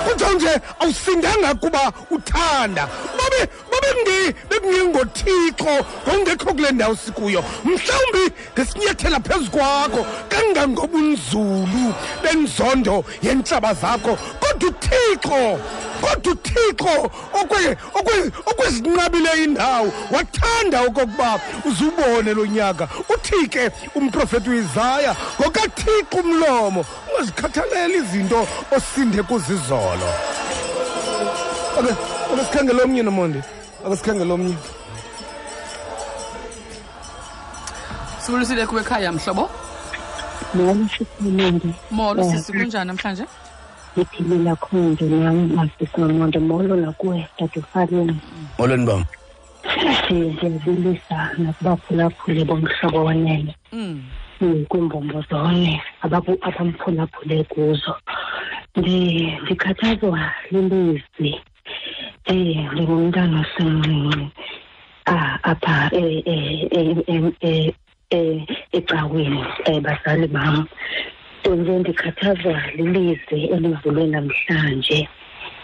Kuthiwa 0.09 0.33
nje 0.33 0.61
awusindanga 0.81 1.55
kuba 1.55 1.93
uthanda. 2.11 2.89
Babe 3.19 3.51
babe 3.83 4.35
bekungengothixo 4.51 5.87
ngongekho 6.09 6.55
kule 6.55 6.71
ndawo 6.73 6.97
sikuyo. 6.97 7.45
Mhlawumbi 7.65 8.33
ngesinyathela 8.55 9.21
phezu 9.21 9.51
kwakho 9.51 10.07
kangangobunzulu 10.29 11.95
benzondo 12.23 13.05
yentlaba 13.23 13.75
zakho. 13.75 14.19
Kodwa 14.41 14.57
kodwa 14.57 14.71
uthixo 14.71 15.61
kodwa 16.01 16.33
uthixo 16.33 17.11
okwe- 17.33 17.77
okwe- 17.95 18.33
okwezinqabile 18.47 19.45
indawo 19.45 19.93
wathanda 20.11 20.81
okokuba 20.83 21.41
uzubone 21.65 22.35
lo 22.35 22.47
nyaka. 22.47 22.89
Uthi 23.09 23.49
ke 23.49 23.71
umprofethi 23.95 24.51
uisaya 24.51 25.17
ngokathixo 25.41 26.17
umlomo 26.21 26.85
ungazikhathaleli 27.13 27.99
izinto 27.99 28.47
osinde 28.77 29.23
kuzizolo. 29.23 30.09
Ake 31.79 31.91
ake 32.33 32.45
sikhangele 32.45 32.83
omnye 32.83 33.03
nomonde. 33.03 33.43
Ake 33.87 33.97
sikhangele 33.97 34.33
omnye 34.33 34.55
sibulisile 38.19 38.67
kuwe 38.67 38.81
ekhaya 38.81 39.13
mhlobo? 39.13 39.51
Molo 40.55 40.89
sisimonde 40.89 41.69
molo 41.91 42.23
Eh, 42.23 42.31
sisi 42.31 42.53
kunjani 42.53 42.87
namhlanje? 42.89 43.25
ngiphilile 43.99 44.55
khonje 44.57 45.05
nami 45.05 45.55
masisinomonde 45.57 46.39
molo 46.39 46.77
nakuwe 46.77 47.29
dadufaleni 47.39 48.17
molweni 48.59 48.87
bam 48.87 49.05
siyabilisa 50.09 51.31
nakubaphulaphule 51.39 52.45
bomhlobo 52.45 53.05
wenene 53.05 53.55
Mm. 53.73 54.03
mm, 54.41 54.65
kwiimbombo 54.69 55.25
zone 55.31 55.83
abamphulaphule 56.03 57.45
kuzo. 57.45 57.95
Ndi- 58.77 59.39
ndikhathazwa 59.43 60.21
lilizwi 60.51 61.41
eh 62.27 62.69
ngumntana 62.81 63.41
osemncane 63.41 64.31
ah, 65.07 65.39
apha 65.43 65.91
eh, 65.93 66.23
eh, 66.27 67.73
eh, 68.11 68.43
ecaweni 68.73 69.45
bazali 69.85 70.27
bam. 70.27 70.67
Nje 71.47 71.79
ndikhathazwa 71.79 72.63
lilizwi 72.77 73.45
elivulwe 73.55 74.07
namhlanje 74.07 75.09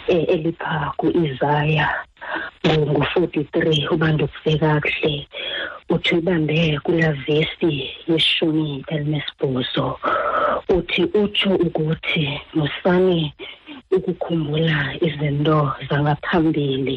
elipha 0.09 0.93
ku-isaya 0.97 1.89
ngu-43 2.67 3.57
ubambisise 3.95 4.53
kakuhle 4.59 5.15
uthi 5.93 6.15
uyibambe 6.15 6.79
kulavesi 6.85 7.73
yeshumi 8.09 8.85
elinesibhozo 8.93 9.99
uthi 10.77 11.03
utsho 11.23 11.51
ukuthi 11.67 12.41
musani 12.55 13.35
ukukhumbula 13.97 14.79
izinto 15.07 15.73
zangaphambili 15.89 16.97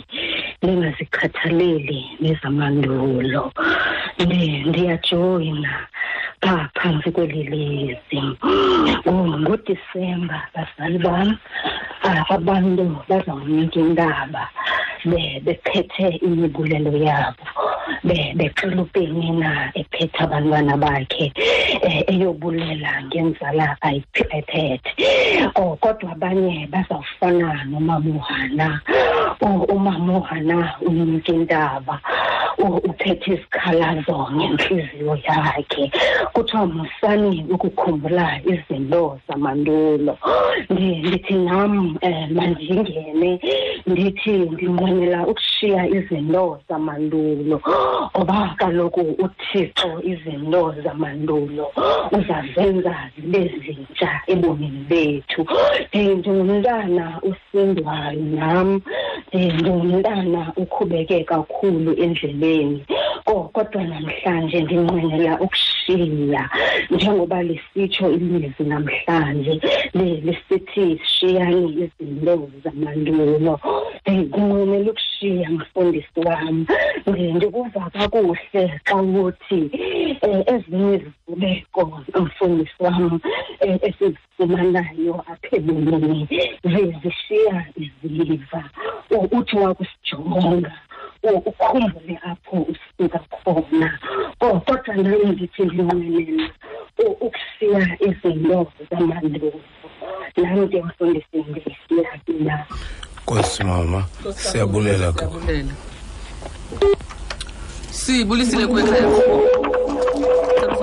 ningazikhathaleli 0.61 1.99
nezamandulo. 2.21 3.51
Ne 4.27 4.63
ndiyajoyina 4.67 5.73
pha 6.41 6.69
phantsi 6.75 7.11
kweli 7.11 7.43
lizwi 7.51 8.21
oh, 9.05 9.27
ngodisemba 9.39 10.37
bazali 10.53 10.97
bam 11.05 11.37
abantu 12.29 12.85
bazawunika 13.09 13.79
indaba. 13.79 14.43
Bephethe 15.05 16.07
imibulelo 16.25 16.91
yabo 16.97 17.43
be- 18.03 18.33
becela 18.35 18.81
upenina 18.81 19.71
ephethe 19.75 20.23
abantwana 20.23 20.77
bakhe 20.77 21.31
eh, 21.81 22.03
eyobulela 22.07 23.03
ngenzala 23.05 23.77
ayiphi- 23.81 24.27
ayiphethe 24.33 24.91
oh 25.55 25.75
kodwa 25.81 26.11
abanye 26.11 26.67
bazawufana 26.71 27.63
nomamuhana 27.69 28.81
oh, 29.41 29.65
umamuhana 29.75 30.75
unika 30.81 31.31
indaba 31.33 31.99
u- 32.03 32.34
uphethe 32.57 33.33
isikhalazo 33.33 34.27
ngentliziyo 34.35 35.17
yakhe. 35.27 35.91
Kuthiwa 36.33 36.65
musani 36.65 37.45
ukukhumbula 37.51 38.39
izinto 38.45 39.19
zamandulo. 39.27 40.17
Ndi- 40.69 40.99
ndithi 41.07 41.33
nam 41.33 41.97
um 42.01 42.33
mandingene 42.35 43.39
ndithi 43.87 44.31
ndinqwenela 44.31 45.27
ukushiya 45.55 45.87
izinto 45.87 46.59
zamandulo. 46.69 47.61
Ngoba 48.17 48.55
kaloku 48.57 49.01
uthixo 49.01 50.01
izinto 50.03 50.75
zamandulo 50.83 51.71
uzazenza 52.11 52.95
zibe 53.15 53.51
zintsha 53.65 54.21
ebomini 54.27 54.85
bethu. 54.89 55.41
Um 55.93 56.17
ndingumntana 56.19 57.21
usindwayo 57.23 58.19
nam. 58.21 58.81
Um 59.33 59.41
ndingumntana 59.59 60.53
ukhubeke 60.57 61.23
kakhulu 61.23 61.93
endleleni. 62.03 62.85
Ko 63.25 63.49
kodwa 63.53 63.83
namhlanje 63.83 64.61
ndinqwenela 64.61 65.39
ukushiya. 65.39 66.49
Njengoba 66.89 67.43
lisitsho 67.43 68.11
ilizwi 68.11 68.65
namhlanje 68.65 69.61
li- 69.93 70.21
lisithi 70.21 70.99
shiyani 71.05 71.73
izinto 71.83 72.49
zamandulo. 72.63 73.59
Um 74.05 74.19
ndinqwenela 74.19 74.91
ukushiya 74.91 75.44
mfundisi 75.49 76.19
wam 76.25 76.65
Ndi- 77.07 77.33
ndikuva 77.33 77.89
kakuhle 77.89 78.79
xa 78.85 78.95
uthi 78.95 79.59
um 80.21 80.43
ezinye 80.53 80.95
izivubeko 80.95 82.01
mfundisi 82.21 82.73
wam 82.79 83.03
um 83.61 83.79
esizifumanayo 83.87 85.15
apha 85.27 85.55
ebomini 85.57 86.27
zi- 86.63 86.95
zishiya 87.03 87.65
iziva. 87.77 88.63
U- 89.11 89.29
uthi 89.37 89.55
wakusijonga 89.57 90.71
u- 91.23 91.41
ukhumbule 91.49 92.19
apho 92.23 92.57
usuka 92.71 93.19
khona. 93.19 93.99
Oh, 94.41 94.59
kodwa 94.59 94.95
nami 94.95 95.25
ndithi 95.25 95.63
ndinqwenela 95.63 96.49
u- 97.05 97.17
ukushiya 97.25 97.97
izinto 98.07 98.71
zamandulo 98.89 99.59
nami 100.37 100.65
ndiyamfundisi 100.65 101.37
ndisiya 101.37 102.11
na 102.39 102.65
nkosi 103.25 103.63
mama 103.63 104.05
siyabulela. 104.37 105.13
Siyabulela 105.13 105.73
siyibulisile 107.91 108.67
kwekhaya 108.67 109.01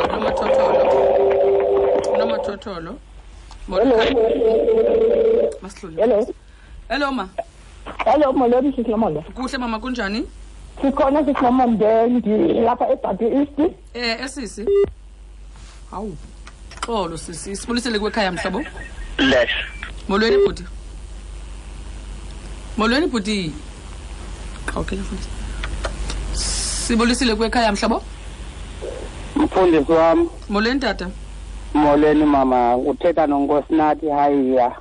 nomathotholo. 0.09 0.85
Nomathotholo. 2.19 2.95
Hello. 5.97 6.27
Hello 6.89 7.13
ma. 7.13 7.29
Hello 8.05 8.33
molweni 8.33 8.73
sisinomonde 8.73 9.21
kuhle 9.21 9.59
mama 9.59 9.79
kunjani? 9.79 10.27
Sikhona 10.81 11.25
sisinomonde 11.25 12.07
ndilapha 12.07 12.89
ebhabi 12.89 13.25
east. 13.25 13.59
Eh 13.95 14.21
esisi. 14.25 14.67
Hawu. 15.91 16.17
Xolo 16.87 17.17
sisi. 17.19 17.57
Sibulisele 17.57 17.99
kwekhaya 17.99 18.33
mhlobo? 18.33 18.65
Lesh 19.19 19.55
molweni 20.09 20.37
bhuti 20.37 20.65
molweni 22.77 23.07
bhuti 23.07 23.53
okay 24.77 24.99
mfundisi 24.99 25.29
sibulisile 26.87 27.35
kuwe 27.35 27.47
ekhaya 27.49 27.73
mhlobo? 27.73 28.03
Mfundisi 29.37 29.93
wam 29.93 30.29
molweni 30.49 30.81
tata? 30.81 31.11
Molweni 31.75 32.25
mama 32.25 32.77
uthetha 32.77 33.27
nonkosinathi 33.27 34.09
hayiya 34.09 34.77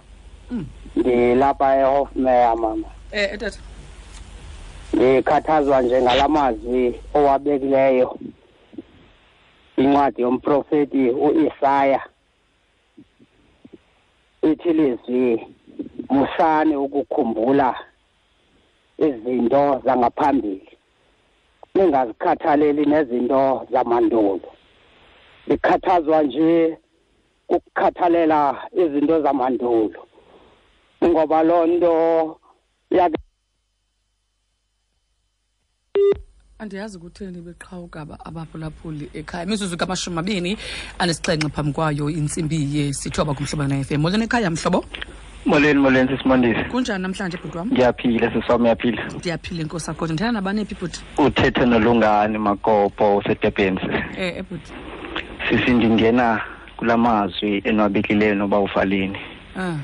Mm. 0.52 0.66
ndilapha 0.96 1.76
ehofmeya 1.80 2.56
mama. 2.56 2.88
Eh 3.12 3.38
tata. 3.40 3.60
Ndikhathazwa 4.94 5.82
nje 5.82 6.02
ngala 6.02 6.28
mazwi 6.28 6.96
owabekileyo. 7.14 8.18
Incwadi 9.78 10.22
yomprofeti 10.22 11.10
uIsaya. 11.10 12.02
Ithi 14.42 14.74
lizwi 14.74 15.48
musani 16.12 16.76
ukukhumbula 16.76 17.76
izinto 18.98 19.82
zangaphambili. 19.86 20.70
Ningazikhathaleli 21.76 22.86
nezinto 22.86 23.68
zamandulo. 23.72 24.42
Ndikhathazwa 25.48 26.24
nje 26.24 26.78
ukukhathalela 27.50 28.68
izinto 28.74 29.22
zamandulo. 29.22 30.08
Ngoba 31.04 31.44
loo 31.44 31.66
nto 31.68 31.94
andiyazi 36.60 36.98
ukutheni 36.98 37.42
beqhawuka 37.42 38.02
aba- 38.02 38.20
abaphulaphuli 38.26 39.10
ekhaya. 39.14 39.44
Imizuzu 39.46 39.78
kamashumi 39.78 40.20
abini 40.20 40.58
anesixhenxe 41.00 41.50
phambi 41.50 41.74
kwayo 41.74 42.10
intsimbi 42.10 42.58
yesithoba 42.78 43.34
kumhlobo 43.34 43.64
na 43.68 43.84
FM 43.84 44.02
molweni 44.02 44.26
ekhaya 44.26 44.50
mhlobo 44.52 44.86
molweni 45.46 45.80
molweni 45.80 46.10
sisimondisi 46.10 46.64
kunjani 46.64 47.02
namhlanje 47.04 47.38
bhuti 47.38 47.58
wam 47.58 47.68
ndiyaphila 47.72 48.32
siswam 48.34 48.62
uyaphila? 48.64 49.04
Ndiyaphila 49.18 49.62
inkosi 49.62 49.92
akhoda 49.92 50.14
ndithanda 50.14 50.32
nabani 50.40 50.66
phi 50.66 50.76
bhuti 50.76 51.02
uthethe 51.18 51.66
nolungani 51.66 52.38
makopo 52.38 53.18
usedurban 53.18 53.78
eh 54.18 54.38
eh, 54.38 54.44
bhuti. 54.50 54.72
Sisi 55.50 55.72
ndingena 55.72 56.42
kula 56.78 56.98
mazwi 56.98 57.62
enwabekileyo 57.66 58.36
noba 58.36 58.60
ufaleni. 58.60 59.18
Ah. 59.60 59.76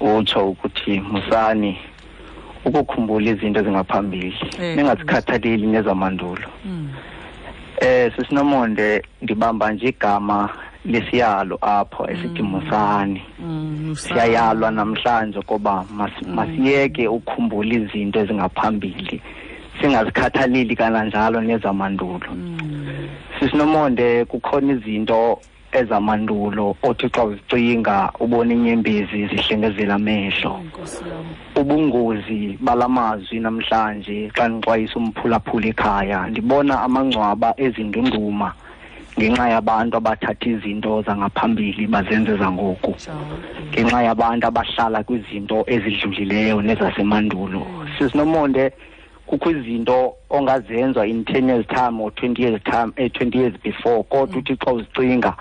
Utsho 0.00 0.48
ukuthi 0.48 1.00
musani 1.00 1.78
ukukhumbula 2.64 3.30
izinto 3.30 3.60
ezingaphambili 3.60 4.34
Eh, 4.60 4.76
ningazikhathaleli 4.76 5.66
nezamandulo. 5.66 6.48
Mm. 6.64 6.88
eh 7.80 8.12
sisinomonde 8.16 9.02
ndibamba 9.22 9.72
nje 9.72 9.88
igama 9.88 10.48
lesiyalo 10.84 11.58
apho 11.60 12.10
esithi 12.10 12.42
musani. 12.42 13.22
Mm, 13.38 13.94
siyayalwa 13.96 14.70
namhlanje 14.70 15.40
koba 15.42 15.84
masiyeke 16.26 17.08
ukhumbula 17.08 17.74
izinto 17.74 18.20
ezingaphambili. 18.20 19.22
Singazikhathaleli 19.80 20.76
kananjalo 20.76 21.40
nezamandulo. 21.40 22.28
Sisinomonde 23.38 24.24
kukhona 24.24 24.72
izinto 24.72 25.40
ezamandulo 25.72 26.76
othi 26.82 27.08
xa 27.08 27.24
uzicinga 27.24 28.12
ubona 28.20 28.52
inyembezi 28.54 29.26
zihlengezela 29.28 29.94
amehlo. 29.94 30.60
Ubungozi 31.56 32.58
balamazwi 32.60 33.40
namhlanje 33.40 34.30
xa 34.36 34.48
ndixwayisa 34.48 34.96
umphulaphula 34.96 35.66
ekhaya 35.66 36.26
ndibona 36.30 36.82
amangcwaba 36.82 37.54
ezindunduma 37.56 38.52
ngenxa 39.18 39.48
yabantu 39.48 39.96
abathatha 39.96 40.48
izinto 40.48 41.02
zangaphambili 41.02 41.86
bazenze 41.86 42.36
zangoku. 42.36 42.94
Ngenxa 43.72 44.02
yabantu 44.02 44.46
abahlala 44.46 45.04
kwizinto 45.04 45.64
ezidlulileyo 45.66 46.62
nezasemandulo. 46.62 47.66
Sisinomonde 47.98 48.72
kukho 49.26 49.50
izinto 49.50 50.14
ongazenza 50.30 51.06
in 51.06 51.24
ten 51.24 51.48
years 51.48 51.66
time 51.66 52.00
or 52.00 52.10
twenty 52.10 52.42
years 52.42 52.60
time 52.64 52.92
eh, 52.96 53.10
twenty 53.12 53.38
years 53.38 53.54
before 53.62 54.04
kodwa 54.04 54.38
uthi 54.38 54.56
xa 54.56 54.72
uzicinga 54.72 55.36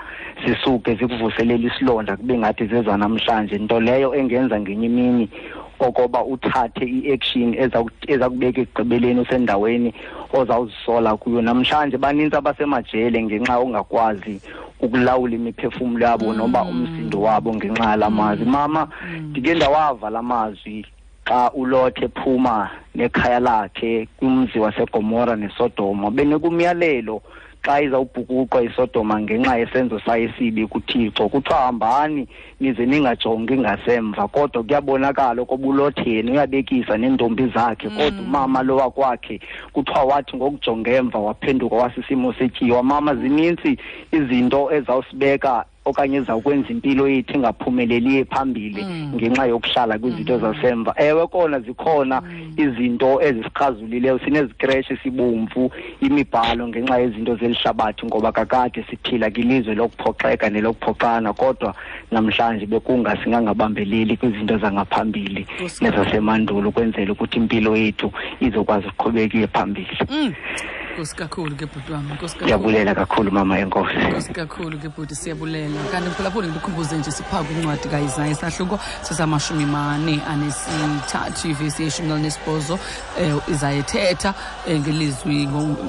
zisuke 0.45 0.95
zikuvuselela 0.95 1.67
isilonda 1.67 2.17
kube 2.17 2.37
ngathi 2.37 2.67
zezanamhlanje 2.67 3.57
nto 3.57 3.79
leyo 3.79 4.15
engenza 4.15 4.59
ngenye 4.59 4.85
imini 4.85 5.29
okoba 5.85 6.23
uthathe 6.25 6.85
i-action 6.85 7.55
eza 8.07 8.29
kubeka 8.29 8.61
ekugqibeleni 8.61 9.19
usendaweni 9.21 9.93
ozawuzisola 10.33 11.17
kuyo. 11.17 11.41
Namhlanje 11.41 11.97
banintsi 11.97 12.35
abasemajele 12.37 13.23
ngenxa 13.23 13.59
ongakwazi 13.59 14.41
ukulawula 14.79 15.35
imiphefumlo 15.35 16.05
yabo 16.05 16.33
noba 16.33 16.63
umsindo 16.63 17.21
wabo 17.21 17.53
ngenxa 17.55 17.89
yala 17.89 18.09
mazwi. 18.09 18.45
Mama 18.45 18.87
ndike 19.29 19.53
ndawava 19.53 20.09
la 20.09 20.21
mazwi 20.21 20.85
xa 21.25 21.51
ulothe 21.53 22.07
phuma 22.07 22.69
nekhaya 22.95 23.39
lakhe 23.39 24.07
kumzi 24.17 24.59
wasegomora 24.59 25.35
nesodoma. 25.35 26.11
Benekumyalelo 26.11 27.21
xa 27.65 27.81
izawubhukuqwa 27.81 28.63
isodoma 28.63 29.21
ngenxa 29.21 29.57
yesenzo 29.57 29.99
sayo 29.99 30.29
esibi 30.29 30.67
kuthixo. 30.67 31.29
Kuthiwa 31.29 31.59
hambani 31.59 32.27
nize 32.59 32.85
ningajongi 32.85 33.57
ngasemva 33.57 34.27
kodwa 34.27 34.63
kuyabonakala 34.63 35.45
kobulotheni 35.45 36.31
uyabekisa 36.31 36.97
neentombi 36.97 37.47
zakhe 37.55 37.89
kodwa 37.89 38.21
umama 38.25 38.63
lo 38.63 38.75
wakwakhe 38.75 39.39
kuthiwa 39.73 40.03
wathi 40.03 40.35
ngokujonga 40.35 40.91
emva 40.91 41.19
waphenduka 41.19 41.75
wasisimo 41.75 42.33
setyiwa. 42.33 42.83
Mama 42.83 43.15
zinintsi 43.15 43.77
izinto 44.11 44.71
ezawusibeka 44.71 45.65
okanye 45.85 46.17
ezawukwenza 46.17 46.69
impilo 46.69 47.07
yethu 47.07 47.35
ingaphumeleli 47.35 48.25
phambili 48.25 48.85
ngenxa 49.15 49.45
yokuhlala 49.45 49.99
kwizinto 49.99 50.33
mm. 50.33 50.41
zasemva 50.41 50.93
ewe 50.97 51.27
kona 51.27 51.59
zikhona 51.59 52.21
mm. 52.21 52.53
izinto 52.57 53.21
ezisikrazulileyo 53.21 54.19
sinezikreshi 54.19 54.97
sibomvu 54.97 55.71
imibhalo 56.01 56.67
ngenxa 56.67 56.99
yezinto 56.99 57.35
zeli 57.35 57.53
hlabathi 57.53 58.05
ngoba 58.05 58.31
kakade 58.31 58.85
siphila 58.89 59.31
kwilizwe 59.31 59.75
lokuphoxeka 59.75 60.49
nelokuphoxana 60.49 61.33
kodwa 61.33 61.75
namhlanje 62.11 62.65
bekungasingangabambeleli 62.65 64.17
kwizinto 64.17 64.57
zangaphambili 64.57 65.47
nezasemandulo 65.81 66.71
kwenzela 66.71 67.11
ukuthi 67.11 67.37
impilo 67.37 67.77
yethu 67.77 68.11
izokwazi 68.39 68.87
ukuqhubeka 68.87 69.37
iye 69.37 69.47
phambili 69.47 69.97
Mm. 70.11 70.33
Nkosi 70.93 71.15
kakhulu 71.15 71.55
ke 71.55 71.65
bhuti 71.65 71.91
kakhulu. 71.91 72.41
ndiyabulela 72.41 72.95
kakhulu 72.95 73.31
mama 73.31 73.59
enkosi. 73.59 73.97
Nkosi 73.97 74.33
kakhulu 74.33 74.77
ke 74.77 74.89
bhuti 74.89 75.15
siyabulela. 75.15 75.83
Kanti 75.91 76.09
mphulaphula 76.09 76.47
ngikukhumbuze 76.47 76.97
nje 76.97 77.11
siphaa 77.11 77.43
kwincwadi 77.43 77.87
kaIsaya 77.89 78.31
isahluko 78.31 78.79
sesamashumi 79.01 79.65
mane 79.65 80.21
anesithathu 80.27 81.47
ivesi 81.47 81.83
yeshumi 81.83 82.11
elinesibhozo 82.11 82.79
um 83.19 83.41
ethetha 83.63 84.33
um 84.67 84.79
ngelizwi 84.79 85.47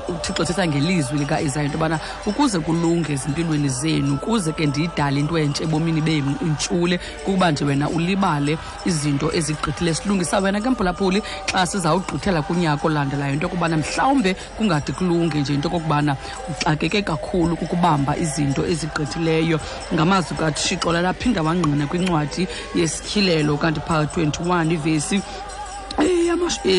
uthixo 0.08 0.44
thetha 0.44 0.66
ngelizwi 0.66 1.18
likaIsaya 1.18 1.66
into 1.66 1.78
yobana 1.78 2.00
ukuze 2.26 2.58
kulunge 2.60 3.12
ezimpilweni 3.12 3.68
zenu 3.68 4.14
ukuze 4.14 4.52
ke 4.52 4.66
ndiyidale 4.66 5.20
into 5.20 5.38
entsha 5.38 5.64
ebomini 5.64 6.00
benu 6.00 6.36
intshule 6.40 7.00
kukuba 7.24 7.50
nje 7.50 7.64
wena 7.64 7.88
ulibale 7.88 8.58
izinto 8.84 9.32
ezigqithile 9.32 9.94
silungisa 9.94 10.38
wena 10.38 10.60
ke 10.60 10.70
mphulaphuli 10.70 11.22
xa 11.52 11.66
sizawugqithela 11.66 12.42
kunyaka 12.42 12.86
olandelayo. 12.86 13.32
Into 13.32 13.46
yokubana 13.46 13.76
mhlawumbe 13.76 14.34
kungade 14.58 14.91
kulunge 14.92 15.40
nje 15.40 15.54
into 15.54 15.68
okokubana 15.68 16.16
uxakeke 16.50 17.02
kakhulu 17.02 17.56
kukubamba 17.56 18.16
izinto 18.16 18.66
ezigqithileyo. 18.66 19.60
Ngamazwi 19.94 20.36
kathixo 20.36 20.92
lalaphinda 20.92 21.42
wangqina 21.42 21.86
kwincwadi 21.86 22.48
yesityhilelo 22.74 23.56
kanti 23.56 23.80
phaa 23.80 24.04
21 24.04 24.72
ivesi 24.72 25.22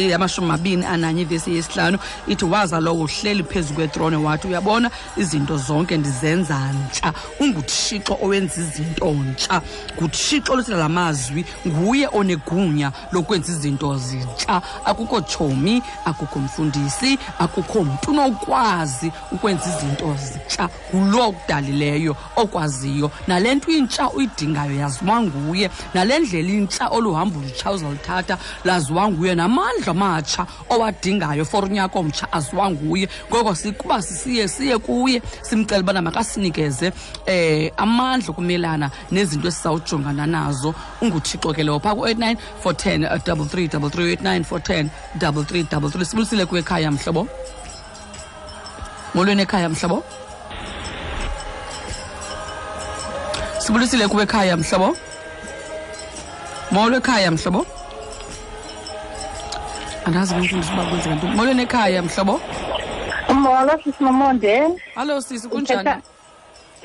yamashumi 0.09 0.47
mabini 0.47 0.86
ananye 0.86 1.22
ivesi 1.22 1.55
yesihlanu 1.55 1.97
ithi 2.28 2.45
waza 2.45 2.80
lowo 2.80 3.03
uhleli 3.03 3.43
phezu 3.43 3.74
kwetrone 3.74 4.16
wathi 4.16 4.47
uyabona 4.47 4.91
izinto 5.18 5.57
zonke 5.57 5.97
ndizenza 5.97 6.59
ntsha 6.74 7.14
ungutshixo 7.39 8.18
owenza 8.22 8.61
izinto 8.61 9.11
ntsha 9.11 9.61
ngutshixo 9.97 10.53
oluthetha 10.53 10.78
la 10.78 10.89
mazwi 10.89 11.45
nguye 11.68 12.07
onegunya 12.11 12.91
lokwenza 13.11 13.51
izinto 13.51 13.97
zintsha 13.97 14.61
akukho 14.86 15.22
tshomi 15.22 15.84
akukho 16.05 16.39
mfundisi 16.39 17.20
akukho 17.39 17.84
mntu 17.84 18.11
unokwazi 18.11 19.11
ukwenza 19.32 19.66
izinto 19.78 20.16
zintsha 20.24 20.70
ngulo 20.95 21.28
okudalileyo 21.28 22.16
okwaziyo 22.36 23.11
nale 23.28 23.55
nto 23.55 23.72
intsha 23.72 24.09
uyidingayo 24.09 24.76
yaziwa 24.76 25.22
nguye 25.22 25.70
nale 25.93 26.20
ndlela 26.20 26.49
intsha 26.49 26.88
oluhamba 26.88 27.39
lutsha 27.39 27.72
uzalithatha 27.72 28.38
laziwa 28.64 29.03
aziwanguye 29.04 29.36
namandla 29.36 29.91
amatsha 29.91 30.45
owadingayo 30.70 31.45
for 31.45 31.66
unyaka 31.66 31.99
omtsha 31.99 32.28
aziwanguye. 32.32 33.08
Ngoko 33.30 33.56
sikuba 33.56 34.01
siye 34.01 34.47
siye 34.47 34.78
kuye 34.78 35.22
simcela 35.41 35.82
ubana 35.82 36.01
makasinikeze 36.01 36.91
um 37.28 37.70
amandla 37.78 38.30
okumelana 38.30 38.91
nezinto 39.12 39.47
esizawujongana 39.47 40.26
nazo. 40.26 40.74
Unguthixo 41.01 41.54
ke 41.54 41.64
lewo 41.64 41.80
phaa 41.80 41.95
ku-89 41.95 42.38
410 42.64 43.08
33 43.18 43.68
33 43.68 44.16
89 44.16 44.43
410 44.43 44.89
33 45.18 45.64
33 45.64 46.06
sibulisile 46.06 46.45
kwekhaya 46.45 46.91
mhlobo? 46.91 47.28
Molweni 49.14 49.41
ekhaya 49.41 49.70
mhlobo? 49.70 50.04
Sibulisile 53.60 54.08
kuwekhaya 54.08 54.58
mhlobo? 54.58 54.97
Molo 56.72 56.97
ekhaya 56.97 57.32
mhlobo? 57.32 57.66
Andazi 60.06 60.36
ngumfundisi 60.36 60.74
uba 60.74 60.84
kwenzeka 60.86 61.16
ntoni? 61.16 61.36
Molweni 61.36 61.62
ekhaya 61.64 62.01
mhlobo. 62.01 62.41
Molo 63.34 63.74
sisinomonde 63.84 64.54
hallo 64.95 65.22
sisi 65.22 65.47
kunjani? 65.47 65.89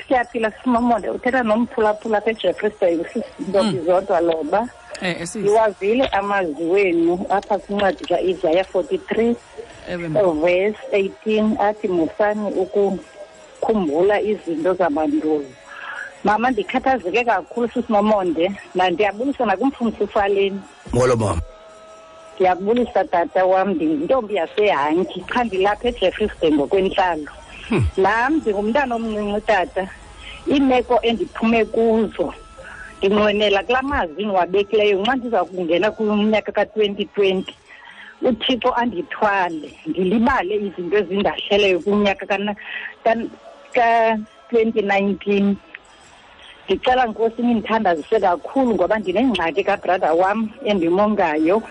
Siyaphila 0.08 0.50
sisinomonde 0.50 1.10
uthetha 1.10 1.42
nomphulaphula 1.42 2.18
apha 2.18 2.30
ejeffreysburg 2.30 3.06
sizintombi 3.12 3.78
zodwa 3.86 4.20
loba. 4.20 4.68
Eh 5.02 5.28
ndiwazile 5.34 6.06
amazwi 6.06 6.64
wenu 6.64 7.26
apha 7.30 7.58
kwincwadi 7.58 8.04
kaisaya 8.04 8.62
43 8.62 9.34
ewe 9.88 10.08
ma. 10.08 10.32
verse 10.32 10.78
18 10.92 11.60
athi 11.60 11.88
musani 11.88 12.46
ukukhumbula 12.62 14.20
izinto 14.20 14.74
zamandulo. 14.74 15.44
Mama 16.24 16.50
ndikhathazeke 16.50 17.24
kakhulu 17.24 17.68
sisinomonde 17.68 18.52
nandiyabulisa 18.74 19.46
nakumfundisi 19.46 20.04
ufaleni 20.04 20.60
molo 20.92 21.16
mama 21.16 21.42
ndiyakubulisa 22.38 23.04
tata 23.04 23.44
wam 23.44 23.70
ndiyintombi 23.74 24.34
yasehanki 24.34 25.20
qha 25.26 25.44
ndilapha 25.44 25.88
ejeffreysburg 25.88 26.54
ngokwentlalo 26.54 27.26
nam 27.96 28.36
ndingumntana 28.36 28.94
omncinci 28.94 29.40
tata. 29.46 29.88
Iimeko 30.46 31.00
endiphume 31.02 31.64
kuzo 31.64 32.34
ndinqwenela 32.98 33.62
kula 33.62 33.82
mazwi 33.82 34.24
ndiwabekileyo 34.24 35.00
nxa 35.02 35.14
ndiza 35.16 35.44
kungena 35.44 35.90
kumnyaka 35.90 36.52
ka-twenty 36.52 37.04
twenty 37.04 37.54
uthixo 38.22 38.70
andithwale 38.74 39.68
ndilibale 39.86 40.54
izinto 40.56 40.96
ezindahleleyo 40.98 41.80
kunyaka 41.80 42.26
ka-twenty 43.74 44.82
nineteen. 44.82 45.56
Ndicela 46.66 47.06
nkosi 47.06 47.42
nindithandazise 47.42 48.20
kakhulu 48.20 48.74
ngoba 48.74 48.98
ndinengxaki 48.98 49.64
kabrother 49.64 50.12
wam 50.12 50.50
endimongayo 50.64 51.62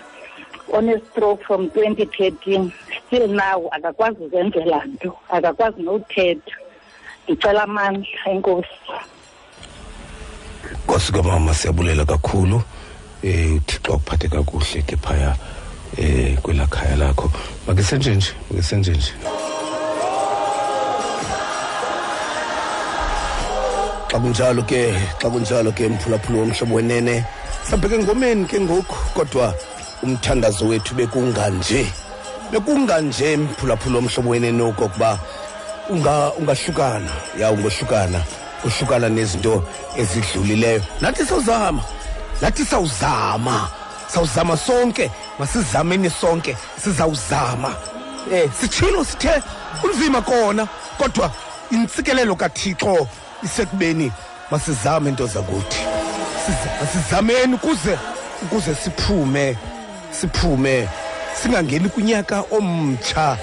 one-stroke 0.70 1.42
from 1.44 1.68
2013 1.68 2.72
still 3.06 3.28
now 3.28 3.68
akakwazi 3.70 4.24
uzenzela 4.24 4.84
nto 4.84 5.16
akakwazi 5.28 5.82
nothetha 5.82 6.56
ndicela 7.24 7.62
amandla 7.62 8.24
enkosi 8.26 8.68
nkosi 10.84 11.12
kamama 11.12 11.54
siyabulela 11.54 12.04
kakhulu. 12.04 12.62
Eh 13.22 13.56
uthixo 13.56 13.94
akuphathe 13.94 14.28
kakuhle 14.28 14.82
ke 14.82 14.96
phaya 14.96 15.36
eh 15.96 16.38
kwela 16.42 16.66
khaya 16.66 16.96
lakho. 16.96 17.30
Makesenje 17.66 18.14
nje 18.14 18.32
makesenje 18.50 18.90
nje. 18.90 19.12
Xa 24.08 24.18
kunjalo 24.18 24.62
ke 24.62 24.94
xa 25.20 25.30
kunjalo 25.30 25.72
ke 25.72 25.88
mphulaphula 25.88 26.38
womhlobo 26.38 26.74
wenene 26.74 27.24
sabheke 27.70 27.94
engomeni 27.94 28.46
ke 28.46 28.60
ngoku 28.60 28.96
kodwa 29.14 29.54
umthandazo 30.02 30.66
wethu 30.68 30.94
bekunganje 30.94 31.86
bekunganje 32.52 33.36
mphulaphula 33.36 33.96
womhlobo 33.96 34.30
wenene 34.30 34.62
okokuba 34.62 35.18
unga 35.90 36.32
ungahlukana. 36.32 37.10
Ya 37.38 37.50
ungohlukana 37.50 38.20
uhlukana 38.64 39.08
nezinto 39.08 39.64
ezidlulileyo. 39.96 40.82
Nathi 41.00 41.24
sawuzama 41.26 41.82
nathi 42.42 42.64
sawuzama 42.64 43.68
sawuzama 44.14 44.56
sonke. 44.56 45.10
Masizameni 45.38 46.10
sonke 46.10 46.56
sizawuzama. 46.84 47.74
Eh 48.32 48.50
sitshilo 48.60 49.04
sithe 49.04 49.42
unzima 49.84 50.22
kona 50.22 50.66
kodwa 50.98 51.30
intsikelelo 51.70 52.36
kaThixo 52.36 53.08
isekubeni 53.42 54.12
masizame 54.50 55.08
into 55.10 55.26
zakuthi. 55.26 55.78
Siza- 56.46 56.82
asizameni 56.82 57.54
ukuze 57.54 57.98
ukuze 58.42 58.74
siphume 58.74 59.56
siphume 60.10 60.88
singangeni 61.42 61.88
kunyaka 61.88 62.44
omtsha 62.50 63.38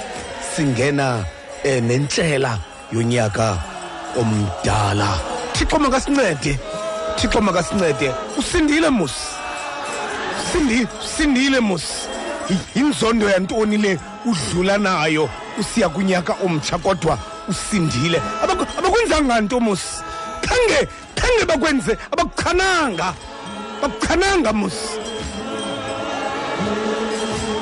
singena 0.55 1.25
eh, 1.63 1.83
nentshela 1.83 2.59
yonyaka 2.91 3.57
omdala. 4.17 5.19
Thixo 5.53 5.79
makasincede 5.79 6.59
thixo 7.15 7.41
makasincede. 7.41 8.11
Usindile 8.37 8.89
musi 8.89 9.35
sindi 10.51 10.87
sindile 11.17 11.59
musi 11.59 12.07
yinzondo 12.75 13.29
yantoni 13.29 13.77
le 13.77 13.99
udlula 14.25 14.77
nayo 14.77 15.29
usiya 15.59 15.89
kunyaka 15.89 16.35
omtsha 16.43 16.77
kodwa 16.77 17.17
usindile? 17.47 18.21
Abakwenzanga 18.43 19.41
nto 19.41 19.59
musi 19.59 20.03
khange 20.41 20.87
khange 21.15 21.45
bakwenze 21.45 21.97
abakuchananga 22.11 23.13
bakuchananga 23.81 24.53
musi 24.53 25.04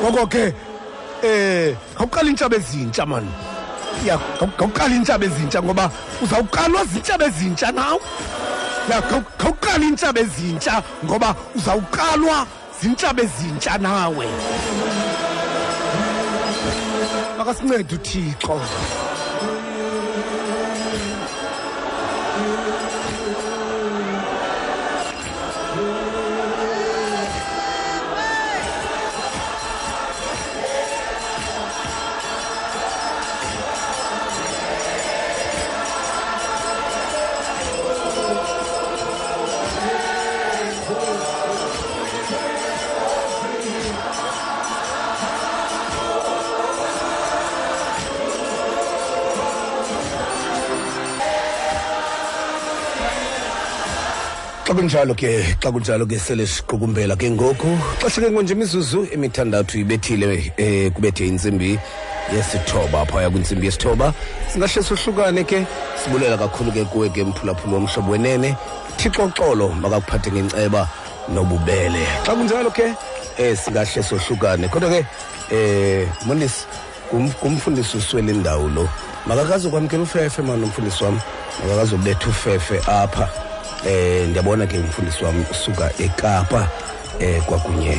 ngoko 0.04 0.28
ke 0.28 0.54
eh 1.24 1.76
awuqala 1.96 2.30
intshaba 2.30 2.56
ezintsha 2.58 3.06
mani 3.06 3.32
ya 4.06 4.20
ngawuqala 4.42 4.96
intshaba 4.96 5.26
ezintsha 5.26 5.62
ngoba 5.64 5.92
uzawuqalwa 6.22 6.86
zintshaba 6.86 7.26
ezintsha 7.26 7.72
nawe. 7.72 8.00
Ya 8.90 9.00
ngawuqala 9.00 9.86
intshaba 9.86 10.20
ezintsha 10.20 10.84
ngoba 11.06 11.36
uzawuqalwa 11.56 12.48
zintshaba 12.82 13.24
ezintsha 13.24 13.78
nawe. 13.78 14.28
Makasincede 17.38 17.96
uthixo. 17.96 18.60
Xa 54.74 54.80
kunjalo 54.80 55.14
ke 55.14 55.44
xa 55.62 55.72
kunjalo 55.72 56.06
ke 56.10 56.18
sele 56.20 56.46
siqukumbela 56.48 57.16
ke 57.16 57.30
ngoku. 57.30 57.78
Xesha 58.02 58.22
ke 58.22 58.32
ngonje 58.32 58.54
imizuzu 58.54 59.08
emithandathu 59.14 59.78
ibethile 59.80 60.54
eh 60.58 60.92
kubethe 60.92 61.28
intsimbi 61.28 61.80
yesithoba 62.34 63.06
phaya 63.06 63.30
kwintsimbi 63.30 63.66
yesithoba. 63.68 64.14
Singahle 64.50 64.84
sohlukane 64.84 65.44
ke 65.46 65.66
sibulela 65.96 66.38
kakhulu 66.38 66.72
ke 66.72 66.86
kuwe 66.86 67.10
ke 67.10 67.24
mphulaphula 67.24 67.78
womhlobo 67.78 68.12
wenene. 68.12 68.56
Thixo 68.98 69.30
xolo 69.38 69.70
makakuphathe 69.70 70.32
ngenceba 70.32 70.90
nobubele. 71.30 72.06
Xa 72.26 72.34
kunjalo 72.34 72.72
ke 72.74 72.96
eh 73.38 73.56
singahle 73.56 74.02
sohlukane. 74.04 74.68
Kodwa 74.70 74.90
ke 74.90 75.06
eh 75.52 76.08
mondisi 76.26 76.66
kum- 77.12 77.34
kumfundisi 77.42 77.98
uswele 77.98 78.32
indawo 78.32 78.70
lo. 78.70 78.90
Makakazokwamkela 79.28 80.04
ufefe 80.04 80.42
mani 80.42 80.64
umfundisi 80.64 81.04
wami 81.04 81.22
makakazobetha 81.62 82.28
ufefe 82.30 82.82
apha. 82.88 83.43
Eh 83.88 84.28
ndiyabona 84.28 84.68
ke 84.68 84.78
umfundisi 84.78 85.24
wami 85.24 85.46
usuka 85.52 85.92
eKapa 86.00 86.68
eh 87.20 87.42
kwakunye 87.44 87.98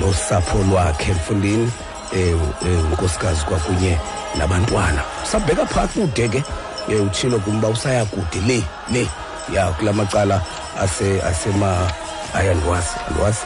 nosapho 0.00 0.58
lwakhe 0.58 1.12
mfundini 1.12 1.70
eh 2.12 2.36
eh, 2.66 2.84
unkosikazi 2.90 3.44
kwakunye 3.44 3.98
nabantwana. 4.38 5.02
Sabheka 5.32 5.66
phakathi 5.66 6.00
kude 6.00 6.28
ke 6.28 6.42
eh 6.88 7.02
utshilo 7.06 7.38
kumba 7.38 7.68
usaya 7.68 8.04
kude. 8.04 8.40
Le 8.46 8.62
le 8.92 9.08
ya 9.54 9.66
kulamacala 9.72 10.40
ase 10.80 11.22
asema 11.22 11.90
ayandiwazi 12.34 12.88
andiwazi 13.08 13.40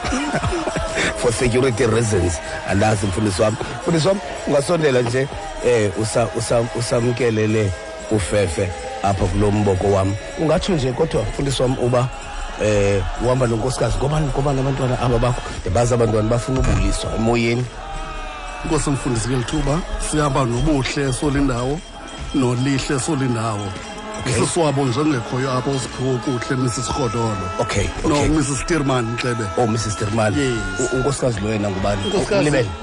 for 1.19 1.33
security 1.33 1.85
reasons 1.85 2.33
andazi 2.69 3.05
mfundisi 3.05 3.41
wami 3.41 3.57
mfundisi 3.81 4.07
wami 4.07 4.19
ungasondela 4.47 5.01
nje 5.01 5.27
usa 6.01 6.27
usamkelele 6.79 7.71
ufefe. 8.11 8.69
Apha 9.03 9.25
kulo 9.25 9.51
mboko 9.51 9.91
wam. 9.91 10.15
Ungatsho 10.39 10.73
nje 10.73 10.91
kodwa 10.91 11.23
mfundisi 11.23 11.61
wam 11.61 11.77
uba 11.79 12.07
eh 12.63 13.03
uhamba 13.25 13.47
nonkosikazi 13.47 13.97
ngobani 13.97 14.27
ngobani 14.27 14.59
abantwana 14.59 14.99
aba 14.99 15.19
bakho 15.19 15.41
ndibazi 15.61 15.93
abantwana 15.93 16.29
bafuna 16.29 16.59
ubuliswa 16.59 17.15
emoyeni. 17.15 17.65
Inkosi 18.65 18.89
mfundisi 18.89 19.27
ngelithuba 19.29 19.79
sihamba 20.11 20.45
nobuhle 20.45 21.13
solindawo 21.13 21.79
nolihle 22.35 22.99
solindawo 22.99 23.67
usiswabo 24.25 24.85
njengekhoyo 24.85 25.51
apho 25.51 25.79
siphiwe 25.79 26.17
kuhle 26.17 26.55
mrs 26.63 26.89
rhodolo 26.89 27.37
okay 27.59 27.87
no 28.09 28.25
mrs 28.25 28.61
stirman 28.61 29.05
ntlebe 29.13 29.43
oh 29.57 29.67
mrs 29.67 29.95
tirman 29.95 30.33
unkosikazi 30.93 31.39
lo 31.39 31.49
yena 31.49 31.69
ngubani? 31.69 32.01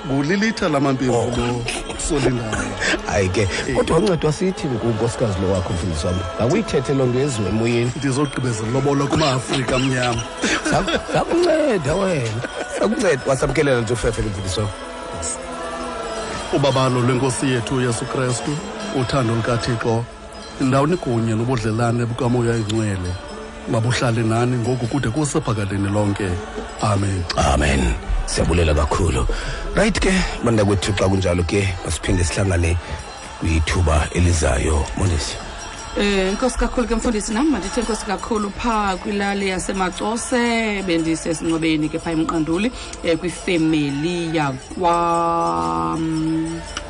Ngulilitha 0.07 0.69
lamampimbo 0.69 1.33
lo 1.37 1.65
solindawo 2.09 2.57
hayi 3.07 3.29
ke 3.29 3.49
kodwa 3.77 3.99
uncedwa 3.99 4.33
sithi 4.33 4.67
ngunkosikazi 4.67 5.41
lo 5.43 5.53
wakho 5.53 5.73
mfundisi 5.73 6.07
wam 6.07 6.17
ngakuyithethe 6.37 6.95
loo 6.95 7.07
nto 7.07 7.19
yeziwe 7.19 7.49
emoyeni. 7.49 7.93
Ndizogqibeza 7.97 8.67
lobolo 8.73 9.07
kuma-afrika 9.07 9.77
amnyama 9.77 10.23
zakunceda 11.13 11.95
wena. 11.95 12.41
Zakunceda. 12.81 13.23
Wasamkelela 13.27 13.81
nje 13.81 13.93
ufefe 13.93 14.23
mfundisi 14.23 14.61
wam 14.61 14.69
ubabalo 16.57 17.01
lwenkosi 17.01 17.47
yethu 17.51 17.75
uyesu 17.75 18.05
krestu 18.05 18.57
uthando 19.01 19.35
lukathixo 19.35 20.05
ndawoni 20.61 20.97
kunye 20.97 21.35
nobudlelane 21.35 22.07
bukamoya 22.07 22.57
ingcwele. 22.57 23.11
Mabuhlale 23.69 24.23
nani 24.23 24.57
ngoku 24.59 24.87
kude 24.87 25.09
kusephakaleni 25.09 25.89
lonke. 25.89 26.29
Amen. 26.83 27.25
Amen. 27.37 27.95
Siyabulela 28.27 28.75
kakhulu. 28.75 29.27
Right 29.75 30.01
ke 30.01 30.13
bandakwethu 30.45 30.93
xa 30.93 31.09
kunjalo 31.09 31.43
ke 31.43 31.69
masiphinde 31.85 32.25
sihlangane 32.25 32.77
kwithuba 33.41 34.09
elizayo 34.15 34.85
mondisi. 34.97 35.50
Eh 35.99 36.31
inkosi 36.31 36.59
kakhulu 36.59 36.87
ke 36.87 36.95
mfundisi 36.95 37.33
nam 37.35 37.51
mandithe 37.51 37.81
inkosi 37.81 38.07
kakhulu 38.07 38.51
pha 38.51 38.97
kwilali 38.97 39.49
yasemacose 39.49 40.83
bendisesingcwabeni 40.87 41.89
ke 41.89 41.99
phaa 41.99 42.13
emqanduli 42.15 42.71
um 43.05 43.17
kwifemeli 43.19 44.37
yakwa 44.37 45.99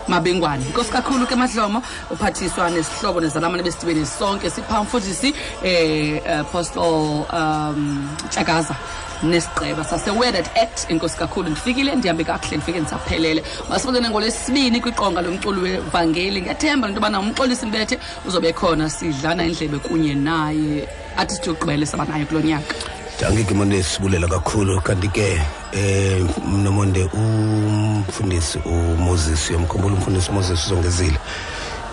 mabengwane. 0.08 0.64
Inkosi 0.66 0.92
kakhulu 0.92 1.26
ke 1.26 1.34
madlomo 1.34 1.82
uphathiswa 2.10 2.70
nesihlobo 2.70 3.20
nezalamane 3.20 3.62
besidibene 3.62 4.04
sonke 4.06 4.50
siphaa 4.50 4.82
mfundisi 4.82 5.34
um 5.64 6.20
apostle 6.40 7.24
um 7.32 8.08
Tshakaza 8.28 8.76
nesigqeba 9.22 9.84
sase-word 9.84 10.36
at 10.36 10.56
act 10.56 10.90
inkosi 10.90 11.16
kakhulu. 11.16 11.50
Ndifikile 11.50 11.94
ndihambe 11.94 12.24
kakuhle 12.24 12.56
ndifike 12.56 12.80
ndisaphelele 12.80 13.42
masifundene 13.68 14.08
ngolwesibini 14.08 14.80
kwiqonga 14.80 15.22
lomculo 15.22 15.62
wevangeli. 15.62 16.40
Ndiyathemba 16.40 16.88
into 16.88 17.00
yobana 17.00 17.20
umxolisi 17.20 17.66
mbethe 17.66 17.98
uzobe 18.26 18.52
khona 18.52 18.90
sidlana 18.90 19.44
indlebe 19.44 19.78
kunye 19.78 20.14
naye. 20.14 20.88
Athi 21.16 21.34
sithi 21.34 21.50
ugqibele 21.50 21.86
saba 21.86 22.04
naye 22.04 22.24
kulo 22.24 22.40
nyaka. 22.40 22.74
Danke 23.20 23.44
ke 23.44 23.54
monde 23.54 23.82
sibulela 23.82 24.28
kakhulu 24.28 24.80
kanti 24.80 25.08
ke 25.08 25.40
eh 25.72 26.24
nomonde 26.46 27.04
umfundisi 27.12 28.58
umoses 28.64 29.50
uyamkhumbula 29.50 29.94
umfundisi 29.94 30.30
umoses 30.30 30.66
uzongezile. 30.66 31.18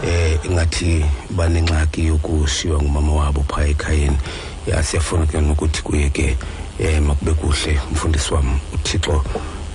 Eh 0.03 0.39
ingathi 0.45 1.05
banengxaki 1.29 2.07
yokushiywa 2.07 2.81
ngumama 2.81 3.13
wabo 3.13 3.43
phaya 3.43 3.67
ekhayeni. 3.67 4.17
Ya 4.67 4.83
siyafuna 4.83 5.25
ke 5.25 5.41
nokuthi 5.41 5.81
kuye 5.81 6.09
ke 6.09 6.37
eh 6.79 7.01
makube 7.01 7.33
kuhle 7.33 7.79
umfundisi 7.91 8.33
wami 8.33 8.59
uthixo 8.73 9.23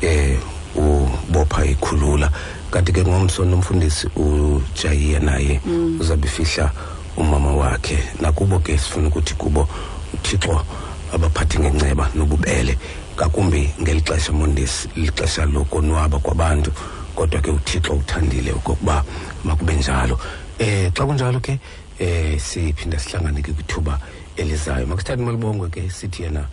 eh 0.01 0.39
ubopha 0.77 1.65
ikhulula. 1.65 2.31
Kanti 2.71 2.93
ke 2.93 3.05
ngomso 3.05 3.45
nomfundisi 3.45 4.09
ujayiya 4.17 5.21
naye 5.21 5.61
Mm. 5.67 6.01
uzabe 6.01 6.29
fihla 6.29 6.73
umama 7.17 7.53
wakhe. 7.53 7.99
Nakubo 8.21 8.59
ke 8.59 8.79
sifuna 8.79 9.09
ukuthi 9.09 9.35
kubo 9.35 9.69
uthixo 10.15 10.65
abaphathi 11.13 11.59
ngenceba 11.59 12.09
nobubele. 12.15 12.79
Ngakumbi 13.17 13.75
ngeli 13.81 14.01
xesha 14.01 14.33
mondesi 14.33 14.89
lixesha 14.97 15.45
lokonwaba 15.47 16.19
kwabantu 16.19 16.73
kodwa 17.15 17.41
ke 17.41 17.51
uthixo 17.51 17.93
uthandile 17.93 18.53
okokuba 18.53 19.05
makube 19.45 19.75
njalo. 19.75 20.19
Eh 20.59 20.91
xa 20.95 21.05
kunjalo 21.05 21.41
ke 21.41 21.59
eh 21.99 22.41
siphinda 22.41 22.99
sihlangane 22.99 23.43
ke 23.43 23.53
kwithuba 23.53 23.99
elizayo. 24.37 24.87
Makusithathe 24.87 25.23
malibongwe 25.23 25.69
ke 25.69 25.91
sithi 25.91 26.23
yena 26.23 26.49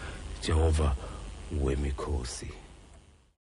jehova 0.50 0.96
wemikhosi 1.62 2.50